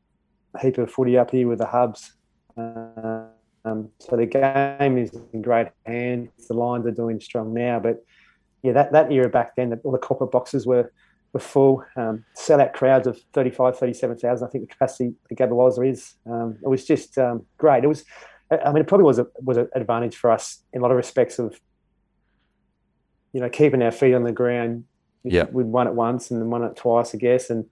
heap 0.61 0.79
of 0.79 0.91
footy 0.91 1.19
up 1.19 1.31
here 1.31 1.49
with 1.49 1.59
the 1.59 1.67
hubs. 1.67 2.13
Um, 2.57 3.91
so 3.99 4.17
the 4.17 4.27
game 4.27 4.99
is 4.99 5.11
in 5.33 5.43
great 5.43 5.69
hands. 5.87 6.31
The 6.49 6.55
Lions 6.55 6.87
are 6.87 6.93
doing 6.93 7.21
strong 7.21 7.53
now, 7.53 7.79
but 7.79 8.05
yeah, 8.63 8.73
that, 8.73 8.93
that 8.93 9.11
era 9.11 9.29
back 9.29 9.57
then, 9.57 9.79
all 9.85 9.93
the 9.93 9.99
corporate 9.99 10.31
boxes 10.31 10.67
were 10.67 10.91
were 11.33 11.41
full. 11.41 11.85
Um, 11.97 12.25
sellout 12.37 12.73
crowds 12.73 13.07
of 13.07 13.21
35, 13.33 13.79
37,000. 13.79 14.47
I 14.47 14.51
think 14.51 14.65
the 14.65 14.73
capacity 14.73 15.15
the 15.29 15.37
Gabba 15.37 15.91
is. 15.91 16.15
Um, 16.27 16.59
it 16.63 16.69
was 16.69 16.85
just 16.85 17.17
um, 17.19 17.47
great. 17.57 17.85
It 17.85 17.87
was, 17.87 18.05
I 18.51 18.73
mean, 18.73 18.83
it 18.83 18.89
probably 18.89 19.05
was 19.05 19.19
a, 19.19 19.27
was 19.43 19.57
an 19.57 19.69
advantage 19.75 20.17
for 20.17 20.31
us 20.31 20.63
in 20.73 20.81
a 20.81 20.83
lot 20.83 20.91
of 20.91 20.97
respects 20.97 21.39
of, 21.39 21.61
you 23.33 23.41
know, 23.41 23.49
keeping 23.49 23.83
our 23.83 23.93
feet 23.93 24.15
on 24.15 24.25
the 24.25 24.33
ground. 24.33 24.85
Yeah. 25.23 25.45
We'd 25.53 25.67
won 25.67 25.87
it 25.87 25.95
once 25.95 26.31
and 26.31 26.41
then 26.41 26.51
won 26.51 26.65
it 26.65 26.77
twice, 26.77 27.15
I 27.15 27.19
guess, 27.19 27.51
and 27.51 27.67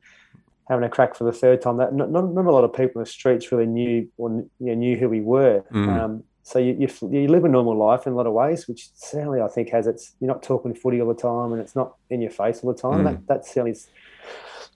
having 0.69 0.85
a 0.85 0.89
crack 0.89 1.15
for 1.15 1.25
the 1.25 1.33
third 1.33 1.63
time. 1.63 1.79
That 1.79 1.95
not, 1.95 2.11
not, 2.11 2.33
not 2.33 2.45
a 2.45 2.53
lot 2.53 2.65
of 2.65 2.73
people 2.73 3.01
in 3.01 3.05
the 3.05 3.11
streets 3.11 3.51
really 3.51 3.67
knew 3.67 4.09
or 4.17 4.31
you 4.31 4.49
know, 4.61 4.75
knew 4.75 4.97
who 4.97 5.09
we 5.09 5.21
were. 5.21 5.65
Mm. 5.73 5.89
Um, 5.89 6.25
so 6.43 6.59
you, 6.59 6.77
you, 6.79 6.89
you 7.11 7.29
live 7.29 7.45
a 7.45 7.49
normal 7.49 7.77
life 7.77 8.07
in 8.07 8.15
a 8.15 8.17
lot 8.17 8.27
of 8.27 8.33
ways, 8.33 8.67
which 8.69 8.89
certainly 8.95 9.41
I 9.41 9.49
think 9.49 9.71
has 9.71 9.87
its. 9.87 10.15
You're 10.21 10.29
not 10.29 10.43
talking 10.43 10.75
footy 10.75 11.01
all 11.01 11.09
the 11.09 11.21
time, 11.21 11.53
and 11.53 11.61
it's 11.61 11.77
not 11.77 11.97
in 12.11 12.23
your 12.23 12.31
face 12.31 12.61
all 12.63 12.73
the 12.73 12.81
time. 12.81 13.01
Mm. 13.01 13.05
That 13.05 13.27
that 13.27 13.47
certainly 13.47 13.73
is 13.73 13.89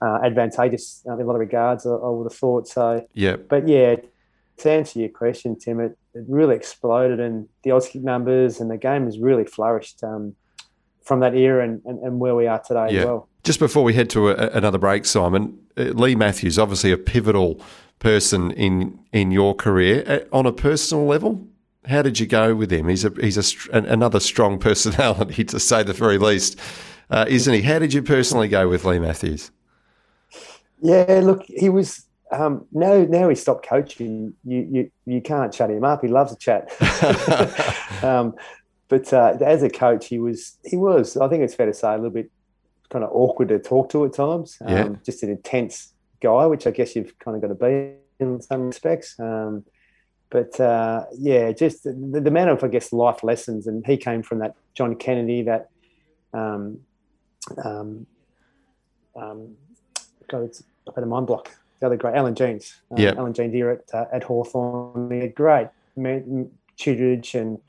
uh, 0.01 0.19
advantageous 0.23 1.03
uh, 1.07 1.13
in 1.13 1.21
a 1.21 1.25
lot 1.25 1.33
of 1.33 1.39
regards. 1.39 1.85
I, 1.85 1.91
I, 1.91 2.09
would 2.09 2.31
have 2.31 2.37
thought 2.37 2.67
so. 2.67 3.07
Yeah. 3.13 3.37
But 3.37 3.67
yeah, 3.67 3.95
to 4.57 4.71
answer 4.71 4.99
your 4.99 5.09
question, 5.09 5.57
Tim, 5.57 5.79
it, 5.79 5.97
it 6.13 6.25
really 6.27 6.55
exploded, 6.55 7.19
and 7.19 7.47
the 7.63 7.71
Auskick 7.71 8.03
numbers 8.03 8.59
and 8.59 8.69
the 8.69 8.77
game 8.77 9.05
has 9.05 9.17
really 9.17 9.45
flourished 9.45 10.03
um, 10.03 10.35
from 11.03 11.21
that 11.21 11.35
era 11.35 11.63
and, 11.63 11.81
and, 11.85 11.99
and, 11.99 12.19
where 12.19 12.35
we 12.35 12.47
are 12.47 12.59
today 12.59 12.89
yeah. 12.91 12.99
as 12.99 13.05
well. 13.05 13.29
Just 13.43 13.59
before 13.59 13.83
we 13.83 13.93
head 13.93 14.09
to 14.11 14.29
a, 14.29 14.49
another 14.57 14.77
break, 14.77 15.05
Simon, 15.05 15.59
Lee 15.75 15.91
Leigh 15.91 16.15
Matthews, 16.15 16.57
obviously 16.57 16.91
a 16.91 16.97
pivotal 16.97 17.59
person 17.99 18.51
in 18.51 18.99
in 19.11 19.31
your 19.31 19.53
career. 19.55 20.03
Uh, 20.07 20.35
on 20.35 20.45
a 20.45 20.51
personal 20.51 21.05
level, 21.05 21.45
how 21.85 22.01
did 22.01 22.19
you 22.19 22.25
go 22.25 22.55
with 22.55 22.71
him? 22.71 22.87
He's 22.87 23.03
a 23.03 23.11
he's 23.19 23.67
a, 23.69 23.73
another 23.73 24.19
strong 24.19 24.59
personality 24.69 25.43
to 25.45 25.59
say 25.59 25.83
the 25.83 25.93
very 25.93 26.17
least, 26.17 26.59
uh, 27.09 27.25
isn't 27.27 27.53
he? 27.53 27.61
How 27.61 27.79
did 27.79 27.93
you 27.93 28.01
personally 28.01 28.47
go 28.47 28.69
with 28.69 28.85
Leigh 28.85 28.99
Matthews? 28.99 29.51
Yeah, 30.81 31.21
look, 31.23 31.43
he 31.47 31.69
was. 31.69 32.05
Um, 32.31 32.65
now, 32.71 33.03
now 33.03 33.29
he 33.29 33.35
stopped 33.35 33.67
coaching. 33.67 34.33
You, 34.43 34.67
you, 34.71 34.91
you 35.05 35.21
can't 35.21 35.53
shut 35.53 35.69
him 35.69 35.83
up. 35.83 36.01
He 36.01 36.07
loves 36.07 36.35
to 36.35 36.37
chat. 36.37 36.71
um, 38.03 38.33
but 38.87 39.13
uh, 39.13 39.37
as 39.41 39.61
a 39.61 39.69
coach, 39.69 40.07
he 40.07 40.17
was, 40.17 40.57
he 40.65 40.75
was. 40.75 41.15
I 41.15 41.27
think 41.29 41.43
it's 41.43 41.53
fair 41.53 41.67
to 41.67 41.73
say 41.73 41.89
a 41.89 41.95
little 41.95 42.09
bit 42.09 42.31
kind 42.93 43.03
of 43.03 43.09
awkward 43.11 43.49
to 43.49 43.59
talk 43.59 43.89
to 43.89 44.05
at 44.05 44.13
times. 44.13 44.57
Um, 44.61 44.75
yeah. 44.75 44.89
Just 45.03 45.23
an 45.23 45.31
intense 45.31 45.93
guy, 46.21 46.45
which 46.45 46.67
I 46.67 46.71
guess 46.71 46.95
you've 46.95 47.17
kind 47.17 47.35
of 47.35 47.41
got 47.41 47.47
to 47.47 47.55
be 47.55 47.95
in 48.19 48.39
some 48.39 48.67
respects. 48.67 49.19
Um, 49.19 49.65
but 50.29 50.59
uh, 50.59 51.05
yeah, 51.17 51.51
just 51.51 51.83
the, 51.83 51.91
the, 51.91 52.29
amount 52.29 52.51
of 52.51 52.63
I 52.63 52.67
guess 52.67 52.93
life 52.93 53.23
lessons, 53.23 53.67
and 53.67 53.85
he 53.85 53.97
came 53.97 54.21
from 54.21 54.39
that 54.39 54.55
John 54.75 54.95
Kennedy, 54.95 55.41
that 55.43 55.69
um, 56.33 56.79
um, 57.63 58.05
um, 59.15 59.55
God, 60.29 60.43
it's 60.43 60.63
had 60.95 61.03
a 61.03 61.07
mind 61.07 61.27
block. 61.27 61.51
The 61.79 61.87
other 61.87 61.97
great 61.97 62.15
Alan 62.15 62.33
Jeans, 62.33 62.81
um, 62.91 62.97
yeah, 62.97 63.13
Alan 63.17 63.33
Jeans 63.33 63.53
here 63.53 63.69
at 63.69 63.93
uh, 63.93 64.05
at 64.11 64.23
Hawthorn. 64.23 65.11
He 65.11 65.19
had 65.19 65.35
great 65.35 65.67
tutorage 65.97 67.39
and 67.39 67.59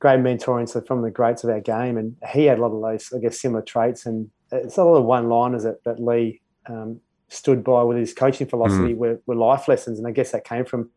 great 0.00 0.20
mentoring 0.20 0.68
so 0.68 0.80
from 0.80 1.02
the 1.02 1.10
greats 1.10 1.44
of 1.44 1.50
our 1.50 1.60
game, 1.60 1.96
and 1.96 2.16
he 2.32 2.46
had 2.46 2.58
a 2.58 2.62
lot 2.62 2.74
of 2.74 2.82
those 2.82 3.12
I 3.16 3.20
guess 3.20 3.40
similar 3.40 3.62
traits, 3.62 4.06
and 4.06 4.30
it's 4.50 4.76
a 4.76 4.84
lot 4.84 4.96
of 4.96 5.04
one 5.04 5.28
liners 5.28 5.62
that, 5.62 5.84
that 5.84 6.02
Leigh 6.02 6.40
um, 6.66 7.00
stood 7.28 7.62
by 7.62 7.82
with 7.84 7.96
his 7.96 8.12
coaching 8.12 8.48
philosophy 8.48 8.94
mm. 8.94 8.96
were, 8.96 9.20
were 9.26 9.36
life 9.36 9.68
lessons, 9.68 9.98
and 9.98 10.08
I 10.08 10.10
guess 10.10 10.32
that 10.32 10.44
came 10.44 10.64
from 10.64 10.90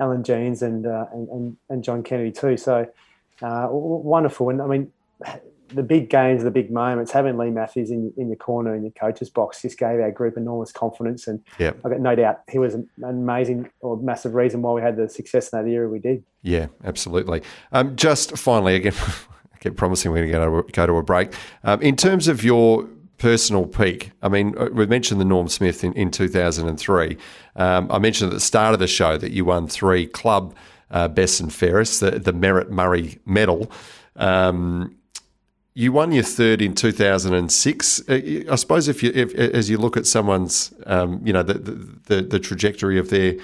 Alan 0.00 0.24
Jeans 0.24 0.62
and, 0.62 0.86
uh, 0.86 1.06
and, 1.12 1.56
and 1.70 1.84
John 1.84 2.02
Kennedy 2.02 2.32
too. 2.32 2.56
So 2.56 2.86
uh, 3.42 3.68
wonderful. 3.70 4.50
And 4.50 4.60
I 4.60 4.66
mean, 4.66 4.92
the 5.68 5.82
big 5.82 6.10
games, 6.10 6.42
the 6.42 6.50
big 6.50 6.70
moments, 6.70 7.10
having 7.12 7.36
Leigh 7.36 7.50
Matthews 7.50 7.90
in, 7.90 8.12
in 8.16 8.28
your 8.28 8.36
corner 8.36 8.74
in 8.74 8.82
your 8.82 8.92
coach's 8.92 9.30
box 9.30 9.62
just 9.62 9.78
gave 9.78 10.00
our 10.00 10.10
group 10.10 10.36
enormous 10.36 10.72
confidence. 10.72 11.26
And 11.26 11.42
yep. 11.58 11.76
I've 11.84 11.90
got 11.90 12.00
no 12.00 12.14
doubt 12.14 12.42
he 12.50 12.58
was 12.58 12.74
an 12.74 12.88
amazing 13.04 13.70
or 13.80 13.96
massive 13.96 14.34
reason 14.34 14.62
why 14.62 14.72
we 14.72 14.82
had 14.82 14.96
the 14.96 15.08
success 15.08 15.52
in 15.52 15.58
that 15.62 15.70
era 15.70 15.88
we 15.88 15.98
did. 15.98 16.24
Yeah, 16.42 16.66
absolutely. 16.84 17.42
Um, 17.72 17.96
just 17.96 18.36
finally, 18.38 18.76
again, 18.76 18.94
I 19.54 19.58
keep 19.58 19.76
promising 19.76 20.12
we're 20.12 20.30
going 20.30 20.64
to 20.66 20.72
go 20.72 20.86
to 20.86 20.96
a 20.96 21.02
break. 21.02 21.34
Um, 21.64 21.82
in 21.82 21.96
terms 21.96 22.28
of 22.28 22.44
your 22.44 22.88
personal 23.18 23.66
peak. 23.66 24.12
I 24.22 24.28
mean, 24.28 24.56
uh, 24.58 24.68
we 24.72 24.86
mentioned 24.86 25.20
the 25.20 25.24
Norm 25.24 25.48
Smith 25.48 25.82
in, 25.82 25.92
in 25.94 26.10
2003. 26.10 27.16
Um, 27.56 27.90
I 27.90 27.98
mentioned 27.98 28.30
at 28.30 28.34
the 28.34 28.40
start 28.40 28.74
of 28.74 28.78
the 28.78 28.86
show 28.86 29.16
that 29.16 29.32
you 29.32 29.44
won 29.44 29.68
three 29.68 30.06
club 30.06 30.54
uh, 30.90 31.08
best 31.08 31.40
and 31.40 31.52
fairest, 31.52 32.00
the, 32.00 32.12
the 32.12 32.32
Merrett 32.32 32.70
Murray 32.70 33.18
Medal. 33.24 33.70
Um, 34.16 34.96
you 35.76 35.92
won 35.92 36.10
your 36.10 36.24
third 36.24 36.62
in 36.62 36.74
2006. 36.74 38.08
Uh, 38.08 38.14
I 38.50 38.54
suppose 38.54 38.88
if 38.88 39.02
you, 39.02 39.12
if, 39.14 39.34
as 39.34 39.68
you 39.68 39.76
look 39.76 39.98
at 39.98 40.06
someone's, 40.06 40.72
um, 40.86 41.20
you 41.22 41.34
know, 41.34 41.42
the, 41.42 41.52
the, 42.06 42.22
the 42.22 42.40
trajectory 42.40 42.98
of 42.98 43.10
their 43.10 43.34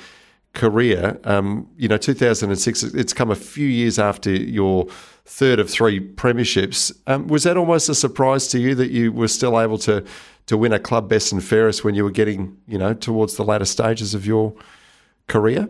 career, 0.55 1.21
um, 1.25 1.69
you 1.77 1.89
know, 1.89 1.99
2006, 1.99 2.85
it's 2.85 3.13
come 3.13 3.31
a 3.31 3.37
few 3.37 3.67
years 3.67 3.99
after 3.99 4.31
your 4.31 4.87
third 5.27 5.59
of 5.59 5.69
three 5.69 6.01
premierships. 6.01 6.91
Um, 7.07 7.27
was 7.27 7.43
that 7.43 7.59
almost 7.59 7.91
a 7.91 7.95
surprise 7.95 8.49
to 8.49 8.59
you 8.59 8.75
that 8.77 8.91
you 8.91 9.13
were 9.13 9.29
still 9.29 9.61
able 9.61 9.79
to 9.79 10.03
to 10.47 10.57
win 10.57 10.73
a 10.73 10.79
club 10.79 11.09
best 11.11 11.33
and 11.33 11.45
fairest 11.45 11.85
when 11.85 11.95
you 11.95 12.03
were 12.03 12.11
getting, 12.11 12.57
you 12.67 12.79
know, 12.79 12.95
towards 12.95 13.37
the 13.37 13.45
latter 13.45 13.67
stages 13.67 14.15
of 14.15 14.25
your 14.25 14.55
career? 15.29 15.69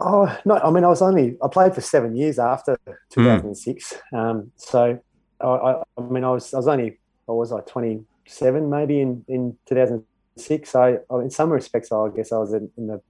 Oh 0.00 0.38
no! 0.44 0.56
I 0.58 0.70
mean, 0.70 0.84
I 0.84 0.88
was 0.88 1.02
only 1.02 1.36
I 1.42 1.48
played 1.48 1.74
for 1.74 1.80
seven 1.80 2.14
years 2.14 2.38
after 2.38 2.78
2006. 3.10 3.94
Mm. 4.12 4.18
Um, 4.18 4.52
so 4.56 4.98
I, 5.40 5.46
I, 5.46 5.82
I, 5.96 6.00
mean, 6.02 6.24
I 6.24 6.30
was 6.30 6.54
I 6.54 6.58
was 6.58 6.68
only 6.68 6.98
I 7.28 7.32
was 7.32 7.50
like 7.50 7.66
27 7.66 8.70
maybe 8.70 9.00
in 9.00 9.24
in 9.26 9.56
2006. 9.66 10.70
So 10.70 11.04
in 11.10 11.30
some 11.30 11.50
respects, 11.50 11.90
I 11.90 12.08
guess 12.14 12.30
I 12.30 12.38
was 12.38 12.52
in, 12.52 12.70
in 12.76 12.86
the 12.86 13.00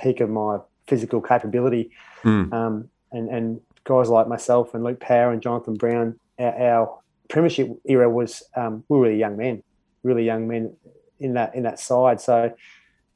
peak 0.00 0.20
of 0.20 0.30
my 0.30 0.58
physical 0.88 1.20
capability. 1.20 1.92
Mm. 2.24 2.52
Um, 2.52 2.88
and 3.12 3.28
and 3.28 3.60
guys 3.84 4.08
like 4.08 4.26
myself 4.26 4.74
and 4.74 4.82
Luke 4.82 4.98
Power 4.98 5.30
and 5.32 5.40
Jonathan 5.40 5.74
Brown, 5.74 6.18
our, 6.40 6.60
our 6.60 6.98
premiership 7.28 7.70
era 7.84 8.10
was 8.10 8.42
um, 8.56 8.82
we 8.88 8.96
were 8.96 9.04
really 9.04 9.18
young 9.18 9.36
men, 9.36 9.62
really 10.02 10.24
young 10.24 10.48
men 10.48 10.74
in 11.20 11.34
that 11.34 11.54
in 11.54 11.62
that 11.62 11.78
side. 11.78 12.20
So. 12.20 12.52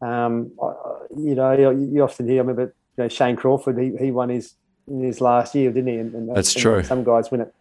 Um, 0.02 0.52
you 1.16 1.34
know, 1.34 1.52
you, 1.52 1.90
you 1.90 2.02
often 2.02 2.28
hear. 2.28 2.36
I 2.36 2.44
remember 2.44 2.74
you 2.96 3.04
know, 3.04 3.08
Shane 3.08 3.36
Crawford, 3.36 3.78
he, 3.78 3.92
he 3.98 4.10
won 4.10 4.28
his 4.28 4.54
in 4.88 5.02
his 5.02 5.20
last 5.20 5.54
year, 5.54 5.70
didn't 5.70 5.92
he? 5.92 5.98
And, 5.98 6.14
and 6.14 6.36
that's 6.36 6.54
and 6.54 6.62
true. 6.62 6.82
Some 6.82 7.04
guys 7.04 7.30
win 7.30 7.42
it 7.42 7.54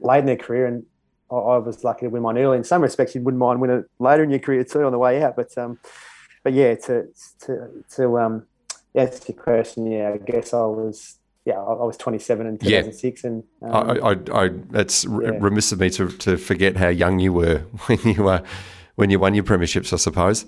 late 0.00 0.18
in 0.18 0.26
their 0.26 0.36
career, 0.36 0.66
and 0.66 0.84
I, 1.30 1.36
I, 1.36 1.58
was 1.58 1.84
lucky 1.84 2.06
to 2.06 2.08
win 2.08 2.22
mine 2.22 2.38
early. 2.38 2.56
In 2.56 2.64
some 2.64 2.82
respects, 2.82 3.14
you 3.14 3.22
wouldn't 3.22 3.38
mind 3.38 3.60
winning 3.60 3.78
it 3.78 3.90
later 3.98 4.24
in 4.24 4.30
your 4.30 4.38
career 4.38 4.64
too 4.64 4.84
on 4.84 4.92
the 4.92 4.98
way 4.98 5.22
out. 5.22 5.36
But 5.36 5.56
um, 5.56 5.78
but 6.42 6.52
yeah, 6.52 6.74
to 6.74 7.08
to 7.42 7.84
to 7.96 8.18
um, 8.18 8.46
answer 8.94 9.32
your 9.32 9.42
question, 9.42 9.90
yeah, 9.90 10.12
I 10.14 10.18
guess 10.18 10.52
I 10.52 10.58
was. 10.58 11.14
Yeah, 11.44 11.60
I 11.60 11.82
was 11.82 11.96
27 11.96 12.46
in 12.46 12.58
2006, 12.58 13.24
yeah. 13.24 13.30
and 13.30 13.42
um, 13.62 13.72
I, 13.72 14.10
I, 14.10 14.44
I, 14.44 14.48
that's 14.68 15.04
yeah. 15.04 15.30
remiss 15.40 15.72
of 15.72 15.80
me 15.80 15.88
to, 15.90 16.08
to 16.10 16.36
forget 16.36 16.76
how 16.76 16.88
young 16.88 17.20
you 17.20 17.32
were 17.32 17.58
when 17.86 17.98
you 18.04 18.24
were 18.24 18.42
when 18.96 19.08
you 19.08 19.18
won 19.18 19.32
your 19.32 19.44
premierships. 19.44 19.94
I 19.94 19.96
suppose. 19.96 20.44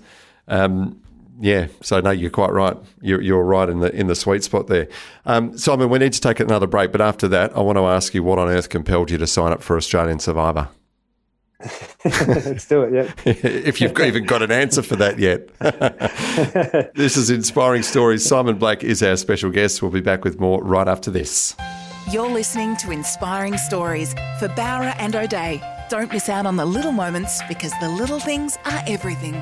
Um, 0.47 1.01
yeah, 1.39 1.67
so 1.81 1.99
no, 1.99 2.11
you're 2.11 2.29
quite 2.29 2.51
right. 2.51 2.77
You're, 3.01 3.21
you're 3.21 3.43
right 3.43 3.69
in 3.69 3.79
the 3.79 3.93
in 3.95 4.07
the 4.07 4.15
sweet 4.15 4.43
spot 4.43 4.67
there. 4.67 4.87
Um, 5.25 5.57
Simon, 5.57 5.89
we 5.89 5.99
need 5.99 6.13
to 6.13 6.21
take 6.21 6.39
another 6.39 6.67
break, 6.67 6.91
but 6.91 7.01
after 7.01 7.27
that, 7.29 7.55
I 7.55 7.61
want 7.61 7.77
to 7.77 7.85
ask 7.85 8.13
you 8.13 8.23
what 8.23 8.39
on 8.39 8.49
earth 8.49 8.69
compelled 8.69 9.09
you 9.11 9.17
to 9.17 9.27
sign 9.27 9.51
up 9.51 9.61
for 9.61 9.77
Australian 9.77 10.19
Survivor. 10.19 10.69
Let's 12.05 12.67
do 12.67 12.83
it, 12.83 12.93
yeah. 12.93 13.13
if 13.31 13.81
you've 13.81 13.97
even 13.99 14.25
got 14.25 14.41
an 14.41 14.51
answer 14.51 14.81
for 14.81 14.95
that 14.97 15.19
yet. 15.19 15.47
this 16.95 17.17
is 17.17 17.29
Inspiring 17.29 17.83
Stories. 17.83 18.25
Simon 18.25 18.57
Black 18.57 18.83
is 18.83 19.03
our 19.03 19.15
special 19.15 19.51
guest. 19.51 19.81
We'll 19.81 19.91
be 19.91 20.01
back 20.01 20.23
with 20.23 20.39
more 20.39 20.63
right 20.63 20.87
after 20.87 21.11
this. 21.11 21.55
You're 22.11 22.29
listening 22.29 22.77
to 22.77 22.91
Inspiring 22.91 23.57
Stories 23.57 24.13
for 24.39 24.47
Bowra 24.49 24.95
and 24.97 25.15
O'Dea. 25.15 25.61
Don't 25.89 26.11
miss 26.11 26.29
out 26.29 26.45
on 26.45 26.55
the 26.55 26.65
little 26.65 26.91
moments 26.91 27.41
because 27.47 27.73
the 27.79 27.89
little 27.89 28.19
things 28.19 28.57
are 28.65 28.81
everything. 28.87 29.39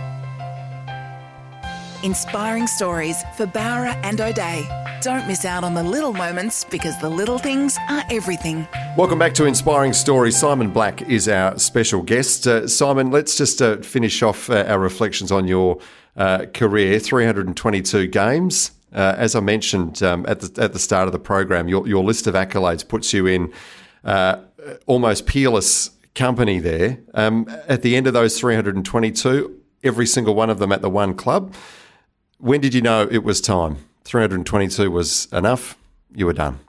Inspiring 2.01 2.65
stories 2.65 3.21
for 3.35 3.45
Bowra 3.45 3.99
and 4.05 4.21
O'Dea. 4.21 4.65
Don't 5.01 5.27
miss 5.27 5.43
out 5.43 5.65
on 5.65 5.73
the 5.73 5.83
little 5.83 6.13
moments 6.13 6.63
because 6.63 6.97
the 7.01 7.09
little 7.09 7.37
things 7.37 7.77
are 7.89 8.03
everything. 8.09 8.65
Welcome 8.95 9.19
back 9.19 9.33
to 9.33 9.45
Inspiring 9.45 9.91
Stories. 9.91 10.37
Simon 10.37 10.69
Black 10.71 11.01
is 11.09 11.27
our 11.27 11.59
special 11.59 12.01
guest. 12.01 12.47
Uh, 12.47 12.69
Simon, 12.69 13.11
let's 13.11 13.35
just 13.37 13.61
uh, 13.61 13.77
finish 13.77 14.23
off 14.23 14.49
uh, 14.49 14.63
our 14.65 14.79
reflections 14.79 15.29
on 15.29 15.45
your 15.45 15.77
uh, 16.15 16.45
career 16.53 16.99
322 16.99 18.07
games. 18.07 18.71
Uh, 18.93 19.15
as 19.17 19.35
I 19.35 19.41
mentioned 19.41 20.01
um, 20.01 20.25
at, 20.25 20.39
the, 20.39 20.63
at 20.63 20.71
the 20.71 20.79
start 20.79 21.09
of 21.09 21.11
the 21.11 21.19
program, 21.19 21.67
your, 21.67 21.85
your 21.85 22.03
list 22.03 22.27
of 22.27 22.33
accolades 22.33 22.87
puts 22.87 23.11
you 23.11 23.27
in 23.27 23.51
uh, 24.05 24.37
almost 24.85 25.25
peerless 25.25 25.89
company 26.15 26.59
there. 26.59 26.99
Um, 27.13 27.45
at 27.67 27.81
the 27.81 27.97
end 27.97 28.07
of 28.07 28.13
those 28.13 28.39
322, 28.39 29.59
every 29.83 30.05
single 30.05 30.33
one 30.33 30.49
of 30.49 30.59
them 30.59 30.71
at 30.71 30.81
the 30.81 30.89
one 30.89 31.13
club. 31.13 31.53
When 32.39 32.61
did 32.61 32.73
you 32.73 32.81
know 32.81 33.05
it 33.11 33.25
was 33.25 33.41
time? 33.41 33.77
322 34.05 34.89
was 34.89 35.27
enough. 35.33 35.77
You 36.15 36.25
were 36.25 36.33
done. 36.33 36.59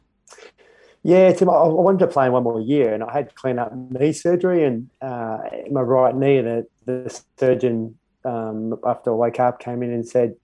Yeah, 1.04 1.32
Tim, 1.32 1.48
I 1.48 1.62
wanted 1.62 2.00
to 2.00 2.08
play 2.08 2.28
one 2.28 2.42
more 2.42 2.60
year, 2.60 2.92
and 2.92 3.04
I 3.04 3.12
had 3.12 3.34
clean 3.36 3.58
up 3.60 3.72
knee 3.74 4.12
surgery 4.12 4.64
and 4.64 4.90
uh, 5.00 5.38
my 5.70 5.80
right 5.80 6.14
knee. 6.14 6.40
The, 6.40 6.66
the 6.86 7.22
surgeon, 7.38 7.96
um, 8.24 8.78
after 8.84 9.12
I 9.12 9.14
woke 9.14 9.38
up, 9.38 9.60
came 9.60 9.84
in 9.84 9.92
and 9.92 10.06
said, 10.06 10.34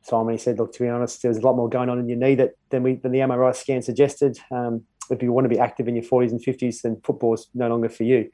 Simon, 0.00 0.32
he 0.32 0.38
said, 0.38 0.58
look, 0.58 0.72
to 0.72 0.82
be 0.82 0.88
honest, 0.88 1.22
there's 1.22 1.36
a 1.36 1.42
lot 1.42 1.54
more 1.54 1.68
going 1.68 1.90
on 1.90 1.98
in 1.98 2.08
your 2.08 2.18
knee 2.18 2.34
that 2.36 2.54
than 2.70 2.82
we 2.82 2.94
than 2.94 3.12
the 3.12 3.20
MRI 3.20 3.54
scan 3.54 3.82
suggested. 3.82 4.38
Um, 4.50 4.82
if 5.10 5.22
you 5.22 5.30
want 5.30 5.44
to 5.44 5.50
be 5.50 5.58
active 5.58 5.88
in 5.88 5.94
your 5.94 6.04
40s 6.04 6.30
and 6.30 6.40
50s, 6.40 6.80
then 6.80 6.98
football's 7.04 7.48
no 7.54 7.68
longer 7.68 7.90
for 7.90 8.04
you. 8.04 8.30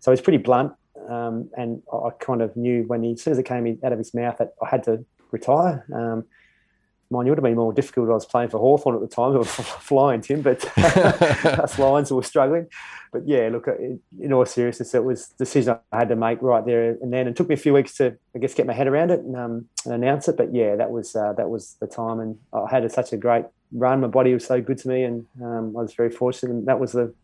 So 0.00 0.12
it's 0.12 0.20
pretty 0.20 0.38
blunt, 0.38 0.74
um, 1.08 1.48
and 1.56 1.82
I 1.90 2.10
kind 2.20 2.42
of 2.42 2.54
knew 2.54 2.84
when 2.86 3.02
he, 3.02 3.12
as 3.12 3.22
soon 3.22 3.32
as 3.32 3.38
it 3.38 3.44
came 3.44 3.78
out 3.82 3.92
of 3.92 3.98
his 3.98 4.12
mouth 4.12 4.36
that 4.38 4.52
I 4.62 4.68
had 4.68 4.84
to 4.84 5.04
retire. 5.32 5.84
Um, 5.92 6.24
mine 7.10 7.26
would 7.28 7.38
have 7.38 7.42
been 7.42 7.56
more 7.56 7.72
difficult. 7.72 8.10
I 8.10 8.12
was 8.12 8.26
playing 8.26 8.50
for 8.50 8.58
Hawthorn 8.58 8.94
at 8.94 9.00
the 9.00 9.08
time, 9.08 9.32
who 9.32 9.38
were 9.38 9.44
flying, 9.44 10.20
Tim, 10.20 10.42
but 10.42 10.66
us 10.78 11.78
Lions 11.78 12.10
were 12.10 12.22
struggling. 12.22 12.66
But 13.12 13.26
yeah, 13.26 13.48
look, 13.50 13.66
in 13.68 14.32
all 14.32 14.44
seriousness, 14.44 14.94
it 14.94 15.02
was 15.02 15.32
a 15.34 15.38
decision 15.38 15.78
I 15.92 15.98
had 15.98 16.10
to 16.10 16.16
make 16.16 16.42
right 16.42 16.64
there 16.64 16.90
and 16.90 17.10
then. 17.10 17.26
It 17.26 17.36
took 17.36 17.48
me 17.48 17.54
a 17.54 17.58
few 17.58 17.72
weeks 17.72 17.96
to, 17.96 18.18
I 18.34 18.38
guess, 18.38 18.52
get 18.52 18.66
my 18.66 18.74
head 18.74 18.86
around 18.86 19.10
it 19.10 19.20
and, 19.20 19.34
um, 19.34 19.68
and 19.86 19.94
announce 19.94 20.28
it. 20.28 20.36
But 20.36 20.54
yeah, 20.54 20.76
that 20.76 20.90
was 20.90 21.16
uh, 21.16 21.32
that 21.34 21.48
was 21.48 21.76
the 21.80 21.86
time, 21.86 22.20
and 22.20 22.38
I 22.52 22.68
had 22.70 22.84
a, 22.84 22.90
such 22.90 23.14
a 23.14 23.16
great 23.16 23.46
run. 23.72 24.02
My 24.02 24.08
body 24.08 24.34
was 24.34 24.44
so 24.44 24.60
good 24.60 24.76
to 24.78 24.88
me, 24.88 25.04
and 25.04 25.26
um, 25.42 25.74
I 25.76 25.82
was 25.82 25.94
very 25.94 26.10
fortunate, 26.10 26.52
and 26.52 26.66
that 26.66 26.78
was 26.78 26.92
the 26.92 27.14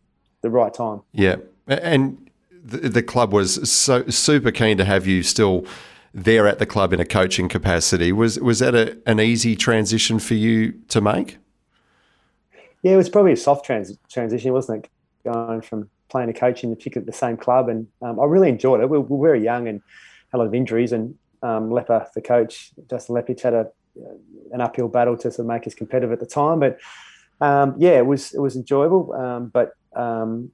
the 0.41 0.49
right 0.49 0.73
time. 0.73 1.03
Yeah, 1.13 1.37
and 1.69 2.31
the, 2.51 2.89
the 2.89 3.03
club 3.03 3.33
was 3.35 3.71
so 3.71 4.09
super 4.09 4.51
keen 4.51 4.79
to 4.79 4.87
have 4.87 5.07
you 5.07 5.23
still 5.23 5.67
there 6.15 6.47
at 6.47 6.61
the 6.61 6.67
club 6.67 6.93
in 6.93 7.01
a 7.01 7.05
coaching 7.05 7.49
capacity. 7.49 8.13
Was 8.13 8.39
was 8.39 8.61
that 8.61 8.75
a, 8.75 8.97
an 9.07 9.21
easy 9.21 9.57
transition 9.57 10.19
for 10.19 10.35
you 10.35 10.73
to 10.89 11.01
make? 11.01 11.39
Yeah, 12.83 12.93
it 12.93 12.97
was 12.97 13.09
probably 13.09 13.33
a 13.33 13.37
soft 13.37 13.67
trans- 13.67 13.99
transition, 14.09 14.53
wasn't 14.53 14.85
it? 14.85 14.91
Going 15.25 15.61
from 15.63 15.91
playing 16.09 16.33
to 16.33 16.39
coaching, 16.39 16.71
at 16.73 17.07
the 17.07 17.13
same 17.13 17.37
club, 17.37 17.69
and 17.69 17.89
um, 18.01 18.21
I 18.21 18.25
really 18.25 18.49
enjoyed 18.49 18.81
it. 18.81 18.89
We 18.89 18.99
were 18.99 19.27
very 19.27 19.43
young 19.43 19.67
and 19.67 19.83
had 20.31 20.37
a 20.37 20.39
lot 20.39 20.47
of 20.47 20.55
injuries, 20.55 20.93
and 20.93 21.17
um, 21.43 21.71
the 21.71 22.23
coach, 22.25 22.71
Justin 22.89 23.17
Leppitsch, 23.17 23.41
had 23.41 23.55
a 23.55 23.71
an 24.53 24.61
uphill 24.61 24.89
battle 24.89 25.17
to 25.17 25.31
sort 25.31 25.41
of 25.41 25.47
make 25.47 25.67
us 25.67 25.75
competitive 25.75 26.13
at 26.13 26.21
the 26.21 26.27
time. 26.27 26.61
But 26.61 26.79
um, 27.41 27.75
yeah, 27.79 27.99
it 27.99 28.07
was 28.07 28.33
it 28.33 28.41
was 28.41 28.55
enjoyable. 28.55 29.13
Um, 29.13 29.49
but 29.49 29.73
um, 29.97 30.51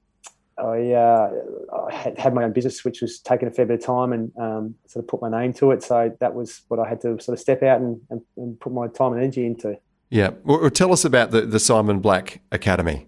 I, 0.57 0.91
uh, 0.91 1.89
had, 1.89 2.17
had, 2.19 2.33
my 2.33 2.43
own 2.43 2.53
business, 2.53 2.83
which 2.85 3.01
was 3.01 3.19
taking 3.19 3.47
a 3.47 3.51
fair 3.51 3.65
bit 3.65 3.79
of 3.79 3.85
time 3.85 4.13
and 4.13 4.31
um, 4.37 4.75
sort 4.85 5.03
of 5.03 5.07
put 5.07 5.21
my 5.21 5.29
name 5.29 5.53
to 5.53 5.71
it. 5.71 5.81
So 5.83 6.15
that 6.19 6.33
was 6.33 6.61
what 6.67 6.79
I 6.79 6.87
had 6.87 7.01
to 7.01 7.19
sort 7.19 7.37
of 7.37 7.39
step 7.39 7.63
out 7.63 7.81
and, 7.81 7.99
and, 8.09 8.21
and 8.37 8.59
put 8.59 8.73
my 8.73 8.87
time 8.87 9.13
and 9.13 9.21
energy 9.21 9.45
into. 9.45 9.77
Yeah. 10.09 10.31
Well, 10.43 10.69
tell 10.69 10.91
us 10.91 11.05
about 11.05 11.31
the, 11.31 11.41
the 11.41 11.59
Simon 11.59 11.99
Black 11.99 12.41
Academy. 12.51 13.07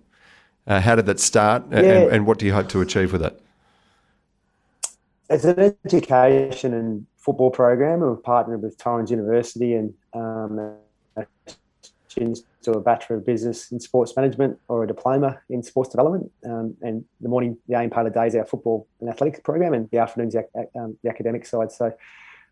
Uh, 0.66 0.80
how 0.80 0.96
did 0.96 1.06
that 1.06 1.20
start 1.20 1.64
yeah. 1.72 1.80
and, 1.80 2.12
and, 2.12 2.26
what 2.26 2.40
do 2.40 2.46
you 2.46 2.54
hope 2.54 2.70
to 2.70 2.80
achieve 2.80 3.12
with 3.12 3.22
it? 3.22 3.38
It's 5.30 5.44
an 5.44 5.76
education 5.86 6.74
and 6.74 7.06
football 7.18 7.52
program. 7.52 8.00
We've 8.00 8.24
partnered 8.24 8.62
with 8.62 8.78
Torrens 8.78 9.12
University 9.12 9.74
and 9.74 9.94
um, 10.14 10.76
students 12.08 12.44
do 12.64 12.72
a 12.74 12.82
Bachelor 12.82 13.18
of 13.18 13.26
Business 13.26 13.72
in 13.72 13.80
Sports 13.80 14.16
Management 14.16 14.60
or 14.68 14.84
a 14.84 14.88
diploma 14.88 15.40
in 15.50 15.64
Sports 15.64 15.90
Development. 15.90 16.32
Um, 16.46 16.76
and 16.82 17.06
the 17.22 17.30
morning, 17.30 17.58
the 17.68 17.80
aim 17.80 17.90
part 17.90 18.08
of 18.08 18.14
the 18.14 18.20
day 18.20 18.28
is 18.28 18.36
our 18.36 18.46
football 18.46 18.88
and 19.00 19.10
athletics 19.10 19.40
program, 19.44 19.74
and 19.74 19.90
the 19.92 20.00
afternoon's 20.00 20.34
the, 20.34 20.46
um, 20.76 20.98
the 21.04 21.10
academic 21.10 21.46
side. 21.46 21.72
So 21.72 21.92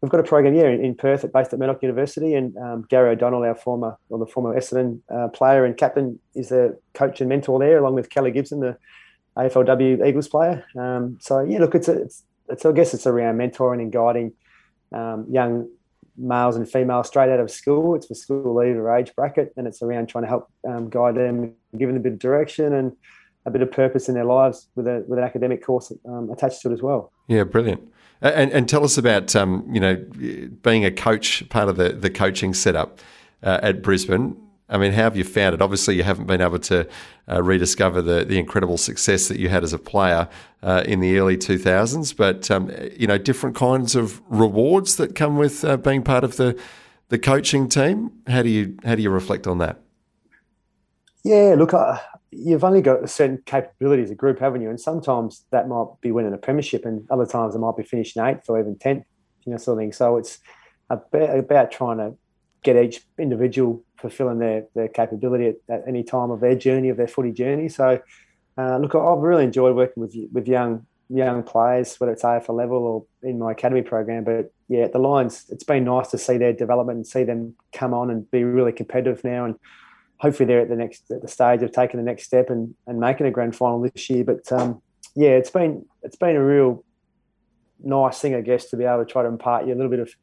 we've 0.02 0.12
got 0.12 0.20
a 0.20 0.24
program 0.24 0.54
here 0.54 0.70
in, 0.70 0.96
Perth, 0.96 1.32
based 1.32 1.54
at 1.54 1.60
Murdoch 1.60 1.82
University, 1.82 2.34
and 2.36 2.56
um, 2.58 2.86
Gary 2.90 3.12
O'Donnell, 3.12 3.44
our 3.44 3.56
former, 3.56 3.98
or 4.10 4.20
the 4.20 4.26
former 4.26 4.56
Essendon 4.56 5.00
uh, 5.10 5.28
player 5.30 5.66
and 5.66 5.78
captain, 5.78 6.20
is 6.36 6.50
the 6.50 6.78
coach 6.94 7.22
and 7.22 7.30
mentor 7.30 7.60
there, 7.60 7.78
along 7.78 7.96
with 7.96 8.10
Kelly 8.10 8.32
Gibson, 8.32 8.60
the 8.60 8.78
AFLW 9.38 10.06
Eagles 10.06 10.28
player. 10.28 10.66
Um, 10.78 11.18
so 11.22 11.42
yeah, 11.42 11.60
look, 11.60 11.76
it's, 11.76 11.88
a, 11.88 12.02
it's, 12.02 12.24
it's 12.50 12.66
I 12.66 12.72
guess 12.72 12.94
it's 12.94 13.08
around 13.08 13.38
mentoring 13.38 13.82
and 13.82 13.92
guiding 13.92 14.34
um, 14.92 15.26
young 15.30 15.70
males 16.18 16.56
and 16.56 16.70
females 16.70 17.08
straight 17.08 17.30
out 17.30 17.40
of 17.40 17.50
school. 17.50 17.96
It's 17.96 18.08
for 18.08 18.16
school 18.16 18.56
leaver 18.56 18.96
age 18.96 19.14
bracket, 19.16 19.54
and 19.58 19.68
it's 19.68 19.82
around 19.82 20.08
trying 20.08 20.24
to 20.24 20.30
help 20.30 20.50
um, 20.68 20.90
guide 20.90 21.16
them, 21.16 21.54
give 21.78 21.88
them 21.90 21.98
a 21.98 22.00
bit 22.00 22.14
of 22.14 22.20
direction 22.20 22.74
and 22.74 22.96
a 23.46 23.52
bit 23.52 23.62
of 23.62 23.72
purpose 23.72 24.08
in 24.08 24.16
their 24.16 24.26
lives 24.26 24.68
with 24.76 24.88
a 24.88 25.04
with 25.08 25.18
an 25.18 25.26
academic 25.26 25.64
course 25.66 25.92
um, 26.08 26.30
attached 26.32 26.62
to 26.62 26.70
it 26.70 26.74
as 26.74 26.82
well. 26.82 27.12
Yeah, 27.28 27.44
brilliant. 27.44 27.82
And, 28.22 28.52
and 28.52 28.70
tell 28.70 28.84
us 28.84 28.98
about 28.98 29.36
um, 29.36 29.68
you 29.72 29.80
know 29.80 29.96
being 30.62 30.86
a 30.86 30.92
coach, 30.92 31.48
part 31.50 31.70
of 31.70 31.78
the 31.78 31.90
the 31.90 32.10
coaching 32.10 32.54
setup 32.54 33.00
uh, 33.44 33.60
at 33.64 33.82
Brisbane. 33.82 34.38
I 34.72 34.78
mean, 34.78 34.94
how 34.94 35.04
have 35.04 35.18
you 35.18 35.26
found 35.26 35.54
it? 35.54 35.62
Obviously, 35.62 35.96
you 35.98 36.04
haven't 36.04 36.28
been 36.28 36.40
able 36.40 36.60
to 36.60 36.88
uh, 37.30 37.44
rediscover 37.44 38.02
the, 38.02 38.24
the 38.24 38.40
incredible 38.40 38.78
success 38.78 39.28
that 39.28 39.38
you 39.38 39.50
had 39.50 39.66
as 39.66 39.74
a 39.74 39.78
player 39.78 40.30
uh, 40.64 40.84
in 40.86 41.02
the 41.02 41.18
early 41.20 41.36
2000s, 41.36 42.16
but 42.16 42.50
um, 42.50 42.72
you 42.98 43.06
know, 43.06 43.18
different 43.18 43.56
kinds 43.56 43.96
of 43.96 44.22
rewards 44.30 44.96
that 44.96 45.14
come 45.14 45.38
with 45.38 45.66
uh, 45.66 45.76
being 45.78 46.02
part 46.02 46.24
of 46.24 46.38
the 46.38 46.60
the 47.10 47.20
coaching 47.20 47.68
team. 47.68 48.12
How 48.28 48.42
do 48.42 48.50
you 48.50 48.78
how 48.86 48.96
do 48.96 49.02
you 49.02 49.10
reflect 49.10 49.46
on 49.46 49.58
that? 49.58 49.82
Yeah, 51.26 51.56
look, 51.58 51.74
uh, 51.74 52.00
you've 52.32 52.64
only 52.64 52.82
got 52.82 53.04
a 53.04 53.08
certain 53.08 53.44
capability 53.46 54.02
as 54.04 54.10
a 54.10 54.16
group, 54.16 54.40
haven't 54.40 54.62
you? 54.62 54.70
And 54.70 54.80
sometimes 54.80 55.46
that 55.52 55.68
might 55.68 55.88
be 56.00 56.12
winning 56.12 56.34
a 56.34 56.38
premiership, 56.38 56.86
and 56.86 57.06
other 57.12 57.26
times 57.26 57.56
it 57.56 57.60
might 57.60 57.76
be 57.76 57.84
finishing 57.84 58.24
eighth 58.24 58.50
or 58.50 58.58
even 58.58 58.78
tenth, 58.78 59.04
you 59.46 59.52
know, 59.52 59.58
sort 59.58 59.78
of 59.78 59.82
thing. 59.82 59.92
So 59.92 60.16
it's 60.16 60.40
about, 60.90 61.38
about 61.38 61.72
trying 61.72 61.98
to 61.98 62.16
get 62.64 62.76
each 62.76 63.02
individual 63.18 63.84
fulfilling 63.98 64.40
their, 64.40 64.66
their 64.76 64.88
capability 64.88 65.48
at, 65.48 65.56
at, 65.70 65.88
any 65.88 66.04
time 66.04 66.32
of 66.32 66.40
their 66.40 66.56
journey, 66.56 66.90
of 66.90 66.98
their 66.98 67.08
footy 67.08 67.32
journey. 67.32 67.70
So, 67.70 68.00
uh, 68.58 68.78
look, 68.78 68.96
I've 68.96 69.20
really 69.20 69.44
enjoyed 69.44 69.76
working 69.76 70.02
with 70.02 70.16
with 70.32 70.48
young 70.48 70.86
young 71.10 71.44
players, 71.44 71.96
whether 72.00 72.14
it's 72.14 72.24
AFL 72.24 72.56
level 72.56 72.78
or 72.78 73.30
in 73.30 73.38
my 73.38 73.52
academy 73.52 73.82
program. 73.82 74.24
But 74.24 74.52
yeah, 74.70 74.88
the 74.88 75.00
Lions, 75.00 75.46
it's 75.50 75.64
been 75.64 75.84
nice 75.84 76.08
to 76.10 76.18
see 76.18 76.38
their 76.38 76.54
development 76.54 76.98
and 76.98 77.08
see 77.08 77.24
them 77.24 77.56
come 77.74 77.94
on 77.94 78.10
and 78.10 78.30
be 78.32 78.44
really 78.44 78.72
competitive 78.72 79.24
now. 79.24 79.46
And 79.46 79.56
hopefully 80.18 80.48
they're 80.48 80.62
at 80.62 80.70
the 80.70 80.76
next 80.76 81.12
at 81.12 81.22
the 81.22 81.28
stage 81.28 81.62
of 81.64 81.72
taking 81.72 82.00
the 82.00 82.06
next 82.06 82.24
step 82.24 82.50
and, 82.50 82.76
and 82.88 83.00
making 83.00 83.26
a 83.26 83.32
grand 83.32 83.56
final 83.56 83.82
this 83.82 84.10
year. 84.10 84.24
But 84.24 84.50
um, 84.52 84.82
yeah, 85.16 85.32
it's 85.32 85.50
been 85.50 85.86
it's 86.04 86.16
been 86.16 86.36
a 86.36 86.44
real 86.44 86.84
nice 87.84 88.20
thing, 88.20 88.36
I 88.36 88.42
guess, 88.42 88.66
to 88.68 88.78
be 88.78 88.86
able 88.86 89.04
to 89.04 89.12
try 89.12 89.24
to 89.24 89.28
impart 89.28 89.68
you 89.68 89.74
a 89.74 89.76
little 89.76 89.90
bit 89.90 90.00
of 90.00 90.14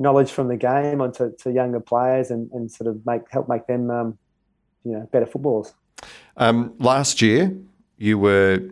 knowledge 0.00 0.32
from 0.32 0.48
the 0.48 0.56
game 0.56 1.00
onto 1.00 1.30
to 1.36 1.52
younger 1.52 1.78
players 1.78 2.30
and, 2.30 2.50
and 2.52 2.72
sort 2.72 2.88
of 2.88 3.04
make 3.06 3.30
help 3.30 3.48
make 3.48 3.66
them 3.66 3.90
um, 3.90 4.18
you 4.84 4.92
know 4.92 5.08
better 5.12 5.26
footballers. 5.26 5.74
Um, 6.36 6.74
last 6.78 7.20
year, 7.20 7.54
you 7.98 8.18
were 8.18 8.70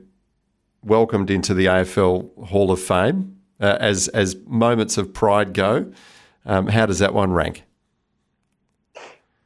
welcomed 0.82 1.30
into 1.30 1.52
the 1.52 1.66
AFL 1.66 2.46
Hall 2.46 2.70
of 2.72 2.80
Fame 2.80 3.36
uh, 3.60 3.76
as 3.78 4.08
as 4.08 4.36
moments 4.46 4.96
of 4.96 5.12
pride 5.12 5.52
go. 5.52 5.92
Um, 6.46 6.68
how 6.68 6.86
does 6.86 6.98
that 6.98 7.12
one 7.12 7.32
rank? 7.32 7.64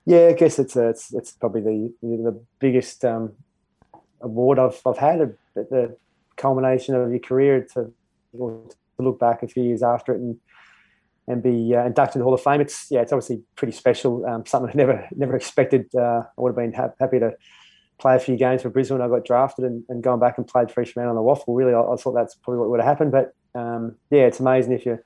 Yeah, 0.04 0.28
I 0.28 0.32
guess 0.32 0.58
it's 0.58 0.76
a, 0.76 0.88
it's, 0.88 1.12
it's 1.12 1.32
probably 1.32 1.60
the 1.60 1.92
the 2.00 2.40
biggest 2.60 3.04
um, 3.04 3.32
award 4.20 4.60
I've 4.60 4.80
I've 4.86 4.98
had 4.98 5.20
at 5.20 5.36
the 5.70 5.96
culmination 6.36 6.94
of 6.94 7.10
your 7.10 7.20
career 7.20 7.66
to, 7.74 7.92
to 8.32 8.74
look 8.98 9.18
back 9.18 9.42
a 9.42 9.48
few 9.48 9.62
years 9.62 9.82
after 9.82 10.14
it 10.14 10.20
and 10.20 10.38
and 11.28 11.42
be 11.42 11.74
uh, 11.74 11.84
inducted 11.84 12.14
to 12.14 12.18
the 12.18 12.24
Hall 12.24 12.34
of 12.34 12.42
Fame. 12.42 12.60
It's 12.60 12.86
yeah, 12.90 13.00
it's 13.00 13.12
obviously 13.12 13.42
pretty 13.56 13.72
special. 13.72 14.26
Um, 14.26 14.44
something 14.46 14.70
I 14.70 14.74
never 14.76 15.08
never 15.12 15.36
expected. 15.36 15.86
Uh, 15.94 16.22
I 16.26 16.40
would 16.40 16.50
have 16.50 16.56
been 16.56 16.72
ha- 16.72 16.92
happy 17.00 17.18
to 17.20 17.32
play 17.98 18.16
a 18.16 18.18
few 18.18 18.36
games 18.36 18.62
for 18.62 18.70
Brisbane 18.70 18.98
when 18.98 19.06
I 19.06 19.10
got 19.10 19.24
drafted 19.24 19.64
and, 19.64 19.84
and 19.88 20.02
going 20.02 20.18
back 20.18 20.36
and 20.36 20.46
played 20.46 20.70
freshman 20.70 21.06
on 21.06 21.14
the 21.14 21.20
WAFL. 21.20 21.44
Really, 21.48 21.72
I, 21.72 21.80
I, 21.80 21.96
thought 21.96 22.12
that's 22.12 22.34
probably 22.34 22.58
what 22.58 22.70
would 22.70 22.80
have 22.80 22.88
happened. 22.88 23.12
But 23.12 23.34
um, 23.54 23.96
yeah, 24.10 24.22
it's 24.22 24.40
amazing 24.40 24.72
if 24.72 24.84
you 24.84 24.98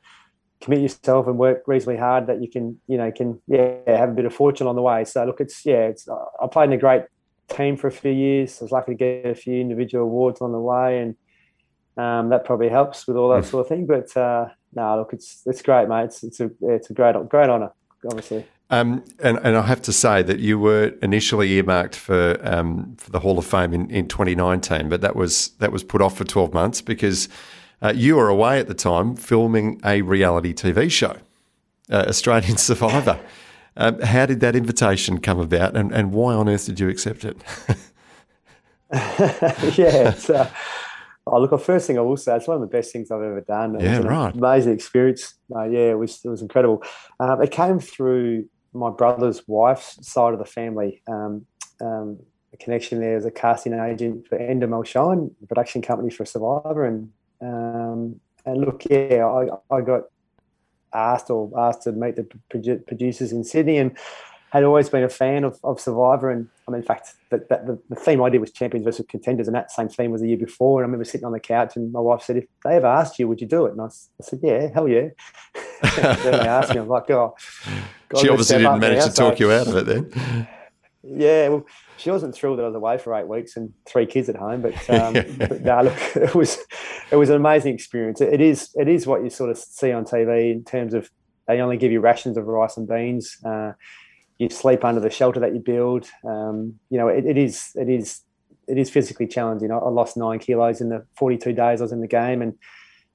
commit 0.62 0.81
yourself 0.81 1.27
and 1.27 1.37
work 1.37 1.62
reasonably 1.67 1.99
hard 1.99 2.27
that 2.29 2.41
you 2.41 2.49
can 2.49 2.81
you 2.87 2.97
know 2.97 3.12
can 3.12 3.39
yeah 3.47 3.77
have 3.87 4.09
a 4.09 4.14
bit 4.14 4.25
of 4.25 4.35
fortune 4.35 4.67
on 4.67 4.75
the 4.75 4.83
way. 4.83 5.05
So 5.05 5.25
look, 5.25 5.41
it's 5.41 5.67
yeah, 5.67 5.87
it's 5.87 6.09
I 6.09 6.47
played 6.47 6.71
in 6.71 6.73
a 6.73 6.79
great 6.79 7.03
team 7.49 7.77
for 7.77 7.89
a 7.89 7.93
few 7.93 8.11
years. 8.12 8.61
I 8.61 8.64
was 8.64 8.73
lucky 8.73 8.93
to 8.93 8.97
get 8.97 9.27
a 9.27 9.35
few 9.35 9.61
individual 9.61 10.05
awards 10.05 10.41
on 10.41 10.53
the 10.53 10.61
way 10.61 11.01
and. 11.01 11.14
Um, 11.99 12.29
that 12.29 12.45
probably 12.45 12.69
helps 12.69 13.07
with 13.07 13.17
all 13.17 13.31
that 13.31 13.47
sort 13.47 13.62
of 13.62 13.69
thing, 13.71 13.87
but 13.87 14.14
uh, 14.19 14.49
no, 14.77 14.99
look, 14.99 15.12
it's 15.12 15.43
it's 15.47 15.62
great, 15.62 15.89
mate. 15.89 16.05
It's, 16.05 16.22
it's 16.22 16.41
a 16.41 16.51
it's 16.61 16.91
a 16.91 16.93
great 16.93 17.16
great 17.29 17.49
honour, 17.49 17.72
obviously. 18.05 18.47
Um, 18.68 19.05
and, 19.20 19.39
and 19.45 19.57
I 19.57 19.62
have 19.62 19.81
to 19.83 19.93
say 19.93 20.22
that 20.22 20.41
you 20.41 20.59
were 20.59 20.93
initially 21.01 21.53
earmarked 21.53 21.95
for 21.95 22.39
um, 22.43 22.97
for 22.99 23.11
the 23.11 23.20
Hall 23.20 23.39
of 23.39 23.47
Fame 23.47 23.72
in, 23.72 23.91
in 23.91 24.07
2019, 24.09 24.89
but 24.89 25.01
that 25.01 25.16
was 25.16 25.49
that 25.61 25.72
was 25.72 25.83
put 25.83 26.03
off 26.03 26.18
for 26.18 26.24
12 26.24 26.53
months 26.53 26.83
because 26.83 27.29
uh, 27.81 27.93
you 27.95 28.16
were 28.16 28.29
away 28.29 28.59
at 28.59 28.68
the 28.68 28.74
time 28.74 29.16
filming 29.16 29.81
a 29.85 30.03
reality 30.03 30.53
TV 30.53 30.91
show, 30.91 31.16
uh, 31.91 32.05
Australian 32.09 32.57
Survivor. 32.59 33.18
Um, 33.79 34.01
how 34.01 34.27
did 34.27 34.41
that 34.41 34.57
invitation 34.57 35.20
come 35.20 35.39
about, 35.39 35.77
and, 35.77 35.93
and 35.93 36.12
why 36.12 36.35
on 36.35 36.49
earth 36.49 36.66
did 36.66 36.81
you 36.81 36.89
accept 36.89 37.24
it? 37.24 37.37
yeah, 38.93 40.11
it's, 40.11 40.31
uh, 40.31 40.49
Oh, 41.29 41.41
look, 41.41 41.51
the 41.51 41.59
first 41.59 41.87
thing 41.87 41.99
I 41.99 42.03
will 42.03 42.16
say, 42.16 42.37
it's 42.37 42.47
one 42.47 42.57
of 42.57 42.61
the 42.61 42.68
best 42.68 42.93
things 42.93 43.11
I've 43.11 43.22
ever 43.22 43.41
done. 43.41 43.74
It 43.77 43.83
yeah, 43.83 43.99
right. 43.99 44.35
Amazing 44.35 44.74
experience. 44.74 45.35
Uh, 45.55 45.64
yeah, 45.64 45.91
it 45.91 45.99
was 45.99 46.20
it 46.24 46.29
was 46.29 46.41
incredible. 46.41 46.83
Um, 47.18 47.43
it 47.43 47.51
came 47.51 47.81
through 47.81 48.49
my 48.72 48.91
brother's 48.91 49.43
wife's 49.49 49.99
side 50.09 50.33
of 50.33 50.39
the 50.39 50.45
family. 50.45 51.03
Um, 51.09 51.47
um, 51.81 52.18
a 52.53 52.57
connection 52.57 53.01
there 53.01 53.16
as 53.16 53.24
a 53.24 53.31
casting 53.31 53.74
agent 53.74 54.29
for 54.29 54.39
Endemol 54.39 54.87
Shine, 54.87 55.31
the 55.41 55.47
production 55.47 55.83
company 55.83 56.11
for 56.11 56.24
Survivor, 56.24 56.85
and 56.85 57.11
um, 57.41 58.20
and 58.45 58.61
look, 58.61 58.85
yeah, 58.89 59.27
I, 59.27 59.74
I 59.74 59.81
got 59.81 60.05
asked 60.95 61.31
or 61.31 61.51
asked 61.59 61.83
to 61.83 61.93
meet 61.93 62.16
the 62.16 62.24
producers 62.87 63.33
in 63.33 63.45
Sydney, 63.45 63.79
and 63.79 63.97
had 64.51 64.64
always 64.64 64.88
been 64.88 65.03
a 65.03 65.09
fan 65.09 65.44
of, 65.44 65.59
of 65.64 65.80
Survivor, 65.80 66.30
and 66.30 66.49
I 66.66 66.70
mean, 66.70 66.80
in 66.80 66.86
fact, 66.86 67.14
that, 67.30 67.49
that 67.49 67.66
the, 67.66 67.78
the, 67.88 67.97
theme 67.97 68.22
I 68.22 68.30
did 68.30 68.40
was 68.40 68.53
champions 68.53 68.84
versus 68.84 69.05
contenders, 69.09 69.49
and 69.49 69.55
that 69.55 69.70
same 69.70 69.88
theme 69.88 70.12
was 70.12 70.20
the 70.20 70.28
year 70.28 70.36
before. 70.36 70.80
And 70.80 70.84
I 70.84 70.86
remember 70.86 71.05
sitting 71.05 71.24
on 71.24 71.32
the 71.32 71.40
couch, 71.40 71.76
and 71.76 71.92
my 71.92 72.01
wife 72.01 72.22
said, 72.22 72.36
"If 72.36 72.44
they 72.64 72.76
ever 72.76 72.86
asked 72.86 73.18
you, 73.18 73.28
would 73.28 73.40
you 73.40 73.47
do 73.47 73.66
it?" 73.66 73.72
And 73.72 73.80
I, 73.80 73.86
I 73.86 74.22
said, 74.22 74.40
"Yeah, 74.42 74.68
hell 74.72 74.88
yeah." 74.88 75.09
then 75.82 76.32
they 76.32 76.49
asked 76.49 76.74
me, 76.74 76.80
I'm 76.80 76.88
like, 76.88 77.11
"Oh." 77.11 77.34
God, 78.09 78.20
she 78.20 78.28
obviously 78.28 78.59
didn't 78.59 78.78
manage 78.78 79.05
to 79.05 79.12
talk 79.12 79.40
you 79.40 79.51
out 79.51 79.66
of 79.66 79.76
it 79.76 79.86
then. 79.86 80.49
Yeah, 81.03 81.49
well, 81.49 81.66
she 81.97 82.11
wasn't 82.11 82.34
thrilled 82.34 82.59
that 82.59 82.64
I 82.64 82.66
was 82.66 82.74
away 82.74 82.99
for 82.99 83.14
eight 83.14 83.28
weeks 83.28 83.57
and 83.57 83.72
three 83.84 84.07
kids 84.07 84.28
at 84.28 84.36
home, 84.36 84.62
but, 84.62 84.90
um, 84.90 85.12
but 85.38 85.62
no, 85.62 85.82
look, 85.82 86.16
it 86.16 86.34
was 86.34 86.59
it 87.11 87.16
was 87.16 87.30
an 87.30 87.36
amazing 87.36 87.74
experience. 87.74 88.20
It 88.20 88.40
is 88.40 88.70
it 88.74 88.88
is 88.88 89.07
what 89.07 89.22
you 89.22 89.30
sort 89.30 89.51
of 89.51 89.59
see 89.59 89.92
on 89.92 90.05
TV 90.05 90.53
in 90.53 90.64
terms 90.64 90.94
of 90.94 91.11
they 91.47 91.61
only 91.61 91.76
give 91.76 91.92
you 91.92 92.01
rations 92.01 92.36
of 92.36 92.47
rice 92.47 92.76
and 92.76 92.88
beans. 92.88 93.38
Uh, 93.44 93.72
you 94.39 94.51
sleep 94.51 94.84
under 94.84 95.01
the 95.01 95.11
shelter 95.11 95.41
that 95.41 95.55
you 95.55 95.61
build. 95.61 96.09
Um, 96.24 96.78
you 96.91 96.99
know, 96.99 97.09
it, 97.09 97.24
it 97.24 97.39
is 97.39 97.70
it 97.74 97.89
is 97.89 98.20
it 98.68 98.78
is 98.78 98.91
physically 98.91 99.26
challenging. 99.26 99.70
I, 99.70 99.76
I, 99.76 99.89
lost 99.89 100.16
nine 100.16 100.39
kilos 100.39 100.80
in 100.80 100.89
the 100.89 101.07
42 101.16 101.53
days 101.53 101.80
I 101.80 101.84
was 101.84 101.93
in 101.93 102.01
the 102.01 102.09
game, 102.09 102.43
and 102.43 102.55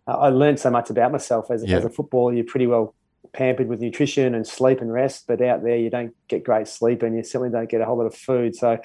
uh, 0.07 0.17
I 0.17 0.29
learned 0.29 0.59
so 0.59 0.69
much 0.69 0.89
about 0.89 1.11
myself 1.11 1.51
as, 1.51 1.63
yeah. 1.63 1.77
as 1.77 1.85
a 1.85 1.89
footballer. 1.89 2.33
You're 2.33 2.45
pretty 2.45 2.67
well 2.67 2.95
pampered 3.33 3.67
with 3.67 3.79
nutrition 3.79 4.33
and 4.33 4.45
sleep 4.45 4.81
and 4.81 4.91
rest, 4.91 5.25
but 5.27 5.41
out 5.41 5.63
there 5.63 5.77
you 5.77 5.89
don't 5.89 6.13
get 6.27 6.43
great 6.43 6.67
sleep, 6.67 7.03
and 7.03 7.15
you 7.15 7.23
certainly 7.23 7.51
don't 7.51 7.69
get 7.69 7.81
a 7.81 7.85
whole 7.85 7.97
lot 7.97 8.05
of 8.05 8.15
food. 8.15 8.55
So 8.55 8.79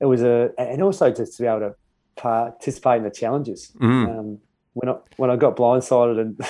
it 0.00 0.06
was 0.06 0.22
a, 0.22 0.50
and 0.58 0.82
also 0.82 1.10
just 1.10 1.36
to 1.36 1.42
be 1.42 1.48
able 1.48 1.60
to 1.60 1.74
participate 2.16 2.98
in 2.98 3.04
the 3.04 3.10
challenges. 3.10 3.72
Mm. 3.80 4.18
Um, 4.18 4.38
when 4.74 4.88
I 4.88 4.98
when 5.16 5.30
I 5.30 5.36
got 5.36 5.56
blindsided 5.56 6.20
and 6.20 6.40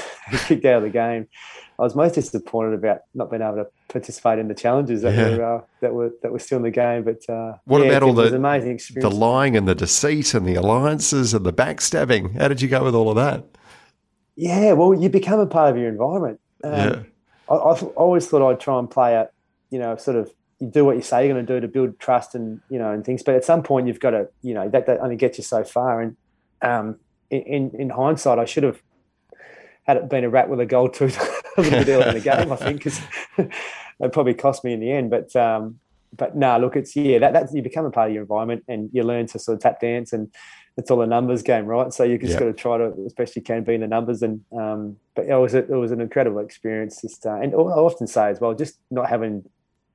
kicked 0.46 0.64
out 0.64 0.78
of 0.78 0.82
the 0.84 0.90
game, 0.90 1.28
I 1.82 1.84
was 1.84 1.96
most 1.96 2.14
disappointed 2.14 2.74
about 2.74 3.00
not 3.12 3.28
being 3.28 3.42
able 3.42 3.56
to 3.56 3.66
participate 3.88 4.38
in 4.38 4.46
the 4.46 4.54
challenges 4.54 5.02
that 5.02 5.16
yeah. 5.16 5.36
were 5.36 5.56
uh, 5.56 5.60
that 5.80 5.92
were 5.92 6.12
that 6.22 6.30
were 6.30 6.38
still 6.38 6.58
in 6.58 6.62
the 6.62 6.70
game. 6.70 7.02
But 7.02 7.28
uh, 7.28 7.54
what 7.64 7.80
yeah, 7.80 7.88
about 7.88 8.04
all 8.04 8.12
the 8.12 8.32
amazing 8.32 8.70
experience? 8.70 9.12
The 9.12 9.18
lying 9.18 9.56
and 9.56 9.66
the 9.66 9.74
deceit 9.74 10.32
and 10.32 10.46
the 10.46 10.54
alliances 10.54 11.34
and 11.34 11.44
the 11.44 11.52
backstabbing. 11.52 12.38
How 12.38 12.46
did 12.46 12.62
you 12.62 12.68
go 12.68 12.84
with 12.84 12.94
all 12.94 13.08
of 13.10 13.16
that? 13.16 13.44
Yeah, 14.36 14.74
well, 14.74 14.94
you 14.94 15.08
become 15.08 15.40
a 15.40 15.46
part 15.46 15.70
of 15.70 15.76
your 15.76 15.88
environment. 15.88 16.38
Um, 16.62 16.72
yeah. 16.72 17.02
I, 17.50 17.54
I 17.54 17.80
always 17.96 18.28
thought 18.28 18.48
I'd 18.48 18.60
try 18.60 18.78
and 18.78 18.88
play 18.88 19.14
a, 19.14 19.28
you 19.70 19.80
know, 19.80 19.96
sort 19.96 20.16
of 20.16 20.30
you 20.60 20.68
do 20.68 20.84
what 20.84 20.94
you 20.94 21.02
say 21.02 21.26
you're 21.26 21.34
going 21.34 21.44
to 21.44 21.52
do 21.52 21.60
to 21.60 21.66
build 21.66 21.98
trust 21.98 22.36
and 22.36 22.60
you 22.68 22.78
know 22.78 22.92
and 22.92 23.04
things. 23.04 23.24
But 23.24 23.34
at 23.34 23.44
some 23.44 23.64
point, 23.64 23.88
you've 23.88 23.98
got 23.98 24.10
to, 24.10 24.28
you 24.42 24.54
know, 24.54 24.68
that, 24.68 24.86
that 24.86 25.00
only 25.00 25.16
gets 25.16 25.36
you 25.36 25.42
so 25.42 25.64
far. 25.64 26.00
And 26.00 26.16
um, 26.62 27.00
in 27.28 27.72
in 27.76 27.90
hindsight, 27.90 28.38
I 28.38 28.44
should 28.44 28.62
have 28.62 28.80
had 29.82 29.96
it 29.96 30.08
been 30.08 30.22
a 30.22 30.30
rat 30.30 30.48
with 30.48 30.60
a 30.60 30.66
gold 30.66 30.94
tooth 30.94 31.18
a 31.56 31.60
little 31.62 31.84
bit 31.84 31.88
early 31.88 32.08
in 32.08 32.14
the 32.14 32.20
game, 32.20 32.52
I 32.52 32.56
think, 32.56 32.78
because 32.78 33.00
it 33.38 34.12
probably 34.12 34.34
cost 34.34 34.64
me 34.64 34.72
in 34.72 34.80
the 34.80 34.90
end. 34.90 35.10
But 35.10 35.34
um, 35.36 35.78
but 36.16 36.36
no, 36.36 36.58
look, 36.58 36.76
it's 36.76 36.94
yeah, 36.94 37.18
that 37.18 37.32
that's 37.32 37.54
you 37.54 37.62
become 37.62 37.84
a 37.84 37.90
part 37.90 38.08
of 38.08 38.14
your 38.14 38.22
environment 38.22 38.64
and 38.68 38.90
you 38.92 39.02
learn 39.02 39.26
to 39.28 39.38
sort 39.38 39.56
of 39.56 39.62
tap 39.62 39.80
dance 39.80 40.12
and 40.12 40.30
it's 40.76 40.90
all 40.90 41.02
a 41.02 41.06
numbers 41.06 41.42
game, 41.42 41.66
right? 41.66 41.92
So 41.92 42.02
you 42.02 42.16
just 42.18 42.38
got 42.38 42.46
to 42.46 42.52
try 42.52 42.78
to 42.78 42.94
as 43.04 43.12
best 43.12 43.36
you 43.36 43.42
can 43.42 43.62
be 43.62 43.74
in 43.74 43.82
the 43.82 43.86
numbers. 43.86 44.22
And 44.22 44.40
um, 44.52 44.96
but 45.14 45.26
it 45.26 45.34
was 45.34 45.54
a, 45.54 45.58
it 45.58 45.76
was 45.76 45.92
an 45.92 46.00
incredible 46.00 46.38
experience. 46.38 47.02
Just 47.02 47.26
uh, 47.26 47.34
and 47.34 47.52
I 47.54 47.56
often 47.56 48.06
say 48.06 48.28
as 48.30 48.40
well, 48.40 48.54
just 48.54 48.78
not 48.90 49.08
having 49.08 49.44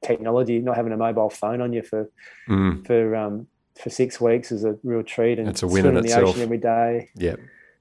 technology, 0.03 0.59
not 0.59 0.75
having 0.75 0.93
a 0.93 0.97
mobile 0.97 1.29
phone 1.29 1.61
on 1.61 1.73
you 1.73 1.81
for 1.81 2.11
mm. 2.47 2.85
for 2.85 3.15
um, 3.15 3.47
for 3.81 3.89
six 3.89 4.21
weeks 4.21 4.51
is 4.51 4.63
a 4.63 4.77
real 4.83 5.03
treat. 5.03 5.39
And 5.39 5.49
it's 5.49 5.63
a 5.63 5.67
win 5.67 5.85
in, 5.85 5.97
in 5.97 6.03
the 6.03 6.09
itself. 6.09 6.29
ocean 6.29 6.41
every 6.41 6.59
day. 6.59 7.09
Yeah, 7.15 7.37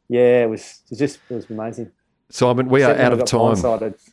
yeah, 0.09 0.45
it 0.45 0.51
was, 0.51 0.83
it 0.85 0.91
was 0.91 0.99
just 0.99 1.19
it 1.29 1.35
was 1.35 1.51
amazing. 1.51 1.91
Simon, 2.29 2.69
we 2.69 2.83
are 2.83 2.95
out 2.97 3.13
of 3.13 3.25
time, 3.25 3.57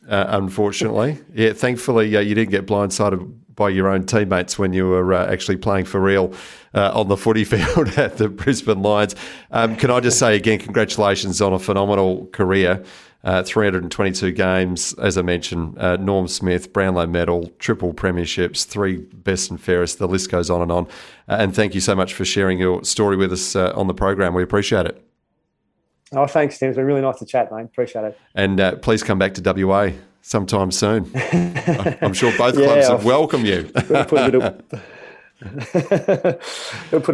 uh, 0.08 0.26
unfortunately. 0.28 1.18
yeah, 1.34 1.52
thankfully 1.52 2.16
uh, 2.16 2.20
you 2.20 2.34
didn't 2.34 2.50
get 2.50 2.66
blindsided 2.66 3.34
by 3.54 3.68
your 3.68 3.88
own 3.88 4.04
teammates 4.04 4.58
when 4.58 4.72
you 4.72 4.88
were 4.88 5.12
uh, 5.14 5.30
actually 5.32 5.56
playing 5.56 5.84
for 5.84 6.00
real 6.00 6.32
uh, 6.74 6.92
on 6.94 7.08
the 7.08 7.16
footy 7.16 7.44
field 7.52 7.88
at 7.98 8.16
the 8.16 8.28
Brisbane 8.28 8.82
Lions. 8.82 9.14
Um, 9.50 9.76
can 9.76 9.90
I 9.90 10.00
just 10.00 10.18
say 10.18 10.36
again, 10.36 10.58
congratulations 10.58 11.40
on 11.40 11.52
a 11.52 11.58
phenomenal 11.58 12.26
career. 12.26 12.84
uh, 13.24 13.42
322 13.42 14.32
games, 14.32 14.92
as 14.94 15.16
I 15.16 15.22
mentioned, 15.22 15.78
uh, 15.78 15.96
Norm 15.96 16.28
Smith, 16.28 16.72
Brownlow 16.72 17.06
medal, 17.06 17.50
triple 17.58 17.94
premierships, 17.94 18.66
three 18.66 18.98
best 18.98 19.50
and 19.50 19.60
fairest. 19.60 19.98
The 19.98 20.06
list 20.06 20.30
goes 20.30 20.50
on 20.50 20.60
and 20.60 20.70
on. 20.70 20.86
Uh, 21.28 21.36
and 21.40 21.54
thank 21.54 21.74
you 21.74 21.80
so 21.80 21.94
much 21.94 22.12
for 22.12 22.24
sharing 22.24 22.58
your 22.58 22.84
story 22.84 23.16
with 23.16 23.32
us 23.32 23.56
uh, 23.56 23.72
on 23.74 23.86
the 23.86 23.94
program. 23.94 24.34
We 24.34 24.42
appreciate 24.42 24.86
it. 24.86 25.03
Oh, 26.12 26.26
thanks, 26.26 26.58
Tim. 26.58 26.68
It's 26.68 26.76
been 26.76 26.86
really 26.86 27.00
nice 27.00 27.18
to 27.18 27.26
chat, 27.26 27.50
mate. 27.52 27.64
Appreciate 27.64 28.04
it. 28.04 28.18
And 28.34 28.60
uh, 28.60 28.76
please 28.76 29.02
come 29.02 29.18
back 29.18 29.34
to 29.34 29.66
WA 29.66 29.90
sometime 30.22 30.70
soon. 30.70 31.10
I'm 32.02 32.14
sure 32.14 32.36
both 32.36 32.58
yeah, 32.58 32.66
clubs 32.66 32.88
would 32.90 33.04
welcome 33.04 33.44
you. 33.44 33.70
I'll 33.94 34.04
put 34.04 34.34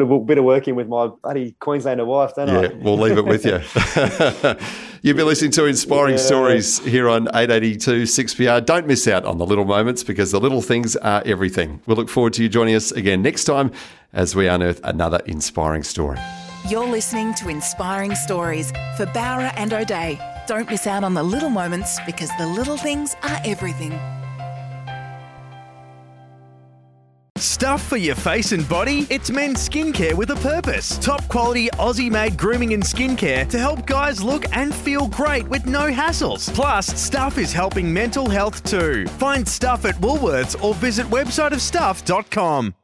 a 0.00 0.06
bit 0.26 0.38
of 0.38 0.44
work 0.44 0.68
in 0.68 0.76
with 0.76 0.88
my 0.88 1.08
buddy 1.08 1.56
Queenslander 1.60 2.04
wife, 2.04 2.34
don't 2.36 2.48
yeah, 2.48 2.68
I? 2.68 2.74
we'll 2.74 2.98
leave 2.98 3.18
it 3.18 3.24
with 3.24 3.44
you. 3.44 3.60
You've 5.02 5.16
been 5.16 5.26
listening 5.26 5.50
to 5.52 5.64
Inspiring 5.64 6.16
yeah. 6.16 6.20
Stories 6.20 6.78
here 6.80 7.08
on 7.08 7.26
882 7.28 8.02
6PR. 8.02 8.64
Don't 8.66 8.86
miss 8.86 9.08
out 9.08 9.24
on 9.24 9.38
the 9.38 9.46
little 9.46 9.64
moments 9.64 10.04
because 10.04 10.30
the 10.30 10.38
little 10.38 10.60
things 10.60 10.94
are 10.96 11.22
everything. 11.24 11.80
We'll 11.86 11.96
look 11.96 12.10
forward 12.10 12.34
to 12.34 12.42
you 12.42 12.50
joining 12.50 12.74
us 12.74 12.92
again 12.92 13.22
next 13.22 13.44
time 13.44 13.72
as 14.12 14.36
we 14.36 14.46
unearth 14.46 14.80
another 14.84 15.20
inspiring 15.24 15.84
story. 15.84 16.18
You're 16.70 16.86
listening 16.86 17.34
to 17.34 17.48
Inspiring 17.48 18.14
Stories 18.14 18.70
for 18.96 19.04
Bowra 19.06 19.52
and 19.56 19.72
O'Dea. 19.72 20.20
Don't 20.46 20.70
miss 20.70 20.86
out 20.86 21.02
on 21.02 21.14
the 21.14 21.22
little 21.22 21.50
moments 21.50 21.98
because 22.06 22.30
the 22.38 22.46
little 22.46 22.76
things 22.76 23.16
are 23.24 23.40
everything. 23.44 23.90
Stuff 27.36 27.82
for 27.82 27.96
your 27.96 28.14
face 28.14 28.52
and 28.52 28.68
body? 28.68 29.04
It's 29.10 29.32
men's 29.32 29.68
skincare 29.68 30.14
with 30.14 30.30
a 30.30 30.36
purpose. 30.36 30.96
Top 30.98 31.26
quality 31.26 31.70
Aussie 31.70 32.08
made 32.08 32.38
grooming 32.38 32.72
and 32.72 32.82
skincare 32.84 33.48
to 33.48 33.58
help 33.58 33.84
guys 33.84 34.22
look 34.22 34.44
and 34.56 34.72
feel 34.72 35.08
great 35.08 35.48
with 35.48 35.66
no 35.66 35.90
hassles. 35.90 36.54
Plus, 36.54 36.86
Stuff 36.86 37.36
is 37.36 37.52
helping 37.52 37.92
mental 37.92 38.30
health 38.30 38.62
too. 38.62 39.08
Find 39.18 39.46
Stuff 39.46 39.86
at 39.86 39.96
Woolworths 39.96 40.62
or 40.62 40.74
visit 40.74 41.06
websiteofstuff.com. 41.06 42.74